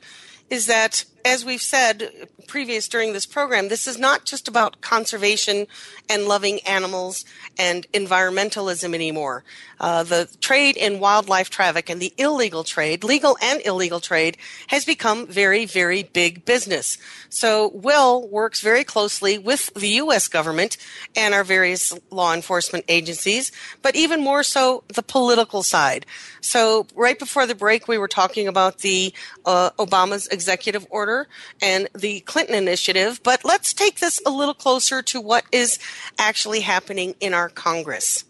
is 0.50 0.66
that 0.66 1.06
as 1.26 1.44
we've 1.44 1.62
said 1.62 2.12
previous 2.48 2.88
during 2.88 3.12
this 3.12 3.26
program, 3.26 3.68
this 3.68 3.88
is 3.88 3.98
not 3.98 4.26
just 4.26 4.48
about 4.48 4.80
conservation 4.82 5.66
and 6.08 6.28
loving 6.28 6.60
animals 6.62 7.26
and 7.58 7.92
environmentalism 7.94 8.94
anymore. 8.94 9.44
Uh, 9.80 10.04
the 10.04 10.30
trade 10.40 10.78
in 10.78 11.00
wildlife 11.00 11.50
traffic 11.50 11.90
and 11.90 12.00
the 12.00 12.14
illegal 12.18 12.64
trade, 12.64 13.04
legal 13.04 13.38
and 13.42 13.60
illegal 13.66 14.00
trade, 14.00 14.38
has 14.68 14.86
become 14.86 15.26
very, 15.26 15.66
very 15.66 16.04
big 16.04 16.46
business. 16.46 17.00
So 17.30 17.70
Will 17.74 18.28
works 18.30 18.62
very 18.62 18.84
closely 18.84 19.40
with 19.40 19.74
the 19.74 19.90
U.S. 20.06 20.28
government 20.28 20.78
and 21.16 21.34
our 21.34 21.44
various 21.44 21.92
law 22.12 22.34
enforcement 22.34 22.86
agencies, 22.88 23.52
but 23.82 23.96
even 23.96 24.22
more 24.24 24.44
so 24.44 24.84
the 24.88 25.04
political 25.04 25.64
side. 25.64 26.06
So 26.40 26.86
right 26.96 27.18
before 27.18 27.48
the 27.48 27.56
break, 27.56 27.88
we 27.88 27.98
were 27.98 28.08
talking 28.08 28.48
about 28.48 28.80
the 28.80 29.12
uh, 29.46 29.72
Obama's 29.80 30.28
executive 30.28 30.86
order 30.92 31.15
and 31.62 31.88
the 31.94 32.20
Clinton 32.22 32.56
initiative, 32.56 33.22
but 33.24 33.44
let's 33.44 33.74
take 33.74 34.00
this 34.00 34.22
a 34.26 34.30
little 34.30 34.54
closer 34.54 35.02
to 35.04 35.22
what 35.22 35.44
is 35.52 35.80
actually 36.18 36.62
happening 36.62 37.16
in 37.20 37.34
our 37.34 37.50
Congress. 37.50 38.26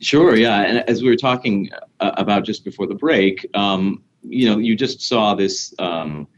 Sure, 0.00 0.36
yeah. 0.36 0.60
And 0.62 0.78
as 0.90 1.02
we 1.02 1.08
were 1.08 1.16
talking 1.16 1.70
uh, 2.00 2.12
about 2.16 2.44
just 2.44 2.64
before 2.64 2.86
the 2.86 2.94
break, 2.94 3.46
um, 3.54 4.02
you 4.22 4.48
know, 4.48 4.58
you 4.58 4.76
just 4.76 5.00
saw 5.00 5.34
this 5.34 5.74
um, 5.78 6.28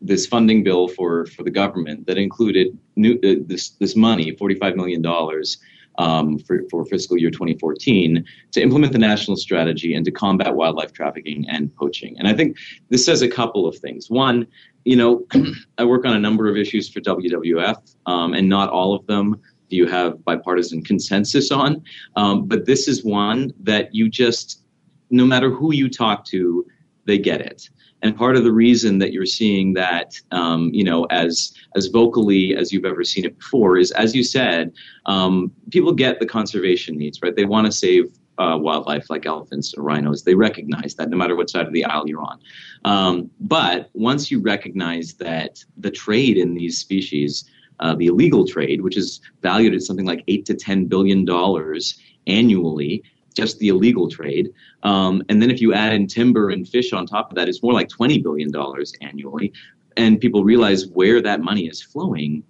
this 0.00 0.26
funding 0.26 0.62
bill 0.62 0.88
for 0.88 1.26
for 1.26 1.42
the 1.42 1.50
government 1.50 2.06
that 2.06 2.18
included 2.18 2.78
new, 2.96 3.14
uh, 3.24 3.42
this 3.46 3.70
this 3.80 3.96
money, 3.96 4.36
forty 4.36 4.54
five 4.54 4.76
million 4.76 5.02
dollars. 5.02 5.58
Um, 5.98 6.38
for, 6.38 6.62
for 6.70 6.84
fiscal 6.84 7.18
year 7.18 7.32
2014 7.32 8.24
to 8.52 8.62
implement 8.62 8.92
the 8.92 9.00
national 9.00 9.36
strategy 9.36 9.94
and 9.94 10.04
to 10.04 10.12
combat 10.12 10.54
wildlife 10.54 10.92
trafficking 10.92 11.44
and 11.48 11.74
poaching. 11.74 12.16
And 12.20 12.28
I 12.28 12.34
think 12.34 12.56
this 12.88 13.04
says 13.04 13.20
a 13.20 13.28
couple 13.28 13.66
of 13.66 13.76
things. 13.78 14.08
One, 14.08 14.46
you 14.84 14.94
know, 14.94 15.26
I 15.78 15.84
work 15.84 16.04
on 16.06 16.14
a 16.14 16.20
number 16.20 16.48
of 16.48 16.56
issues 16.56 16.88
for 16.88 17.00
WWF, 17.00 17.96
um, 18.06 18.32
and 18.32 18.48
not 18.48 18.70
all 18.70 18.94
of 18.94 19.04
them 19.08 19.40
do 19.68 19.76
you 19.76 19.86
have 19.86 20.24
bipartisan 20.24 20.82
consensus 20.82 21.50
on. 21.50 21.82
Um, 22.16 22.46
but 22.46 22.64
this 22.64 22.88
is 22.88 23.04
one 23.04 23.52
that 23.60 23.94
you 23.94 24.08
just, 24.08 24.62
no 25.10 25.26
matter 25.26 25.50
who 25.50 25.74
you 25.74 25.88
talk 25.90 26.24
to, 26.26 26.66
they 27.04 27.18
get 27.18 27.40
it. 27.40 27.68
And 28.02 28.16
part 28.16 28.36
of 28.36 28.44
the 28.44 28.52
reason 28.52 28.98
that 28.98 29.12
you're 29.12 29.26
seeing 29.26 29.72
that, 29.74 30.20
um, 30.30 30.70
you 30.72 30.84
know, 30.84 31.04
as 31.04 31.52
as 31.76 31.86
vocally 31.86 32.54
as 32.54 32.72
you've 32.72 32.84
ever 32.84 33.04
seen 33.04 33.24
it 33.24 33.38
before 33.38 33.76
is, 33.76 33.90
as 33.92 34.14
you 34.14 34.22
said, 34.22 34.72
um, 35.06 35.52
people 35.70 35.92
get 35.92 36.20
the 36.20 36.26
conservation 36.26 36.96
needs, 36.96 37.20
right? 37.22 37.34
They 37.34 37.44
want 37.44 37.66
to 37.66 37.72
save 37.72 38.12
uh, 38.38 38.56
wildlife 38.60 39.10
like 39.10 39.26
elephants 39.26 39.74
or 39.76 39.82
rhinos. 39.82 40.22
They 40.22 40.34
recognize 40.34 40.94
that 40.94 41.10
no 41.10 41.16
matter 41.16 41.34
what 41.34 41.50
side 41.50 41.66
of 41.66 41.72
the 41.72 41.84
aisle 41.84 42.08
you're 42.08 42.22
on. 42.22 42.38
Um, 42.84 43.30
but 43.40 43.90
once 43.94 44.30
you 44.30 44.40
recognize 44.40 45.14
that 45.14 45.64
the 45.76 45.90
trade 45.90 46.36
in 46.36 46.54
these 46.54 46.78
species 46.78 47.44
uh, 47.80 47.94
the 47.94 48.06
illegal 48.06 48.46
trade, 48.46 48.80
which 48.80 48.96
is 48.96 49.20
valued 49.42 49.74
at 49.74 49.82
something 49.82 50.06
like 50.06 50.24
eight 50.28 50.44
to 50.46 50.54
ten 50.54 50.86
billion 50.86 51.24
dollars 51.24 51.98
annually, 52.26 53.02
just 53.38 53.58
the 53.58 53.68
illegal 53.68 54.06
trade. 54.08 54.46
Um, 54.82 55.22
and 55.28 55.40
then 55.40 55.50
if 55.50 55.60
you 55.60 55.72
add 55.72 55.92
in 55.92 56.06
timber 56.06 56.50
and 56.50 56.68
fish 56.68 56.92
on 56.92 57.06
top 57.06 57.30
of 57.30 57.36
that, 57.36 57.48
it's 57.48 57.62
more 57.62 57.72
like 57.72 57.88
twenty 57.88 58.18
billion 58.18 58.50
dollars 58.50 58.92
annually. 59.00 59.52
And 59.96 60.20
people 60.20 60.44
realize 60.44 60.86
where 60.98 61.20
that 61.22 61.40
money 61.40 61.66
is 61.66 61.82
flowing 61.82 62.44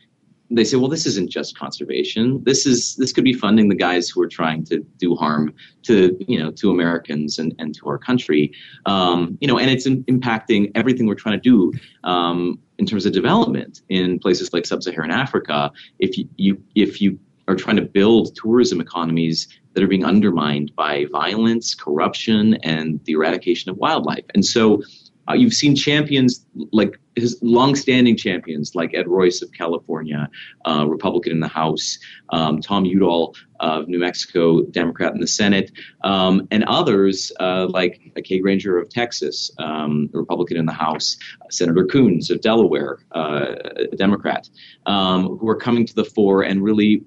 they 0.50 0.64
say, 0.64 0.76
well, 0.76 0.88
this 0.88 1.06
isn't 1.06 1.30
just 1.30 1.58
conservation. 1.58 2.42
This 2.44 2.64
is 2.64 2.96
this 2.96 3.12
could 3.12 3.24
be 3.24 3.34
funding 3.34 3.68
the 3.68 3.74
guys 3.74 4.08
who 4.08 4.22
are 4.22 4.28
trying 4.28 4.64
to 4.64 4.80
do 4.98 5.14
harm 5.14 5.52
to 5.82 6.16
you 6.26 6.38
know 6.38 6.50
to 6.52 6.70
Americans 6.70 7.38
and, 7.38 7.54
and 7.58 7.74
to 7.76 7.88
our 7.88 7.98
country. 7.98 8.52
Um, 8.86 9.36
you 9.40 9.48
know, 9.48 9.58
and 9.58 9.70
it's 9.70 9.86
in, 9.86 10.04
impacting 10.04 10.72
everything 10.74 11.06
we're 11.06 11.14
trying 11.14 11.40
to 11.40 11.42
do 11.42 11.72
um, 12.04 12.58
in 12.78 12.86
terms 12.86 13.04
of 13.04 13.12
development 13.12 13.82
in 13.88 14.18
places 14.18 14.52
like 14.52 14.64
sub-Saharan 14.64 15.10
Africa. 15.10 15.70
If 15.98 16.16
you, 16.16 16.28
you 16.36 16.62
if 16.74 17.00
you 17.02 17.18
are 17.46 17.56
trying 17.56 17.76
to 17.76 17.82
build 17.82 18.34
tourism 18.36 18.80
economies 18.80 19.48
that 19.78 19.84
are 19.84 19.88
being 19.88 20.04
undermined 20.04 20.74
by 20.74 21.06
violence, 21.12 21.76
corruption, 21.76 22.54
and 22.64 22.98
the 23.04 23.12
eradication 23.12 23.70
of 23.70 23.76
wildlife, 23.76 24.24
and 24.34 24.44
so 24.44 24.82
uh, 25.28 25.34
you've 25.34 25.54
seen 25.54 25.76
champions 25.76 26.44
like 26.72 26.98
his 27.14 27.38
longstanding 27.42 28.16
champions 28.16 28.74
like 28.74 28.94
Ed 28.94 29.08
Royce 29.08 29.42
of 29.42 29.52
California, 29.52 30.28
uh, 30.66 30.86
Republican 30.88 31.32
in 31.32 31.40
the 31.40 31.48
House, 31.48 31.98
um, 32.30 32.60
Tom 32.60 32.84
Udall 32.84 33.34
of 33.60 33.88
New 33.88 33.98
Mexico, 33.98 34.62
Democrat 34.62 35.12
in 35.12 35.20
the 35.20 35.26
Senate, 35.26 35.70
um, 36.04 36.46
and 36.50 36.64
others 36.64 37.32
uh, 37.40 37.66
like 37.68 38.00
Kay 38.24 38.38
Granger 38.38 38.78
of 38.78 38.88
Texas, 38.88 39.50
um, 39.58 40.08
Republican 40.12 40.56
in 40.56 40.66
the 40.66 40.72
House, 40.72 41.16
Senator 41.50 41.84
Coons 41.84 42.30
of 42.30 42.40
Delaware, 42.40 42.98
uh, 43.12 43.54
Democrat, 43.96 44.48
um, 44.86 45.38
who 45.38 45.48
are 45.48 45.56
coming 45.56 45.84
to 45.86 45.94
the 45.94 46.04
fore 46.04 46.42
and 46.42 46.62
really 46.62 47.02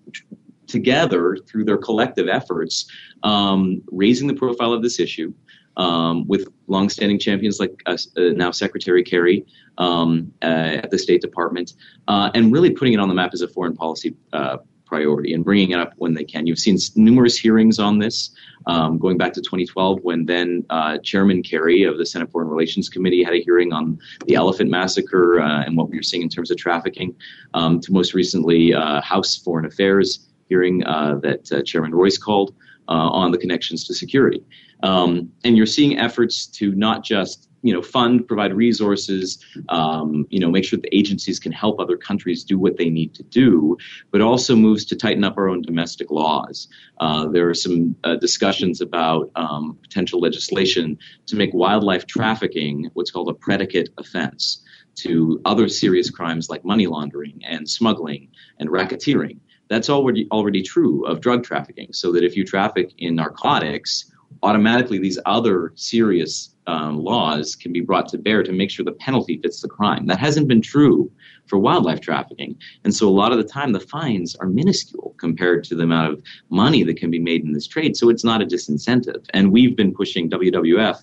together 0.72 1.38
through 1.48 1.66
their 1.66 1.78
collective 1.78 2.28
efforts, 2.28 2.86
um, 3.24 3.82
raising 3.92 4.28
the 4.28 4.34
profile 4.34 4.74
of 4.74 4.82
this 4.82 5.00
issue 5.00 5.34
um, 5.78 6.28
with 6.28 6.48
longstanding 6.68 7.20
champions 7.20 7.60
like 7.60 7.82
uh, 7.86 7.98
uh, 8.18 8.22
now 8.36 8.52
Secretary 8.52 9.04
Kerry 9.04 9.46
um, 9.78 10.32
uh, 10.42 10.80
at 10.84 10.92
the 10.92 10.98
State 10.98 11.22
Department, 11.22 11.74
uh, 12.08 12.32
and 12.34 12.52
really 12.52 12.72
putting 12.72 12.94
it 12.94 13.00
on 13.00 13.08
the 13.08 13.16
map 13.16 13.32
as 13.34 13.42
a 13.42 13.48
foreign 13.48 13.76
policy 13.76 14.16
uh, 14.34 14.58
priority 14.86 15.34
and 15.34 15.46
bringing 15.46 15.72
it 15.72 15.80
up 15.80 15.94
when 15.98 16.14
they 16.14 16.26
can. 16.26 16.46
You've 16.46 16.60
seen 16.60 16.78
numerous 16.96 17.38
hearings 17.38 17.80
on 17.80 17.98
this, 17.98 18.32
um, 18.68 18.98
going 18.98 19.18
back 19.18 19.32
to 19.34 19.40
2012 19.40 20.00
when 20.04 20.26
then 20.26 20.66
uh, 20.70 20.98
Chairman 20.98 21.42
Kerry 21.42 21.84
of 21.84 21.98
the 21.98 22.06
Senate 22.06 22.30
Foreign 22.30 22.50
Relations 22.50 22.90
Committee 22.90 23.24
had 23.24 23.34
a 23.34 23.42
hearing 23.42 23.72
on 23.72 23.98
the 24.26 24.36
elephant 24.36 24.70
massacre 24.70 25.40
and 25.40 25.78
what 25.78 25.90
we 25.90 25.96
were 25.96 26.04
seeing 26.04 26.24
in 26.24 26.30
terms 26.30 26.52
of 26.52 26.58
trafficking, 26.58 27.16
um, 27.54 27.80
to 27.80 27.94
most 27.94 28.14
recently 28.14 28.72
House 28.72 29.38
Foreign 29.38 29.66
Affairs 29.66 30.28
hearing 30.52 30.80
that 30.80 31.64
Chairman 31.66 31.94
Royce 31.96 32.18
called 32.18 32.54
on 32.88 33.32
the 33.32 33.38
connections 33.38 33.88
to 33.88 33.94
security. 33.94 34.44
Um, 34.84 35.32
and 35.44 35.56
you're 35.56 35.66
seeing 35.66 35.98
efforts 35.98 36.46
to 36.48 36.74
not 36.76 37.04
just 37.04 37.48
you 37.64 37.74
know 37.74 37.82
fund, 37.82 38.28
provide 38.28 38.54
resources, 38.54 39.38
um, 39.70 40.26
you 40.30 40.40
know 40.40 40.50
make 40.50 40.66
sure 40.66 40.80
the 40.80 40.96
agencies 40.96 41.40
can 41.40 41.52
help 41.52 41.80
other 41.80 41.98
countries 41.98 42.44
do 42.44 42.58
what 42.58 42.78
they 42.78 42.90
need 42.90 43.14
to 43.16 43.24
do, 43.24 43.78
but 44.12 44.22
also 44.22 44.56
moves 44.56 44.84
to 44.86 44.96
tighten 44.96 45.24
up 45.24 45.38
our 45.38 45.48
own 45.48 45.62
domestic 45.62 46.10
laws. 46.10 46.68
Uh, 47.00 47.28
there 47.28 47.48
are 47.50 47.54
some 47.54 47.96
uh, 48.04 48.16
discussions 48.16 48.82
about 48.82 49.30
um, 49.36 49.78
potential 49.82 50.20
legislation 50.20 50.98
to 51.28 51.36
make 51.36 51.54
wildlife 51.54 52.06
trafficking 52.08 52.90
what's 52.94 53.12
called 53.12 53.30
a 53.30 53.34
predicate 53.34 53.90
offense 53.98 54.64
to 54.96 55.40
other 55.46 55.70
serious 55.70 56.10
crimes 56.10 56.50
like 56.50 56.66
money 56.66 56.88
laundering 56.88 57.42
and 57.48 57.70
smuggling 57.70 58.28
and 58.60 58.70
racketeering. 58.70 59.38
That's 59.72 59.90
already 59.90 60.28
already 60.32 60.62
true 60.62 61.06
of 61.06 61.22
drug 61.22 61.46
trafficking. 61.46 61.94
So 61.94 62.12
that 62.12 62.26
if 62.26 62.36
you 62.36 62.44
traffic 62.44 62.92
in 62.98 63.16
narcotics 63.16 64.12
automatically 64.44 65.00
these 65.00 65.20
other 65.26 65.72
serious 65.76 66.56
um, 66.68 66.98
laws 66.98 67.56
can 67.56 67.74
be 67.74 67.82
brought 67.82 68.08
to 68.10 68.18
bear 68.18 68.44
to 68.44 68.52
make 68.52 68.70
sure 68.70 68.86
the 68.86 68.92
penalty 68.92 69.40
fits 69.42 69.62
the 69.62 69.68
crime. 69.68 70.06
That 70.08 70.20
hasn't 70.20 70.48
been 70.48 70.62
true 70.62 71.12
for 71.48 71.58
wildlife 71.58 72.02
trafficking. 72.02 72.56
And 72.84 72.94
so 72.94 73.08
a 73.08 73.12
lot 73.12 73.32
of 73.32 73.38
the 73.38 73.44
time 73.44 73.72
the 73.72 73.80
fines 73.80 74.36
are 74.36 74.48
minuscule 74.48 75.16
compared 75.18 75.64
to 75.66 75.76
the 75.76 75.84
amount 75.84 76.14
of 76.14 76.24
money 76.50 76.84
that 76.84 76.98
can 76.98 77.10
be 77.10 77.20
made 77.20 77.44
in 77.44 77.54
this 77.54 77.68
trade. 77.68 77.98
So 77.98 78.10
it's 78.10 78.24
not 78.24 78.42
a 78.42 78.46
disincentive. 78.46 79.26
And 79.34 79.52
we've 79.52 79.76
been 79.76 79.94
pushing 79.94 80.30
WWF 80.30 80.98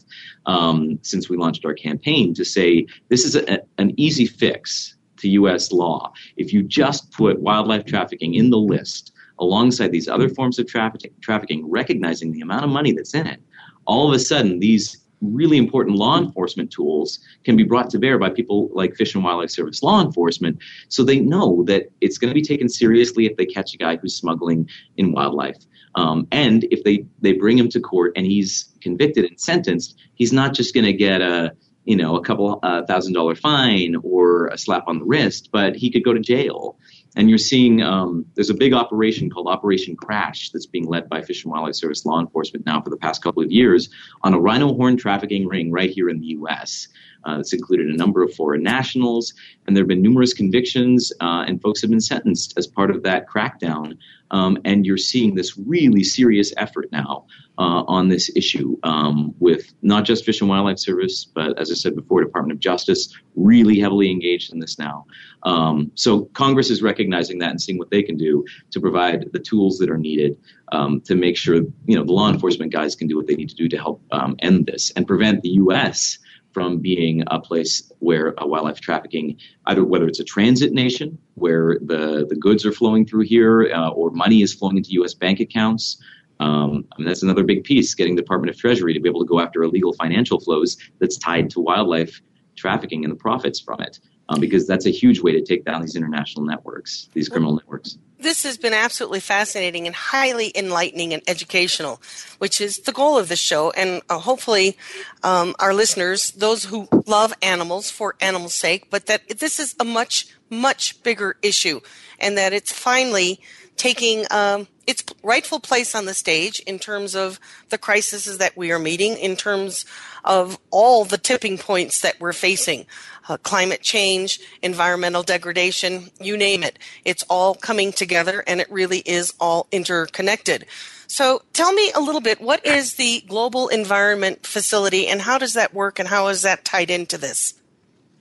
um, 0.47 0.99
since 1.03 1.29
we 1.29 1.37
launched 1.37 1.65
our 1.65 1.75
campaign 1.75 2.35
to 2.35 2.45
say 2.45 2.87
this 3.09 3.25
is 3.25 3.35
a, 3.35 3.61
an 3.79 3.93
easy 3.97 4.27
fix 4.27 4.97
to 5.19 5.29
U.S. 5.31 5.73
law. 5.73 6.13
If 6.37 6.53
you 6.53 6.63
just 6.63 7.11
put 7.13 7.41
wildlife 7.41 7.85
trafficking 7.85 8.35
in 8.35 8.51
the 8.51 8.59
list 8.59 9.13
alongside 9.39 9.93
these 9.93 10.09
other 10.09 10.29
forms 10.29 10.59
of 10.59 10.67
trafficking, 10.67 11.13
trafficking, 11.21 11.71
recognizing 11.71 12.33
the 12.33 12.41
amount 12.41 12.65
of 12.65 12.71
money 12.71 12.93
that's 12.93 13.15
in 13.15 13.27
it, 13.27 13.41
all 13.87 14.09
of 14.09 14.15
a 14.15 14.19
sudden 14.19 14.59
these 14.59 14.99
really 15.21 15.57
important 15.57 15.97
law 15.97 16.19
enforcement 16.19 16.71
tools 16.71 17.19
can 17.45 17.57
be 17.57 17.65
brought 17.65 17.91
to 17.91 17.99
bear 17.99 18.19
by 18.19 18.31
people 18.31 18.71
like 18.73 18.95
Fish 18.95 19.15
and 19.15 19.25
Wildlife 19.25 19.51
Service 19.51 19.83
law 19.83 20.01
enforcement 20.01 20.59
so 20.89 21.03
they 21.03 21.19
know 21.19 21.65
that 21.65 21.91
it's 22.01 22.19
going 22.19 22.31
to 22.31 22.35
be 22.35 22.43
taken 22.43 22.69
seriously 22.69 23.27
if 23.27 23.37
they 23.37 23.47
catch 23.47 23.75
a 23.75 23.79
guy 23.79 23.97
who's 23.97 24.15
smuggling 24.15 24.69
in 24.97 25.13
wildlife. 25.13 25.57
Um, 25.95 26.29
and 26.31 26.65
if 26.71 26.85
they, 26.85 27.07
they 27.21 27.33
bring 27.33 27.59
him 27.59 27.69
to 27.71 27.81
court 27.81 28.13
and 28.15 28.27
he's 28.27 28.73
convicted 28.81 29.25
and 29.25 29.41
sentenced, 29.41 29.99
he's 30.15 30.33
not 30.33 30.55
just 30.55 30.75
going 30.75 30.87
to 30.87 30.93
get 30.93 31.21
a 31.21 31.53
you 31.89 31.97
know 31.97 32.17
a 32.17 32.21
couple 32.23 32.61
uh, 32.63 32.85
thousand 32.85 33.15
dollar 33.15 33.35
fine 33.35 33.97
or 34.03 34.49
a 34.49 34.59
slap 34.59 34.85
on 34.87 34.99
the 34.99 35.07
wrist, 35.07 35.49
but 35.51 35.75
he 35.75 35.91
could 35.91 36.05
go 36.05 36.13
to 36.13 36.21
jail. 36.21 36.77
And 37.17 37.31
you're 37.31 37.39
seeing 37.39 37.83
um, 37.83 38.27
there's 38.35 38.51
a 38.51 38.55
big 38.55 38.75
operation 38.75 39.31
called 39.31 39.49
Operation 39.49 39.97
Crash 39.97 40.51
that's 40.51 40.67
being 40.67 40.87
led 40.87 41.09
by 41.09 41.23
Fish 41.23 41.45
and 41.45 41.51
Wildlife 41.51 41.77
Service 41.77 42.05
law 42.05 42.21
enforcement 42.21 42.67
now 42.67 42.83
for 42.83 42.91
the 42.91 42.99
past 42.99 43.23
couple 43.23 43.43
of 43.43 43.51
years 43.51 43.89
on 44.23 44.35
a 44.35 44.39
rhino 44.39 44.75
horn 44.75 44.99
trafficking 44.99 45.49
ring 45.49 45.73
right 45.73 45.89
here 45.89 46.11
in 46.11 46.21
the 46.21 46.27
U.S. 46.27 46.89
Uh, 47.25 47.39
it's 47.41 47.53
included 47.53 47.89
a 47.89 47.97
number 47.97 48.23
of 48.23 48.33
foreign 48.35 48.63
nationals, 48.63 49.35
and 49.67 49.77
there 49.77 49.83
have 49.83 49.89
been 49.89 50.03
numerous 50.03 50.33
convictions, 50.33 51.13
uh, 51.21 51.45
and 51.47 51.61
folks 51.61 51.81
have 51.81 51.91
been 51.91 52.01
sentenced 52.01 52.55
as 52.57 52.67
part 52.67 52.91
of 52.91 53.03
that 53.03 53.29
crackdown. 53.29 53.97
Um, 54.31 54.59
and 54.65 54.85
you're 54.85 54.99
seeing 54.99 55.35
this 55.35 55.57
really 55.57 56.05
serious 56.05 56.53
effort 56.59 56.91
now 56.93 57.27
uh, 57.59 57.83
on 57.89 58.09
this 58.09 58.31
issue 58.37 58.77
um, 58.83 59.35
with 59.39 59.73
not 59.83 60.05
just 60.05 60.25
Fish 60.25 60.41
and 60.41 60.51
Wildlife 60.51 60.79
Service, 60.79 61.25
but 61.25 61.59
as 61.59 61.71
I 61.71 61.75
said 61.75 61.97
before, 61.97 62.23
Department 62.23 62.53
of 62.53 62.61
Justice 62.61 63.15
really 63.37 63.81
heavily 63.81 64.11
engaged 64.11 64.53
in 64.53 64.61
this 64.61 64.79
now. 64.79 65.07
Um, 65.45 65.91
so 65.95 66.27
Congress 66.27 66.71
is 66.71 66.83
recognizing 66.83 67.39
that 67.39 67.51
and 67.51 67.61
seeing 67.61 67.79
what 67.79 67.91
they 67.91 68.03
can 68.03 68.17
do 68.17 68.45
to 68.71 68.81
provide 68.81 69.33
the 69.33 69.39
tools 69.39 69.79
that 69.79 69.91
are 69.91 69.99
needed 69.99 70.37
um, 70.73 71.01
to 71.03 71.15
make 71.15 71.37
sure 71.37 71.57
you 71.57 71.97
know 71.97 72.05
the 72.05 72.13
law 72.13 72.29
enforcement 72.29 72.73
guys 72.73 72.95
can 72.95 73.09
do 73.09 73.17
what 73.17 73.27
they 73.27 73.35
need 73.35 73.49
to 73.49 73.55
do 73.55 73.69
to 73.69 73.77
help 73.77 74.03
um, 74.13 74.37
end 74.41 74.67
this 74.67 74.91
and 74.93 75.07
prevent 75.07 75.43
the 75.43 75.51
U.S. 75.51 76.19
from 76.59 76.81
being 76.81 77.23
a 77.29 77.39
place 77.39 77.89
where 78.01 78.35
uh, 78.43 78.45
wildlife 78.45 78.81
trafficking, 78.81 79.39
either 79.67 79.85
whether 79.85 80.09
it's 80.09 80.19
a 80.19 80.25
transit 80.25 80.73
nation 80.73 81.17
where 81.35 81.79
the 81.81 82.27
the 82.29 82.35
goods 82.35 82.67
are 82.67 82.73
flowing 82.73 83.07
through 83.07 83.21
here 83.21 83.71
uh, 83.73 83.91
or 83.91 84.11
money 84.11 84.43
is 84.43 84.53
flowing 84.53 84.77
into 84.77 84.91
U.S. 84.95 85.15
bank 85.15 85.39
accounts. 85.39 86.03
Um, 86.41 86.85
I 86.91 86.99
mean, 86.99 87.07
that's 87.07 87.23
another 87.23 87.45
big 87.45 87.63
piece, 87.63 87.95
getting 87.95 88.17
the 88.17 88.23
Department 88.23 88.51
of 88.51 88.57
Treasury 88.59 88.93
to 88.93 88.99
be 88.99 89.09
able 89.09 89.21
to 89.21 89.27
go 89.29 89.39
after 89.39 89.63
illegal 89.63 89.93
financial 89.93 90.41
flows 90.41 90.77
that's 90.99 91.17
tied 91.17 91.49
to 91.51 91.61
wildlife 91.61 92.21
trafficking 92.57 93.05
and 93.05 93.13
the 93.13 93.17
profits 93.17 93.61
from 93.61 93.81
it 93.81 94.01
um, 94.29 94.41
because 94.41 94.67
that's 94.67 94.87
a 94.87 94.91
huge 94.91 95.21
way 95.21 95.31
to 95.31 95.41
take 95.41 95.65
down 95.65 95.81
these 95.81 95.95
international 95.95 96.45
networks, 96.45 97.09
these 97.15 97.29
criminal 97.29 97.55
networks. 97.55 97.99
This 98.29 98.43
has 98.43 98.59
been 98.59 98.75
absolutely 98.75 99.21
fascinating 99.21 99.87
and 99.87 99.97
highly 99.97 100.53
enlightening 100.55 101.15
and 101.15 101.23
educational, 101.27 101.99
which 102.37 102.61
is 102.61 102.81
the 102.81 102.93
goal 102.93 103.17
of 103.17 103.31
this 103.31 103.39
show. 103.39 103.71
And 103.71 104.03
uh, 104.11 104.19
hopefully, 104.19 104.77
um, 105.23 105.57
our 105.59 105.73
listeners, 105.73 106.33
those 106.33 106.67
who 106.67 106.89
love 107.07 107.33
animals 107.41 107.91
for 107.91 108.17
animals' 108.21 108.53
sake, 108.53 108.91
but 108.91 109.07
that 109.07 109.39
this 109.39 109.59
is 109.59 109.75
a 109.81 109.85
much, 109.85 110.27
much 110.51 111.03
bigger 111.03 111.39
issue 111.41 111.81
and 112.21 112.37
that 112.37 112.53
it's 112.53 112.71
finally 112.71 113.41
taking 113.79 114.27
um, 114.31 114.67
its 114.87 115.05
rightful 115.23 115.61
place 115.61 115.95
on 115.95 116.05
the 116.05 116.15
stage 116.15 116.61
in 116.61 116.79
terms 116.79 117.15
of 117.15 117.41
the 117.71 117.79
crises 117.79 118.39
that 118.39 118.57
we 118.57 118.73
are 118.73 118.79
meeting, 118.79 119.17
in 119.17 119.37
terms 119.37 119.87
of 120.25 120.59
all 120.71 121.05
the 121.05 121.19
tipping 121.19 121.57
points 121.57 122.01
that 122.01 122.21
we're 122.21 122.33
facing 122.33 122.87
uh, 123.29 123.37
climate 123.39 123.83
change, 123.83 124.41
environmental 124.63 125.23
degradation, 125.23 126.11
you 126.21 126.37
name 126.37 126.63
it. 126.63 126.79
It's 127.05 127.25
all 127.29 127.55
coming 127.55 127.93
together 127.93 128.43
and 128.47 128.61
it 128.61 128.71
really 128.71 129.01
is 129.01 129.33
all 129.41 129.67
interconnected. 129.71 130.67
So 131.07 131.43
tell 131.53 131.73
me 131.73 131.91
a 131.93 132.01
little 132.01 132.21
bit 132.21 132.41
what 132.41 132.65
is 132.67 132.95
the 132.95 133.23
Global 133.27 133.69
Environment 133.69 134.47
Facility 134.47 135.07
and 135.07 135.23
how 135.23 135.39
does 135.39 135.55
that 135.55 135.75
work 135.75 135.99
and 135.99 136.09
how 136.09 136.29
is 136.29 136.43
that 136.43 136.65
tied 136.65 136.91
into 136.91 137.19
this? 137.19 137.55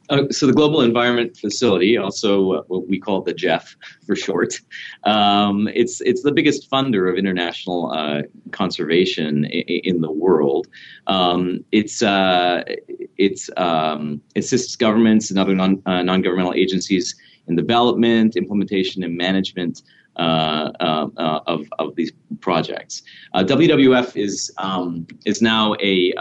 Uh, 0.10 0.24
so 0.32 0.48
the 0.48 0.54
Global 0.54 0.82
Environment 0.82 1.36
Facility, 1.36 1.98
also 1.98 2.64
what 2.68 2.88
we 2.88 3.00
call 3.00 3.22
the 3.22 3.34
GEF 3.34 3.76
for 4.06 4.16
short, 4.16 4.54
um, 5.04 5.68
it's 5.74 6.00
it's 6.02 6.24
the 6.24 6.32
biggest 6.32 6.70
funder 6.72 7.12
of 7.12 7.18
international 7.18 7.92
uh, 7.92 8.22
conservation 8.52 9.46
I- 9.46 9.82
in 9.84 10.02
the 10.02 10.12
world. 10.12 10.68
Um, 11.08 11.66
it's 11.72 12.02
uh, 12.02 12.64
it's 13.18 13.50
um, 13.58 14.22
assists 14.36 14.76
governments 14.76 15.30
and 15.30 15.40
other 15.40 15.56
non 15.56 15.82
uh, 15.86 16.04
non 16.04 16.22
governmental 16.22 16.54
agencies 16.54 17.16
in 17.48 17.56
development, 17.56 18.36
implementation, 18.36 19.04
and 19.04 19.18
management 19.18 19.82
uh, 20.18 20.72
uh, 20.80 21.08
uh, 21.18 21.40
of, 21.46 21.68
of 21.78 21.96
these 21.96 22.12
projects. 22.42 23.04
WWF 23.36 24.18
is 24.18 24.52
um, 24.58 25.06
is 25.26 25.42
now 25.42 25.76
a 25.80 26.14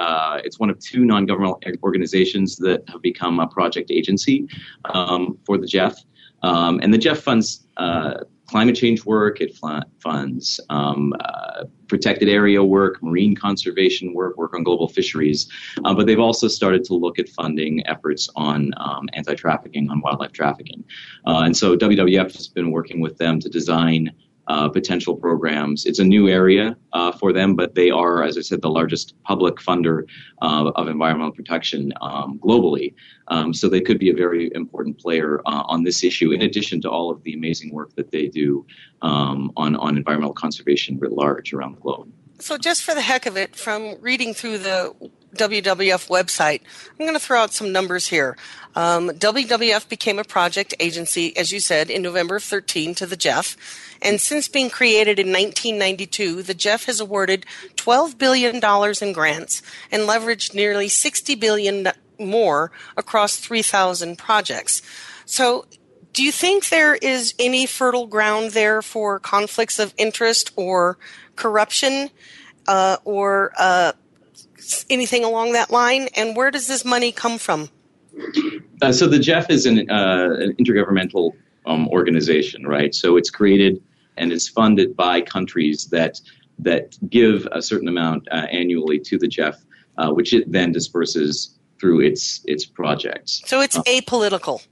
it's 0.45 0.59
one 0.59 0.69
of 0.69 0.79
two 0.81 1.05
non-governmental 1.05 1.61
organizations 1.83 2.57
that 2.57 2.83
have 2.89 3.01
become 3.01 3.41
a 3.41 3.47
project 3.47 3.91
agency 3.91 4.49
um, 4.93 5.39
for 5.47 5.57
the 5.57 5.67
GEF, 5.67 5.95
um, 6.43 6.79
and 6.83 6.93
the 6.93 6.99
GEF 6.99 7.19
funds 7.23 7.67
climate 8.47 8.77
change 8.77 9.05
work. 9.05 9.41
It 9.41 9.59
funds 9.99 10.61
um, 10.71 11.13
uh, 11.21 11.65
protected 11.89 12.29
area 12.29 12.63
work, 12.63 13.03
marine 13.03 13.35
conservation 13.35 14.13
work, 14.15 14.37
work 14.37 14.55
on 14.55 14.63
global 14.63 14.89
fisheries. 14.89 15.49
Uh, 15.85 15.95
but 15.95 16.07
they've 16.07 16.21
also 16.21 16.49
started 16.49 16.85
to 16.85 16.95
look 16.95 17.19
at 17.19 17.29
funding 17.29 17.87
efforts 17.87 18.29
on 18.37 18.73
um, 18.77 19.09
anti 19.13 19.35
trafficking, 19.35 19.91
on 19.91 20.01
wildlife 20.01 20.33
trafficking. 20.33 20.85
Uh, 21.27 21.43
and 21.45 21.57
so 21.57 21.77
WWF 21.77 22.35
has 22.37 22.49
been 22.49 22.71
working 22.71 23.01
with 23.01 23.19
them 23.19 23.41
to 23.41 23.49
design 23.49 24.13
uh, 24.49 24.69
potential 24.69 25.17
programs. 25.17 25.87
It's 25.87 25.99
a 25.99 26.05
new 26.05 26.29
area 26.29 26.77
uh, 26.93 27.13
for 27.13 27.33
them, 27.33 27.55
but 27.57 27.75
they 27.75 27.91
are, 27.91 28.23
as 28.23 28.39
I 28.39 28.43
said, 28.43 28.63
the 28.63 28.71
largest 28.71 29.15
public 29.25 29.57
funder 29.57 30.05
uh, 30.43 30.71
of 30.75 30.89
environmental 30.89 31.33
protection 31.33 31.93
um, 32.01 32.39
globally. 32.39 32.95
Um, 33.29 33.53
so 33.53 33.69
they 33.69 33.81
could 33.81 33.99
be 33.99 34.11
a 34.11 34.15
very 34.15 34.51
important 34.55 34.99
player 34.99 35.41
uh, 35.47 35.65
on 35.67 35.83
this 35.83 36.05
issue, 36.05 36.33
in 36.33 36.43
addition 36.43 36.81
to 36.83 36.91
all 36.91 37.11
of 37.11 37.23
the 37.25 37.35
amazing 37.35 37.73
work 37.73 37.95
that 37.97 38.11
they 38.11 38.29
do 38.29 38.65
um, 39.03 39.53
on, 39.57 39.77
on 39.77 39.97
environmental 39.97 40.35
conservation 40.35 40.99
writ 40.99 41.13
large 41.13 41.53
around 41.53 41.77
the 41.77 41.81
globe. 41.81 42.09
So, 42.39 42.59
just 42.59 42.83
for 42.83 42.95
the 42.95 43.01
heck 43.01 43.25
of 43.25 43.37
it, 43.37 43.57
from 43.57 43.97
reading 44.01 44.35
through 44.35 44.59
the 44.59 44.95
WWF 45.37 46.09
website, 46.09 46.61
I'm 46.91 47.07
going 47.07 47.15
to 47.15 47.21
throw 47.21 47.41
out 47.41 47.53
some 47.53 47.73
numbers 47.73 48.09
here. 48.09 48.37
Um, 48.75 49.11
WWF 49.11 49.89
became 49.89 50.19
a 50.19 50.25
project 50.25 50.75
agency, 50.81 51.37
as 51.37 51.53
you 51.53 51.61
said, 51.61 51.89
in 51.91 52.03
November 52.03 52.37
of 52.37 52.45
13 52.45 52.95
to 52.97 53.07
the 53.07 53.17
GEF. 53.17 53.57
And 54.03 54.21
since 54.21 54.49
being 54.49 54.69
created 54.69 55.19
in 55.19 55.29
1992, 55.29 56.43
the 56.43 56.55
GEF 56.55 56.85
has 56.87 57.01
awarded 57.01 57.47
$12 57.77 58.19
billion 58.19 58.57
in 58.57 59.13
grants 59.13 59.63
and 59.91 60.03
leveraged 60.03 60.55
nearly 60.55 60.89
60 60.89 61.35
billion 61.37 61.89
more 62.19 62.71
across 62.97 63.37
3,000 63.37 64.17
projects. 64.19 64.83
So, 65.25 65.67
do 66.13 66.23
you 66.23 66.33
think 66.33 66.71
there 66.71 66.95
is 66.95 67.35
any 67.39 67.67
fertile 67.67 68.07
ground 68.07 68.53
there 68.53 68.81
for 68.81 69.19
conflicts 69.19 69.79
of 69.79 69.93
interest 69.99 70.51
or 70.57 70.97
corruption 71.37 72.09
uh, 72.67 72.97
or 73.05 73.53
uh, 73.59 73.93
anything 74.91 75.25
along 75.25 75.53
that 75.53 75.71
line? 75.71 76.09
And 76.15 76.37
where 76.37 76.51
does 76.51 76.67
this 76.67 76.85
money 76.85 77.13
come 77.13 77.39
from? 77.39 77.69
Uh, 78.83 78.93
so 78.93 79.07
the 79.07 79.19
GEF 79.19 79.51
is 79.51 79.67
an, 79.67 79.91
uh, 79.91 80.37
an 80.39 80.55
intergovernmental 80.57 81.33
um, 81.67 81.89
organization, 81.89 82.67
right? 82.67 82.95
So 82.95 83.17
it's 83.17 83.31
created 83.31 83.83
and 84.17 84.33
is 84.33 84.49
funded 84.49 84.97
by 84.97 85.21
countries 85.21 85.87
that 85.89 86.21
that 86.59 86.97
give 87.11 87.47
a 87.53 87.61
certain 87.61 87.87
amount 87.87 88.27
uh, 88.31 88.47
annually 88.51 88.99
to 88.99 89.19
the 89.19 89.29
GEF, 89.29 89.57
uh, 89.99 90.11
which 90.11 90.33
it 90.33 90.51
then 90.51 90.73
disperses 90.73 91.55
through 91.79 92.01
its 92.01 92.41
its 92.47 92.65
projects. 92.65 93.43
So 93.45 93.61
it's 93.61 93.77
apolitical. 93.79 94.67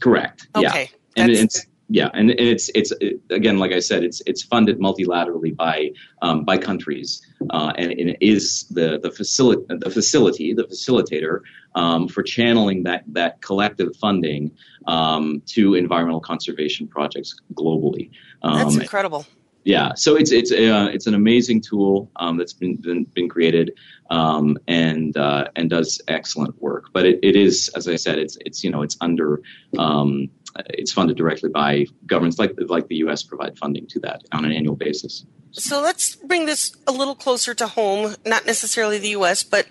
Correct. 0.00 0.48
Okay. 0.56 0.90
Yeah. 1.16 1.22
And 1.22 1.32
it's 1.32 1.66
yeah, 1.90 2.10
and, 2.12 2.30
and 2.30 2.40
it's 2.40 2.68
it's 2.74 2.92
it, 3.00 3.20
again, 3.30 3.58
like 3.58 3.72
I 3.72 3.78
said, 3.78 4.04
it's 4.04 4.20
it's 4.26 4.42
funded 4.42 4.78
multilaterally 4.78 5.56
by 5.56 5.92
um, 6.20 6.44
by 6.44 6.58
countries, 6.58 7.26
uh, 7.50 7.72
and, 7.76 7.92
and, 7.92 8.10
it 8.10 8.18
is 8.20 8.64
the 8.68 9.00
the 9.02 9.10
facility 9.10 9.62
the 9.68 9.90
facility 9.90 10.52
the 10.52 10.64
facilitator 10.64 11.40
um, 11.74 12.06
for 12.06 12.22
channeling 12.22 12.82
that 12.82 13.04
that 13.08 13.40
collective 13.40 13.96
funding 13.96 14.50
um, 14.86 15.42
to 15.46 15.74
environmental 15.74 16.20
conservation 16.20 16.86
projects 16.86 17.40
globally. 17.54 18.10
That's 18.42 18.74
um, 18.74 18.82
incredible. 18.82 19.26
Yeah, 19.64 19.92
so 19.94 20.16
it's 20.16 20.32
it's 20.32 20.50
uh, 20.52 20.88
it's 20.92 21.06
an 21.06 21.14
amazing 21.14 21.60
tool 21.60 22.10
um, 22.16 22.38
that's 22.38 22.54
been 22.54 22.76
been, 22.76 23.04
been 23.04 23.28
created 23.28 23.74
um, 24.08 24.56
and 24.66 25.16
uh, 25.16 25.48
and 25.56 25.68
does 25.68 26.00
excellent 26.08 26.60
work. 26.62 26.86
But 26.94 27.04
it, 27.04 27.18
it 27.22 27.36
is, 27.36 27.70
as 27.76 27.86
I 27.86 27.96
said, 27.96 28.18
it's 28.18 28.38
it's 28.46 28.64
you 28.64 28.70
know 28.70 28.82
it's 28.82 28.96
under 29.02 29.42
um, 29.76 30.30
it's 30.70 30.92
funded 30.92 31.16
directly 31.16 31.50
by 31.50 31.86
governments 32.06 32.38
like 32.38 32.52
like 32.66 32.88
the 32.88 32.96
U.S. 32.96 33.22
provide 33.22 33.58
funding 33.58 33.86
to 33.88 34.00
that 34.00 34.22
on 34.32 34.44
an 34.44 34.52
annual 34.52 34.76
basis. 34.76 35.24
So 35.52 35.80
let's 35.80 36.16
bring 36.16 36.46
this 36.46 36.76
a 36.86 36.92
little 36.92 37.14
closer 37.14 37.54
to 37.54 37.66
home, 37.66 38.16
not 38.26 38.46
necessarily 38.46 38.98
the 38.98 39.10
U.S., 39.10 39.42
but 39.42 39.66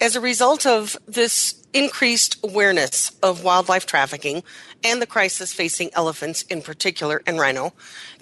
as 0.00 0.16
a 0.16 0.20
result 0.20 0.66
of 0.66 0.96
this 1.06 1.62
increased 1.72 2.38
awareness 2.44 3.10
of 3.22 3.42
wildlife 3.42 3.86
trafficking 3.86 4.42
and 4.84 5.00
the 5.00 5.06
crisis 5.06 5.52
facing 5.52 5.90
elephants 5.94 6.42
in 6.42 6.62
particular 6.62 7.22
and 7.26 7.38
rhino, 7.38 7.72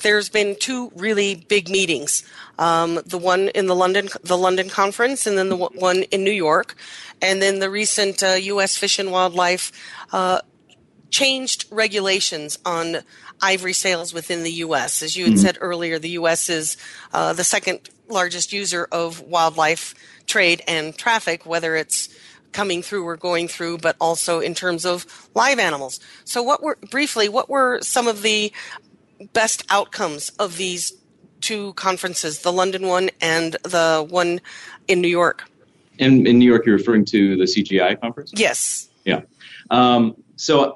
there's 0.02 0.28
been 0.28 0.56
two 0.58 0.92
really 0.94 1.34
big 1.34 1.68
meetings. 1.68 2.24
Um, 2.58 3.00
the 3.04 3.18
one 3.18 3.48
in 3.48 3.66
the 3.66 3.74
London, 3.74 4.08
the 4.22 4.38
London 4.38 4.68
conference, 4.68 5.26
and 5.26 5.36
then 5.36 5.48
the 5.48 5.56
one 5.56 6.02
in 6.04 6.24
New 6.24 6.30
York, 6.30 6.76
and 7.20 7.42
then 7.42 7.58
the 7.58 7.70
recent 7.70 8.22
uh, 8.22 8.34
U.S. 8.40 8.76
Fish 8.76 8.98
and 8.98 9.10
Wildlife 9.10 9.72
uh, 10.12 10.40
changed 11.12 11.66
regulations 11.70 12.58
on 12.64 12.98
ivory 13.40 13.74
sales 13.74 14.12
within 14.12 14.42
the 14.42 14.50
U.S. 14.64 15.02
As 15.02 15.16
you 15.16 15.24
had 15.24 15.34
mm-hmm. 15.34 15.42
said 15.42 15.58
earlier, 15.60 16.00
the 16.00 16.10
U.S. 16.10 16.48
is 16.48 16.76
uh, 17.12 17.32
the 17.34 17.44
second 17.44 17.90
largest 18.08 18.52
user 18.52 18.88
of 18.90 19.20
wildlife 19.20 19.94
trade 20.26 20.62
and 20.66 20.96
traffic, 20.96 21.46
whether 21.46 21.76
it's 21.76 22.08
coming 22.52 22.82
through 22.82 23.06
or 23.06 23.16
going 23.16 23.46
through, 23.46 23.78
but 23.78 23.94
also 24.00 24.40
in 24.40 24.54
terms 24.54 24.84
of 24.84 25.28
live 25.34 25.58
animals. 25.58 26.00
So, 26.24 26.42
what 26.42 26.62
were 26.62 26.78
briefly, 26.90 27.28
what 27.28 27.48
were 27.48 27.80
some 27.82 28.08
of 28.08 28.22
the 28.22 28.52
best 29.32 29.64
outcomes 29.70 30.30
of 30.38 30.56
these 30.56 30.92
two 31.40 31.74
conferences, 31.74 32.40
the 32.40 32.52
London 32.52 32.86
one 32.86 33.10
and 33.20 33.54
the 33.64 34.06
one 34.08 34.40
in 34.88 35.00
New 35.00 35.08
York? 35.08 35.44
In, 35.98 36.26
in 36.26 36.38
New 36.38 36.46
York, 36.46 36.64
you're 36.64 36.76
referring 36.76 37.04
to 37.06 37.36
the 37.36 37.44
CGI 37.44 38.00
conference? 38.00 38.32
Yes. 38.34 38.88
Yeah. 39.04 39.22
Um, 39.70 40.16
so 40.36 40.74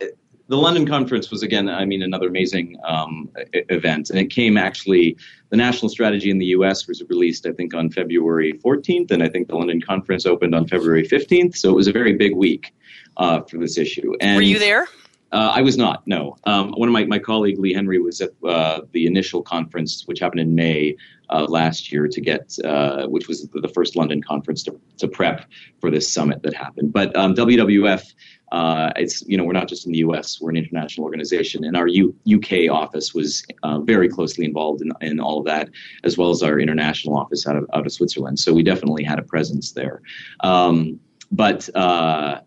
the 0.49 0.57
London 0.57 0.87
conference 0.87 1.31
was 1.31 1.43
again, 1.43 1.69
I 1.69 1.85
mean, 1.85 2.03
another 2.03 2.29
amazing 2.29 2.79
um, 2.85 3.29
event, 3.53 4.11
and 4.11 4.19
it 4.19 4.31
came 4.31 4.57
actually. 4.57 5.17
The 5.51 5.57
national 5.57 5.89
strategy 5.89 6.31
in 6.31 6.39
the 6.39 6.47
U.S. 6.47 6.89
was 6.89 7.03
released, 7.09 7.47
I 7.47 7.53
think, 7.53 7.73
on 7.73 7.91
February 7.91 8.55
14th, 8.55 9.11
and 9.13 9.23
I 9.23 9.29
think 9.29 9.49
the 9.49 9.57
London 9.57 9.81
conference 9.81 10.27
opened 10.27 10.55
on 10.55 10.67
February 10.67 11.07
15th. 11.07 11.57
So 11.57 11.71
it 11.71 11.75
was 11.75 11.87
a 11.87 11.93
very 11.93 12.15
big 12.15 12.35
week 12.35 12.75
uh, 13.17 13.43
for 13.43 13.59
this 13.59 13.79
issue. 13.79 14.15
And 14.21 14.37
were 14.37 14.43
you 14.43 14.59
there? 14.59 14.89
Uh, 15.33 15.53
I 15.55 15.63
was 15.63 15.77
not. 15.77 16.07
No. 16.07 16.37
Um, 16.45 16.73
one 16.73 16.89
of 16.89 16.93
my 16.93 17.05
my 17.05 17.19
colleague 17.19 17.59
Leigh 17.59 17.75
Henry 17.75 17.99
was 17.99 18.21
at 18.21 18.31
uh, 18.45 18.83
the 18.93 19.07
initial 19.07 19.43
conference, 19.43 20.05
which 20.07 20.21
happened 20.21 20.41
in 20.41 20.55
May 20.55 20.97
uh, 21.31 21.47
last 21.49 21.93
year, 21.93 22.09
to 22.09 22.21
get 22.21 22.57
uh, 22.65 23.07
which 23.07 23.29
was 23.29 23.49
the 23.49 23.69
first 23.69 23.97
London 23.97 24.23
conference 24.23 24.63
to 24.65 24.81
to 24.99 25.09
prep 25.09 25.47
for 25.81 25.91
this 25.91 26.13
summit 26.13 26.43
that 26.43 26.55
happened. 26.55 26.93
But 26.93 27.15
um, 27.17 27.35
WWF 27.35 28.13
uh, 28.53 28.93
it's 28.97 29.23
you 29.27 29.37
know 29.37 29.45
we're 29.45 29.53
not 29.53 29.69
just 29.69 29.87
in 29.87 29.93
the 29.93 29.99
U.S. 29.99 30.41
We're 30.41 30.51
an 30.51 30.57
international 30.57 31.05
organization, 31.05 31.65
and 31.65 31.77
our 31.77 31.89
U- 31.89 32.15
UK 32.33 32.71
office 32.71 33.13
was 33.13 33.45
uh, 33.65 33.81
very 33.81 34.09
closely 34.09 34.45
involved 34.45 34.83
in, 34.83 34.93
in 35.01 35.19
all 35.19 35.41
of 35.41 35.47
that, 35.47 35.69
as 36.05 36.17
well 36.17 36.31
as 36.31 36.43
our 36.43 36.61
international 36.61 37.17
office 37.17 37.47
out 37.47 37.57
of 37.57 37.67
out 37.75 37.87
of 37.87 37.93
Switzerland. 37.93 38.39
So 38.39 38.53
we 38.53 38.63
definitely 38.63 39.03
had 39.03 39.19
a 39.19 39.23
presence 39.23 39.73
there. 39.73 40.01
Um, 40.41 41.01
but 41.33 41.69
uh, 41.75 42.41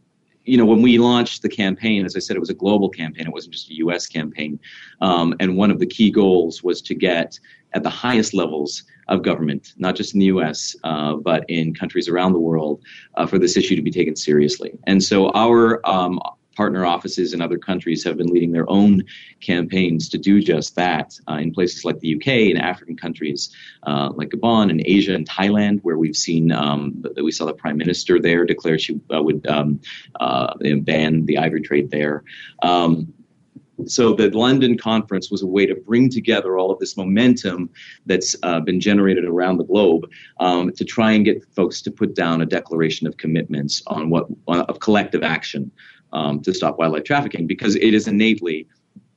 you 0.46 0.58
know, 0.58 0.66
when 0.66 0.82
we 0.82 0.98
launched 0.98 1.42
the 1.42 1.50
campaign, 1.50 2.06
as 2.06 2.16
I 2.16 2.20
said, 2.20 2.38
it 2.38 2.40
was 2.40 2.50
a 2.50 2.56
global 2.56 2.90
campaign. 2.90 3.28
It 3.28 3.34
wasn't 3.34 3.54
just 3.54 3.70
a 3.70 3.76
U.S. 3.76 4.08
campaign, 4.08 4.58
um, 5.02 5.36
and 5.42 5.58
one 5.58 5.70
of 5.70 5.80
the 5.80 5.86
key 5.86 6.12
goals 6.12 6.64
was 6.64 6.82
to 6.84 6.96
get 6.96 7.38
at 7.74 7.84
the 7.84 7.90
highest 7.90 8.34
levels 8.34 8.84
of 9.08 9.24
government, 9.24 9.74
not 9.78 9.96
just 9.96 10.14
in 10.14 10.20
the 10.20 10.28
U.S., 10.28 10.76
uh, 10.84 11.16
but 11.16 11.46
in 11.50 11.74
countries 11.74 12.08
around 12.08 12.34
the 12.34 12.40
world, 12.40 12.82
uh, 13.16 13.26
for 13.26 13.40
this 13.40 13.58
issue 13.58 13.76
to 13.76 13.82
be 13.82 13.92
taken 13.92 14.16
seriously. 14.16 14.78
And 14.86 15.04
so 15.04 15.32
our 15.32 15.82
um, 15.88 16.20
partner 16.60 16.86
offices 16.86 17.34
in 17.34 17.42
other 17.42 17.58
countries 17.58 18.04
have 18.04 18.18
been 18.18 18.28
leading 18.28 18.52
their 18.52 18.70
own 18.70 19.02
campaigns 19.40 20.10
to 20.10 20.18
do 20.18 20.42
just 20.42 20.76
that 20.76 21.18
uh, 21.30 21.36
in 21.36 21.54
places 21.54 21.86
like 21.86 21.98
the 22.02 22.16
UK 22.16 22.28
and 22.52 22.60
African 22.60 22.98
countries 22.98 23.50
uh, 23.84 24.10
like 24.14 24.28
Gabon 24.28 24.70
and 24.70 24.82
Asia 24.86 25.16
and 25.16 25.26
Thailand, 25.26 25.80
where 25.84 25.98
we've 25.98 26.18
seen 26.18 26.52
um, 26.52 26.96
that 27.16 27.24
we 27.24 27.32
saw 27.32 27.46
the 27.46 27.54
prime 27.54 27.78
minister 27.78 28.20
there 28.20 28.46
declare 28.46 28.78
she 28.78 29.00
uh, 29.16 29.24
would 29.24 29.48
um, 29.48 29.80
uh, 30.20 30.54
ban 30.82 31.26
the 31.26 31.38
ivory 31.38 31.62
trade 31.62 31.92
there. 31.92 32.26
Um, 32.62 33.14
so 33.86 34.14
the 34.14 34.30
London 34.32 34.78
conference 34.78 35.32
was 35.32 35.42
a 35.42 35.48
way 35.48 35.66
to 35.66 35.76
bring 35.76 36.10
together 36.10 36.58
all 36.58 36.72
of 36.72 36.80
this 36.80 36.98
momentum 36.98 37.70
that's 38.06 38.36
uh, 38.44 38.60
been 38.60 38.80
generated 38.80 39.26
around 39.26 39.58
the 39.58 39.64
globe 39.64 40.10
um, 40.40 40.72
to 40.74 40.84
try 40.84 41.12
and 41.12 41.26
get 41.26 41.44
folks 41.56 41.82
to 41.82 41.92
put 41.92 42.16
down 42.16 42.42
a 42.42 42.46
declaration 42.46 43.08
of 43.08 43.18
commitments 43.18 43.82
on 43.88 44.10
what 44.10 44.28
of 44.48 44.80
collective 44.80 45.24
action 45.24 45.72
um, 46.14 46.42
to 46.42 46.54
stop 46.54 46.78
wildlife 46.78 47.04
trafficking 47.04 47.48
because 47.48 47.76
it 47.76 47.94
is 47.94 48.08
innately 48.08 48.68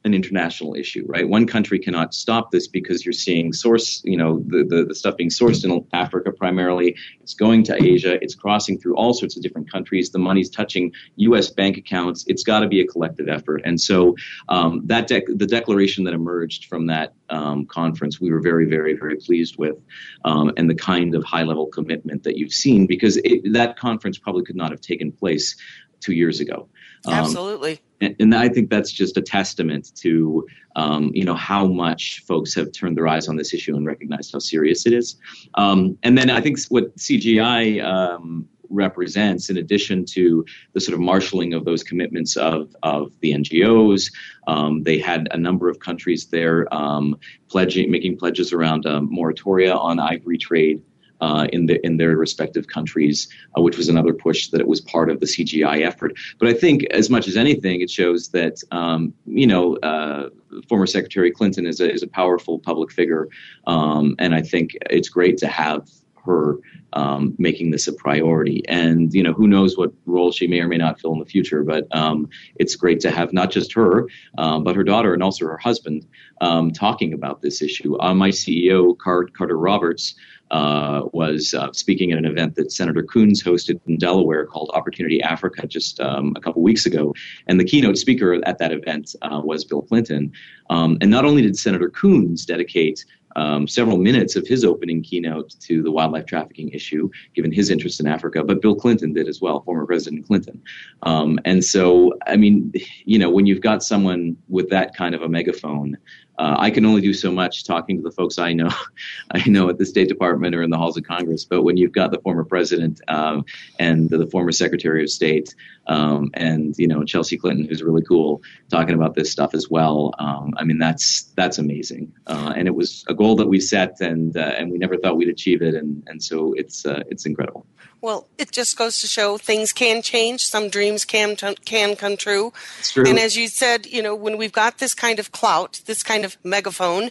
an 0.04 0.14
international 0.14 0.74
issue, 0.74 1.04
right? 1.06 1.28
One 1.28 1.46
country 1.46 1.78
cannot 1.78 2.12
stop 2.12 2.50
this 2.50 2.66
because 2.66 3.04
you're 3.04 3.12
seeing 3.12 3.52
source, 3.52 4.00
you 4.04 4.16
know, 4.16 4.42
the, 4.46 4.64
the, 4.64 4.84
the, 4.86 4.94
stuff 4.94 5.16
being 5.16 5.30
sourced 5.30 5.64
in 5.64 5.86
Africa 5.92 6.32
primarily. 6.32 6.96
It's 7.20 7.34
going 7.34 7.62
to 7.64 7.82
Asia. 7.82 8.18
It's 8.20 8.34
crossing 8.34 8.78
through 8.78 8.96
all 8.96 9.14
sorts 9.14 9.36
of 9.36 9.42
different 9.42 9.70
countries. 9.70 10.10
The 10.10 10.18
money's 10.18 10.50
touching 10.50 10.92
U.S. 11.16 11.50
bank 11.50 11.76
accounts. 11.76 12.24
It's 12.26 12.42
got 12.42 12.60
to 12.60 12.68
be 12.68 12.80
a 12.80 12.86
collective 12.86 13.28
effort. 13.28 13.62
And 13.64 13.80
so 13.80 14.16
um, 14.48 14.82
that 14.86 15.08
dec- 15.08 15.38
the 15.38 15.46
declaration 15.46 16.04
that 16.04 16.14
emerged 16.14 16.66
from 16.66 16.86
that 16.86 17.14
um, 17.28 17.66
conference, 17.66 18.20
we 18.20 18.30
were 18.32 18.40
very, 18.40 18.66
very, 18.66 18.94
very 18.94 19.16
pleased 19.16 19.56
with, 19.56 19.76
um, 20.24 20.52
and 20.56 20.68
the 20.68 20.74
kind 20.74 21.14
of 21.14 21.22
high 21.22 21.44
level 21.44 21.66
commitment 21.66 22.24
that 22.24 22.36
you've 22.36 22.52
seen 22.52 22.86
because 22.86 23.18
it, 23.18 23.52
that 23.52 23.78
conference 23.78 24.18
probably 24.18 24.42
could 24.42 24.56
not 24.56 24.70
have 24.70 24.80
taken 24.80 25.12
place 25.12 25.56
two 26.00 26.12
years 26.12 26.40
ago. 26.40 26.68
Um, 27.06 27.14
Absolutely. 27.14 27.80
And, 28.00 28.16
and, 28.20 28.34
I 28.34 28.48
think 28.48 28.70
that's 28.70 28.92
just 28.92 29.16
a 29.16 29.22
testament 29.22 29.92
to, 29.96 30.46
um, 30.76 31.10
you 31.14 31.24
know, 31.24 31.34
how 31.34 31.66
much 31.66 32.22
folks 32.26 32.54
have 32.54 32.72
turned 32.72 32.96
their 32.96 33.08
eyes 33.08 33.28
on 33.28 33.36
this 33.36 33.52
issue 33.52 33.76
and 33.76 33.86
recognized 33.86 34.32
how 34.32 34.38
serious 34.38 34.86
it 34.86 34.92
is. 34.92 35.16
Um, 35.54 35.98
and 36.02 36.16
then 36.16 36.30
I 36.30 36.40
think 36.40 36.58
what 36.68 36.96
CGI 36.96 37.82
um, 37.84 38.48
represents, 38.68 39.50
in 39.50 39.56
addition 39.56 40.04
to 40.06 40.44
the 40.74 40.80
sort 40.80 40.94
of 40.94 41.00
marshaling 41.00 41.54
of 41.54 41.64
those 41.64 41.82
commitments 41.82 42.36
of, 42.36 42.74
of 42.82 43.12
the 43.20 43.32
NGOs, 43.32 44.12
um, 44.46 44.82
they 44.82 44.98
had 44.98 45.28
a 45.32 45.36
number 45.36 45.68
of 45.68 45.80
countries 45.80 46.26
there 46.26 46.72
um, 46.72 47.18
pledging, 47.48 47.90
making 47.90 48.16
pledges 48.16 48.52
around 48.52 48.84
moratoria 48.84 49.76
on 49.76 49.98
ivory 49.98 50.38
trade 50.38 50.82
uh, 51.22 51.46
in 51.52 51.66
the 51.66 51.84
in 51.86 51.96
their 51.96 52.16
respective 52.16 52.66
countries, 52.66 53.28
uh, 53.56 53.62
which 53.62 53.78
was 53.78 53.88
another 53.88 54.12
push 54.12 54.48
that 54.48 54.60
it 54.60 54.66
was 54.66 54.80
part 54.80 55.08
of 55.08 55.20
the 55.20 55.26
CGI 55.26 55.86
effort. 55.86 56.18
But 56.38 56.48
I 56.48 56.52
think, 56.52 56.84
as 56.90 57.08
much 57.08 57.28
as 57.28 57.36
anything, 57.36 57.80
it 57.80 57.90
shows 57.90 58.28
that 58.30 58.62
um, 58.72 59.14
you 59.24 59.46
know 59.46 59.76
uh, 59.76 60.28
former 60.68 60.86
Secretary 60.86 61.30
Clinton 61.30 61.64
is 61.64 61.80
a 61.80 61.90
is 61.90 62.02
a 62.02 62.08
powerful 62.08 62.58
public 62.58 62.90
figure, 62.92 63.28
um, 63.66 64.16
and 64.18 64.34
I 64.34 64.42
think 64.42 64.76
it's 64.90 65.08
great 65.08 65.38
to 65.38 65.46
have 65.46 65.88
her 66.24 66.58
um, 66.92 67.34
making 67.38 67.70
this 67.70 67.86
a 67.86 67.92
priority. 67.92 68.62
And 68.68 69.12
you 69.12 69.22
know, 69.22 69.32
who 69.32 69.46
knows 69.46 69.76
what 69.76 69.92
role 70.06 70.32
she 70.32 70.46
may 70.46 70.60
or 70.60 70.68
may 70.68 70.76
not 70.78 71.00
fill 71.00 71.12
in 71.12 71.18
the 71.18 71.26
future. 71.26 71.62
But 71.62 71.86
um, 71.94 72.28
it's 72.56 72.76
great 72.76 73.00
to 73.00 73.10
have 73.10 73.32
not 73.32 73.50
just 73.50 73.72
her, 73.72 74.08
um, 74.38 74.64
but 74.64 74.76
her 74.76 74.84
daughter 74.84 75.14
and 75.14 75.22
also 75.22 75.46
her 75.46 75.58
husband 75.58 76.06
um, 76.40 76.70
talking 76.70 77.12
about 77.12 77.42
this 77.42 77.62
issue. 77.62 77.98
Uh, 78.00 78.14
my 78.14 78.30
CEO, 78.30 78.96
Carter 78.96 79.56
Roberts, 79.56 80.14
uh, 80.52 81.08
was 81.14 81.54
uh, 81.54 81.72
speaking 81.72 82.12
at 82.12 82.18
an 82.18 82.26
event 82.26 82.54
that 82.56 82.70
Senator 82.70 83.02
Coons 83.02 83.42
hosted 83.42 83.80
in 83.86 83.96
Delaware 83.96 84.44
called 84.44 84.70
Opportunity 84.74 85.22
Africa 85.22 85.66
just 85.66 85.98
um, 85.98 86.34
a 86.36 86.40
couple 86.40 86.62
weeks 86.62 86.84
ago. 86.84 87.14
And 87.46 87.58
the 87.58 87.64
keynote 87.64 87.96
speaker 87.96 88.38
at 88.44 88.58
that 88.58 88.70
event 88.70 89.16
uh, 89.22 89.40
was 89.42 89.64
Bill 89.64 89.80
Clinton. 89.80 90.30
Um, 90.68 90.98
and 91.00 91.10
not 91.10 91.24
only 91.24 91.40
did 91.40 91.56
Senator 91.56 91.88
Coons 91.88 92.44
dedicate 92.44 93.02
um, 93.36 93.66
several 93.68 93.98
minutes 93.98 94.36
of 94.36 94.46
his 94.46 94.64
opening 94.64 95.02
keynote 95.02 95.54
to 95.60 95.82
the 95.82 95.90
wildlife 95.90 96.26
trafficking 96.26 96.68
issue, 96.70 97.10
given 97.34 97.52
his 97.52 97.70
interest 97.70 98.00
in 98.00 98.06
Africa, 98.06 98.44
but 98.44 98.60
Bill 98.60 98.74
Clinton 98.74 99.12
did 99.12 99.28
as 99.28 99.40
well, 99.40 99.60
former 99.60 99.86
President 99.86 100.26
Clinton. 100.26 100.62
Um, 101.02 101.38
and 101.44 101.64
so, 101.64 102.12
I 102.26 102.36
mean, 102.36 102.72
you 103.04 103.18
know, 103.18 103.30
when 103.30 103.46
you've 103.46 103.60
got 103.60 103.82
someone 103.82 104.36
with 104.48 104.70
that 104.70 104.94
kind 104.96 105.14
of 105.14 105.22
a 105.22 105.28
megaphone, 105.28 105.96
uh, 106.42 106.56
I 106.58 106.70
can 106.72 106.84
only 106.84 107.00
do 107.00 107.14
so 107.14 107.30
much 107.30 107.62
talking 107.62 107.96
to 107.98 108.02
the 108.02 108.10
folks 108.10 108.36
I 108.36 108.52
know, 108.52 108.68
I 109.30 109.48
know 109.48 109.68
at 109.68 109.78
the 109.78 109.86
State 109.86 110.08
Department 110.08 110.56
or 110.56 110.62
in 110.64 110.70
the 110.70 110.76
halls 110.76 110.96
of 110.96 111.04
Congress. 111.04 111.44
But 111.44 111.62
when 111.62 111.76
you've 111.76 111.92
got 111.92 112.10
the 112.10 112.18
former 112.18 112.44
president 112.44 113.00
um, 113.06 113.44
and 113.78 114.10
the, 114.10 114.18
the, 114.18 114.26
former 114.26 114.50
Secretary 114.50 115.04
of 115.04 115.10
State 115.10 115.54
um, 115.86 116.32
and 116.34 116.76
you 116.76 116.88
know 116.88 117.04
Chelsea 117.04 117.38
Clinton, 117.38 117.66
who's 117.66 117.80
really 117.80 118.02
cool, 118.02 118.42
talking 118.70 118.96
about 118.96 119.14
this 119.14 119.30
stuff 119.30 119.54
as 119.54 119.70
well, 119.70 120.14
um, 120.18 120.52
I 120.56 120.64
mean 120.64 120.78
that's 120.78 121.30
that's 121.36 121.58
amazing. 121.58 122.12
Uh, 122.26 122.52
and 122.56 122.66
it 122.66 122.74
was 122.74 123.04
a 123.06 123.14
goal 123.14 123.36
that 123.36 123.46
we 123.46 123.60
set, 123.60 124.00
and 124.00 124.36
uh, 124.36 124.54
and 124.58 124.72
we 124.72 124.78
never 124.78 124.96
thought 124.96 125.16
we'd 125.16 125.28
achieve 125.28 125.62
it, 125.62 125.76
and 125.76 126.02
and 126.08 126.20
so 126.20 126.54
it's 126.54 126.84
uh, 126.84 127.04
it's 127.08 127.24
incredible. 127.24 127.66
Well, 128.02 128.26
it 128.36 128.50
just 128.50 128.76
goes 128.76 129.00
to 129.00 129.06
show 129.06 129.38
things 129.38 129.72
can 129.72 130.02
change. 130.02 130.44
Some 130.44 130.68
dreams 130.68 131.04
can 131.04 131.36
can 131.36 131.94
come 131.94 132.16
true. 132.16 132.52
true. 132.82 133.04
And 133.06 133.16
as 133.16 133.36
you 133.36 133.46
said, 133.46 133.86
you 133.86 134.02
know, 134.02 134.16
when 134.16 134.36
we've 134.36 134.52
got 134.52 134.78
this 134.78 134.92
kind 134.92 135.20
of 135.20 135.30
clout, 135.30 135.80
this 135.86 136.02
kind 136.02 136.24
of 136.24 136.36
megaphone 136.42 137.10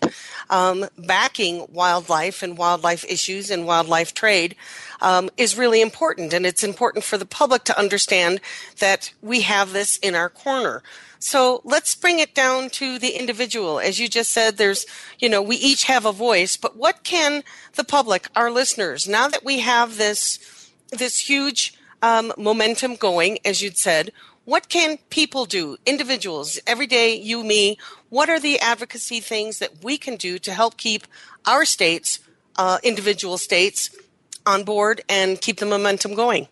um, 0.49 0.85
backing 0.97 1.65
wildlife 1.71 2.43
and 2.43 2.57
wildlife 2.57 3.05
issues 3.05 3.49
and 3.49 3.65
wildlife 3.65 4.13
trade, 4.13 4.57
um, 4.99 5.29
is 5.37 5.57
really 5.57 5.81
important. 5.81 6.33
And 6.33 6.45
it's 6.45 6.63
important 6.63 7.05
for 7.05 7.17
the 7.17 7.25
public 7.25 7.63
to 7.65 7.79
understand 7.79 8.41
that 8.79 9.13
we 9.21 9.41
have 9.41 9.71
this 9.71 9.95
in 9.97 10.13
our 10.13 10.29
corner. 10.29 10.83
So 11.19 11.61
let's 11.63 11.95
bring 11.95 12.19
it 12.19 12.35
down 12.35 12.69
to 12.71 12.99
the 12.99 13.11
individual. 13.11 13.79
As 13.79 13.97
you 13.97 14.09
just 14.09 14.31
said, 14.31 14.57
there's, 14.57 14.85
you 15.19 15.29
know, 15.29 15.41
we 15.41 15.55
each 15.55 15.85
have 15.85 16.05
a 16.05 16.11
voice, 16.11 16.57
but 16.57 16.75
what 16.75 17.03
can 17.03 17.43
the 17.75 17.85
public, 17.85 18.27
our 18.35 18.51
listeners, 18.51 19.07
now 19.07 19.29
that 19.29 19.45
we 19.45 19.59
have 19.59 19.97
this 19.97 20.60
this 20.91 21.29
huge 21.29 21.73
um, 22.01 22.33
momentum 22.37 22.95
going, 22.95 23.39
as 23.45 23.61
you'd 23.61 23.77
said. 23.77 24.11
What 24.45 24.69
can 24.69 24.97
people 25.09 25.45
do, 25.45 25.77
individuals, 25.85 26.59
every 26.65 26.87
day, 26.87 27.15
you, 27.15 27.43
me? 27.43 27.77
What 28.09 28.29
are 28.29 28.39
the 28.39 28.59
advocacy 28.59 29.19
things 29.19 29.59
that 29.59 29.83
we 29.83 29.97
can 29.97 30.15
do 30.15 30.39
to 30.39 30.53
help 30.53 30.77
keep 30.77 31.05
our 31.45 31.63
states, 31.63 32.19
uh, 32.57 32.79
individual 32.83 33.37
states, 33.37 33.89
on 34.45 34.63
board 34.63 35.01
and 35.07 35.39
keep 35.39 35.59
the 35.59 35.65
momentum 35.65 36.15
going? 36.15 36.47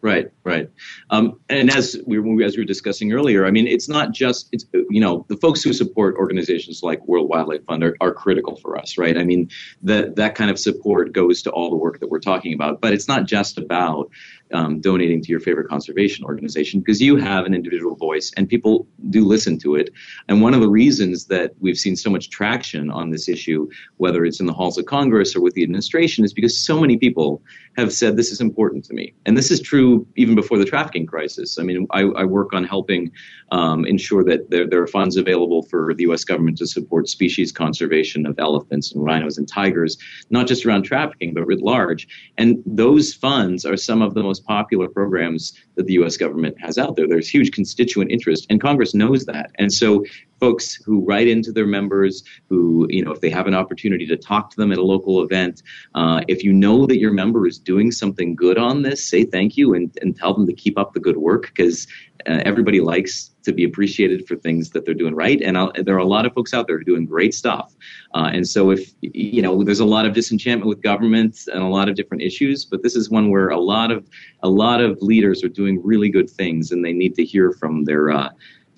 Right, 0.00 0.30
right. 0.44 0.70
Um, 1.10 1.40
and 1.48 1.70
as 1.70 2.00
we, 2.06 2.20
were, 2.20 2.44
as 2.44 2.56
we 2.56 2.62
were 2.62 2.66
discussing 2.66 3.12
earlier, 3.12 3.44
I 3.44 3.50
mean, 3.50 3.66
it's 3.66 3.88
not 3.88 4.12
just 4.12 4.48
it's 4.52 4.64
you 4.72 5.00
know 5.00 5.26
the 5.28 5.36
folks 5.38 5.60
who 5.60 5.72
support 5.72 6.14
organizations 6.14 6.84
like 6.84 7.04
World 7.08 7.28
Wildlife 7.28 7.64
Fund 7.64 7.82
are, 7.82 7.96
are 8.00 8.14
critical 8.14 8.54
for 8.56 8.78
us, 8.78 8.96
right? 8.96 9.18
I 9.18 9.24
mean, 9.24 9.50
that 9.82 10.14
that 10.14 10.36
kind 10.36 10.52
of 10.52 10.58
support 10.58 11.12
goes 11.12 11.42
to 11.42 11.50
all 11.50 11.68
the 11.68 11.76
work 11.76 11.98
that 11.98 12.10
we're 12.10 12.20
talking 12.20 12.54
about, 12.54 12.80
but 12.80 12.92
it's 12.92 13.08
not 13.08 13.26
just 13.26 13.58
about 13.58 14.08
um, 14.52 14.80
donating 14.80 15.22
to 15.22 15.28
your 15.28 15.40
favorite 15.40 15.68
conservation 15.68 16.24
organization 16.24 16.80
because 16.80 17.00
you 17.00 17.16
have 17.16 17.44
an 17.44 17.54
individual 17.54 17.96
voice 17.96 18.32
and 18.36 18.48
people 18.48 18.86
do 19.10 19.24
listen 19.24 19.58
to 19.58 19.74
it. 19.74 19.90
And 20.28 20.42
one 20.42 20.54
of 20.54 20.60
the 20.60 20.68
reasons 20.68 21.26
that 21.26 21.52
we've 21.60 21.76
seen 21.76 21.96
so 21.96 22.10
much 22.10 22.30
traction 22.30 22.90
on 22.90 23.10
this 23.10 23.28
issue, 23.28 23.68
whether 23.96 24.24
it's 24.24 24.40
in 24.40 24.46
the 24.46 24.52
halls 24.52 24.78
of 24.78 24.86
Congress 24.86 25.34
or 25.36 25.40
with 25.40 25.54
the 25.54 25.62
administration, 25.62 26.24
is 26.24 26.32
because 26.32 26.58
so 26.58 26.80
many 26.80 26.96
people 26.96 27.42
have 27.76 27.92
said 27.92 28.16
this 28.16 28.30
is 28.30 28.40
important 28.40 28.84
to 28.86 28.94
me. 28.94 29.14
And 29.26 29.36
this 29.36 29.50
is 29.50 29.60
true 29.60 30.06
even 30.16 30.34
before 30.34 30.58
the 30.58 30.64
trafficking 30.64 31.06
crisis. 31.06 31.58
I 31.58 31.62
mean, 31.62 31.86
I, 31.90 32.02
I 32.02 32.24
work 32.24 32.52
on 32.52 32.64
helping 32.64 33.12
um, 33.50 33.84
ensure 33.84 34.24
that 34.24 34.50
there, 34.50 34.66
there 34.66 34.82
are 34.82 34.86
funds 34.86 35.16
available 35.16 35.62
for 35.62 35.94
the 35.94 36.02
U.S. 36.04 36.24
government 36.24 36.58
to 36.58 36.66
support 36.66 37.08
species 37.08 37.52
conservation 37.52 38.26
of 38.26 38.38
elephants 38.38 38.92
and 38.92 39.04
rhinos 39.04 39.38
and 39.38 39.48
tigers, 39.48 39.96
not 40.30 40.46
just 40.46 40.66
around 40.66 40.82
trafficking, 40.82 41.34
but 41.34 41.46
writ 41.46 41.60
large. 41.60 42.08
And 42.36 42.62
those 42.66 43.14
funds 43.14 43.64
are 43.64 43.76
some 43.76 44.02
of 44.02 44.14
the 44.14 44.22
most 44.22 44.37
popular 44.40 44.88
programs 44.88 45.52
that 45.76 45.86
the 45.86 45.94
U.S. 45.94 46.16
government 46.16 46.58
has 46.60 46.78
out 46.78 46.96
there. 46.96 47.08
There's 47.08 47.28
huge 47.28 47.52
constituent 47.52 48.10
interest, 48.10 48.46
and 48.50 48.60
Congress 48.60 48.94
knows 48.94 49.24
that. 49.26 49.50
And 49.58 49.72
so 49.72 50.04
folks 50.40 50.74
who 50.74 51.04
write 51.04 51.28
into 51.28 51.52
their 51.52 51.66
members, 51.66 52.22
who, 52.48 52.86
you 52.88 53.04
know, 53.04 53.12
if 53.12 53.20
they 53.20 53.30
have 53.30 53.46
an 53.46 53.54
opportunity 53.54 54.06
to 54.06 54.16
talk 54.16 54.50
to 54.50 54.56
them 54.56 54.72
at 54.72 54.78
a 54.78 54.82
local 54.82 55.22
event, 55.22 55.62
uh, 55.94 56.20
if 56.28 56.44
you 56.44 56.52
know 56.52 56.86
that 56.86 56.98
your 56.98 57.12
member 57.12 57.46
is 57.46 57.58
doing 57.58 57.90
something 57.90 58.34
good 58.34 58.58
on 58.58 58.82
this, 58.82 59.08
say 59.08 59.24
thank 59.24 59.56
you 59.56 59.74
and, 59.74 59.96
and 60.02 60.16
tell 60.16 60.34
them 60.34 60.46
to 60.46 60.52
keep 60.52 60.78
up 60.78 60.92
the 60.92 61.00
good 61.00 61.16
work 61.16 61.52
because 61.54 61.86
uh, 62.26 62.42
everybody 62.44 62.80
likes 62.80 63.30
to 63.42 63.52
be 63.52 63.64
appreciated 63.64 64.26
for 64.26 64.36
things 64.36 64.70
that 64.70 64.84
they're 64.84 64.94
doing 64.94 65.14
right. 65.14 65.40
And 65.40 65.56
I'll, 65.56 65.72
there 65.72 65.94
are 65.94 65.98
a 65.98 66.04
lot 66.04 66.26
of 66.26 66.34
folks 66.34 66.52
out 66.52 66.66
there 66.66 66.78
doing 66.80 67.06
great 67.06 67.32
stuff. 67.32 67.74
Uh, 68.14 68.30
and 68.32 68.46
so 68.46 68.70
if, 68.70 68.92
you 69.00 69.40
know, 69.40 69.62
there's 69.62 69.80
a 69.80 69.84
lot 69.84 70.04
of 70.04 70.12
disenchantment 70.12 70.68
with 70.68 70.82
government 70.82 71.48
and 71.52 71.62
a 71.62 71.68
lot 71.68 71.88
of 71.88 71.94
different 71.94 72.22
issues, 72.22 72.64
but 72.64 72.82
this 72.82 72.96
is 72.96 73.08
one 73.08 73.30
where 73.30 73.48
a 73.48 73.58
lot 73.58 73.90
of, 73.90 74.08
a 74.42 74.48
lot 74.48 74.80
of 74.80 75.00
leaders 75.00 75.42
are 75.44 75.48
doing 75.48 75.80
really 75.82 76.10
good 76.10 76.28
things 76.28 76.72
and 76.72 76.84
they 76.84 76.92
need 76.92 77.14
to 77.14 77.24
hear 77.24 77.52
from 77.52 77.84
their, 77.84 78.10
uh, 78.10 78.28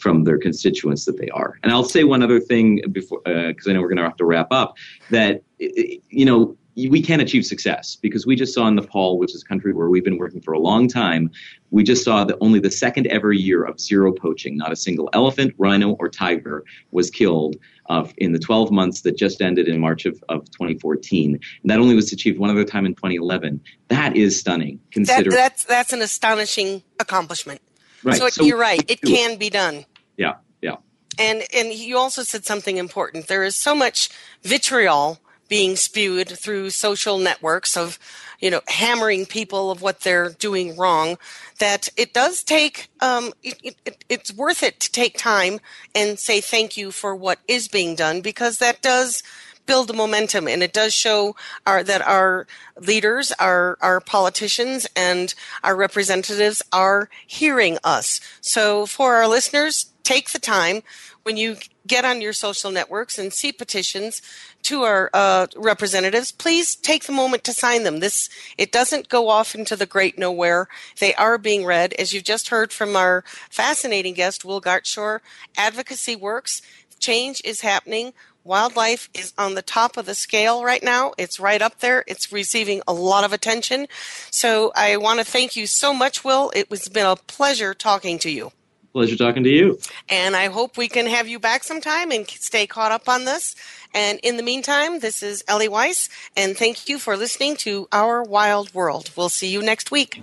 from 0.01 0.25
their 0.25 0.39
constituents 0.39 1.05
that 1.05 1.19
they 1.19 1.29
are. 1.29 1.59
And 1.63 1.73
I'll 1.73 1.85
say 1.85 2.05
one 2.05 2.23
other 2.23 2.41
thing 2.41 2.83
before, 2.91 3.21
because 3.25 3.67
uh, 3.67 3.71
I 3.71 3.75
know 3.75 3.81
we're 3.81 3.89
going 3.89 3.99
to 3.99 4.05
have 4.05 4.17
to 4.17 4.25
wrap 4.25 4.49
up, 4.51 4.77
that, 5.11 5.43
you 5.59 6.25
know, 6.25 6.57
we 6.77 7.03
can 7.03 7.21
achieve 7.21 7.45
success 7.45 7.97
because 7.97 8.27
we 8.27 8.37
just 8.37 8.55
saw 8.55 8.67
in 8.69 8.75
Nepal, 8.75 9.19
which 9.19 9.35
is 9.35 9.43
a 9.43 9.47
country 9.47 9.73
where 9.73 9.89
we've 9.89 10.05
been 10.05 10.19
working 10.19 10.41
for 10.41 10.53
a 10.53 10.59
long 10.59 10.89
time, 10.89 11.31
we 11.71 11.83
just 11.83 12.05
saw 12.05 12.25
that 12.25 12.37
only 12.41 12.61
the 12.61 12.71
second 12.71 13.07
ever 13.09 13.33
year 13.33 13.65
of 13.65 13.81
zero 13.81 14.13
poaching, 14.13 14.57
not 14.57 14.73
a 14.73 14.77
single 14.77 15.11
elephant, 15.13 15.55
rhino, 15.59 15.91
or 15.93 16.09
tiger 16.09 16.65
was 16.91 17.11
killed 17.11 17.57
uh, 17.89 18.07
in 18.19 18.33
the 18.33 18.39
12 18.39 18.71
months 18.71 19.03
that 19.03 19.17
just 19.17 19.43
ended 19.43 19.69
in 19.69 19.81
March 19.81 20.07
of, 20.07 20.23
of 20.29 20.45
2014. 20.53 21.35
And 21.35 21.71
that 21.71 21.79
only 21.79 21.95
was 21.95 22.13
achieved 22.13 22.39
one 22.39 22.51
other 22.51 22.65
time 22.65 22.87
in 22.87 22.95
2011. 22.95 23.61
That 23.89 24.17
is 24.17 24.39
stunning. 24.39 24.81
Consider 24.93 25.31
that, 25.31 25.37
that's 25.37 25.65
that's 25.65 25.93
an 25.93 26.03
astonishing 26.03 26.83
accomplishment. 26.99 27.61
Right. 28.03 28.17
So, 28.17 28.29
so 28.29 28.45
you're 28.45 28.57
right; 28.57 28.83
it 28.91 29.03
can 29.03 29.37
be 29.37 29.51
done. 29.51 29.85
Yeah, 30.21 30.35
yeah. 30.61 30.77
And 31.19 31.45
and 31.55 31.73
you 31.73 31.97
also 31.97 32.23
said 32.23 32.45
something 32.45 32.77
important. 32.77 33.27
There 33.27 33.43
is 33.43 33.57
so 33.57 33.75
much 33.75 34.11
vitriol 34.43 35.19
being 35.49 35.77
spewed 35.77 36.29
through 36.29 36.71
social 36.71 37.19
networks 37.19 37.75
of 37.75 37.99
you 38.39 38.51
know 38.51 38.61
hammering 38.69 39.25
people 39.25 39.71
of 39.71 39.81
what 39.81 40.01
they're 40.01 40.29
doing 40.29 40.77
wrong 40.77 41.17
that 41.59 41.89
it 41.97 42.13
does 42.13 42.45
take 42.45 42.89
um, 43.01 43.33
it, 43.43 43.77
it, 43.87 44.05
it's 44.11 44.33
worth 44.33 44.63
it 44.63 44.79
to 44.81 44.93
take 44.93 45.17
time 45.17 45.59
and 45.95 46.19
say 46.19 46.41
thank 46.41 46.77
you 46.77 46.91
for 46.91 47.17
what 47.17 47.39
is 47.49 47.67
being 47.67 47.95
done 47.95 48.21
because 48.21 48.59
that 48.59 48.83
does 48.83 49.23
build 49.71 49.95
momentum 49.95 50.49
and 50.49 50.65
it 50.65 50.73
does 50.73 50.93
show 50.93 51.37
our, 51.65 51.85
that 51.85 52.03
our 52.03 52.45
leaders, 52.81 53.31
our, 53.39 53.79
our 53.81 54.01
politicians 54.01 54.85
and 54.97 55.33
our 55.63 55.77
representatives 55.77 56.61
are 56.73 57.09
hearing 57.25 57.79
us. 57.85 58.21
So 58.41 58.85
for 58.85 59.15
our 59.15 59.29
listeners, 59.29 59.93
take 60.11 60.31
the 60.31 60.41
time 60.41 60.83
when 61.23 61.37
you 61.37 61.57
get 61.87 62.05
on 62.05 62.21
your 62.21 62.33
social 62.33 62.73
networks 62.73 63.17
and 63.17 63.33
see 63.33 63.53
petitions 63.53 64.21
to 64.61 64.83
our 64.83 65.09
uh, 65.15 65.47
representatives, 65.55 66.33
please 66.33 66.75
take 66.75 67.05
the 67.05 67.13
moment 67.13 67.45
to 67.45 67.53
sign 67.53 67.85
them. 67.85 68.01
This 68.01 68.29
it 68.59 68.73
doesn't 68.73 69.09
go 69.09 69.29
off 69.29 69.55
into 69.55 69.77
the 69.77 69.87
great 69.87 70.19
nowhere. 70.19 70.67
They 70.99 71.15
are 71.15 71.39
being 71.39 71.65
read, 71.65 71.93
as 71.93 72.13
you've 72.13 72.25
just 72.25 72.49
heard 72.49 72.73
from 72.73 72.97
our 72.97 73.23
fascinating 73.51 74.15
guest, 74.15 74.45
Will 74.45 74.61
Gartshore. 74.61 75.21
Advocacy 75.57 76.17
works. 76.17 76.61
Change 76.99 77.41
is 77.45 77.61
happening. 77.61 78.13
Wildlife 78.43 79.09
is 79.15 79.33
on 79.39 79.55
the 79.55 79.63
top 79.63 79.97
of 79.97 80.07
the 80.07 80.17
scale 80.17 80.65
right 80.65 80.83
now. 80.83 81.13
It's 81.19 81.39
right 81.39 81.63
up 81.63 81.79
there. 81.79 82.03
It's 82.09 82.33
receiving 82.33 82.83
a 82.89 82.93
lot 82.93 83.23
of 83.23 83.33
attention. 83.33 83.87
So 84.33 84.73
I 84.75 84.97
want 84.97 85.21
to 85.21 85.25
thank 85.25 85.55
you 85.55 85.69
so 85.69 85.95
much, 85.95 86.25
Will. 86.25 86.51
It 86.57 86.69
has 86.71 86.89
been 86.89 87.07
a 87.07 87.15
pleasure 87.15 87.75
talking 87.75 88.19
to 88.21 88.31
you. 88.31 88.51
Pleasure 88.93 89.17
talking 89.17 89.45
to 89.45 89.51
you. 89.51 89.79
And 90.09 90.35
I 90.35 90.49
hope 90.49 90.77
we 90.77 90.89
can 90.89 91.07
have 91.07 91.29
you 91.29 91.39
back 91.39 91.63
sometime 91.63 92.11
and 92.11 92.29
stay 92.29 92.67
caught 92.67 92.91
up 92.91 93.09
on 93.09 93.25
this. 93.25 93.55
And 93.95 94.19
in 94.23 94.37
the 94.37 94.43
meantime, 94.43 95.01
this 95.01 95.23
is 95.23 95.45
Ellie 95.49 95.69
Weiss, 95.69 96.09
and 96.37 96.57
thank 96.57 96.89
you 96.89 96.99
for 96.99 97.17
listening 97.17 97.57
to 97.57 97.89
Our 97.93 98.23
Wild 98.23 98.73
World. 98.75 99.11
We'll 99.17 99.29
see 99.29 99.49
you 99.49 99.63
next 99.63 99.91
week. 99.91 100.23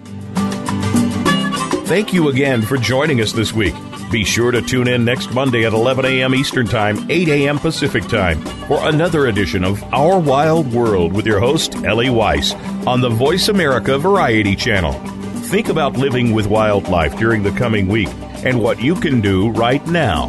Thank 1.87 2.13
you 2.13 2.27
again 2.27 2.61
for 2.61 2.75
joining 2.77 3.21
us 3.21 3.31
this 3.31 3.53
week. 3.53 3.73
Be 4.11 4.23
sure 4.23 4.51
to 4.51 4.61
tune 4.61 4.87
in 4.87 5.03
next 5.03 5.33
Monday 5.33 5.65
at 5.65 5.73
11 5.73 6.05
a.m. 6.05 6.35
Eastern 6.35 6.65
Time, 6.65 7.09
8 7.09 7.27
a.m. 7.29 7.59
Pacific 7.59 8.03
Time 8.07 8.41
for 8.67 8.87
another 8.87 9.27
edition 9.27 9.63
of 9.63 9.81
Our 9.93 10.19
Wild 10.19 10.73
World 10.73 11.13
with 11.13 11.25
your 11.25 11.39
host, 11.39 11.75
Ellie 11.83 12.09
Weiss, 12.09 12.53
on 12.85 13.01
the 13.01 13.09
Voice 13.09 13.47
America 13.47 13.97
Variety 13.97 14.55
Channel. 14.55 15.16
Think 15.47 15.69
about 15.69 15.95
living 15.95 16.33
with 16.33 16.47
wildlife 16.47 17.15
during 17.15 17.41
the 17.41 17.51
coming 17.51 17.87
week 17.87 18.09
and 18.43 18.61
what 18.61 18.81
you 18.81 18.95
can 18.95 19.21
do 19.21 19.49
right 19.51 19.87
now. 19.87 20.27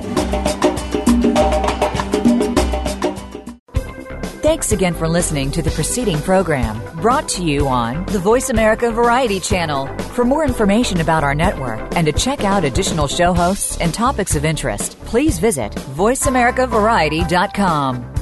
Thanks 4.42 4.70
again 4.70 4.94
for 4.94 5.08
listening 5.08 5.50
to 5.50 5.60
the 5.60 5.72
preceding 5.72 6.18
program 6.18 6.80
brought 7.00 7.28
to 7.30 7.42
you 7.42 7.66
on 7.66 8.06
the 8.06 8.20
Voice 8.20 8.50
America 8.50 8.92
Variety 8.92 9.40
Channel. 9.40 9.88
For 10.14 10.24
more 10.24 10.44
information 10.44 11.00
about 11.00 11.24
our 11.24 11.34
network 11.34 11.80
and 11.96 12.06
to 12.06 12.12
check 12.12 12.44
out 12.44 12.62
additional 12.62 13.08
show 13.08 13.34
hosts 13.34 13.76
and 13.80 13.92
topics 13.92 14.36
of 14.36 14.44
interest, 14.44 14.96
please 15.00 15.40
visit 15.40 15.72
VoiceAmericaVariety.com. 15.72 18.17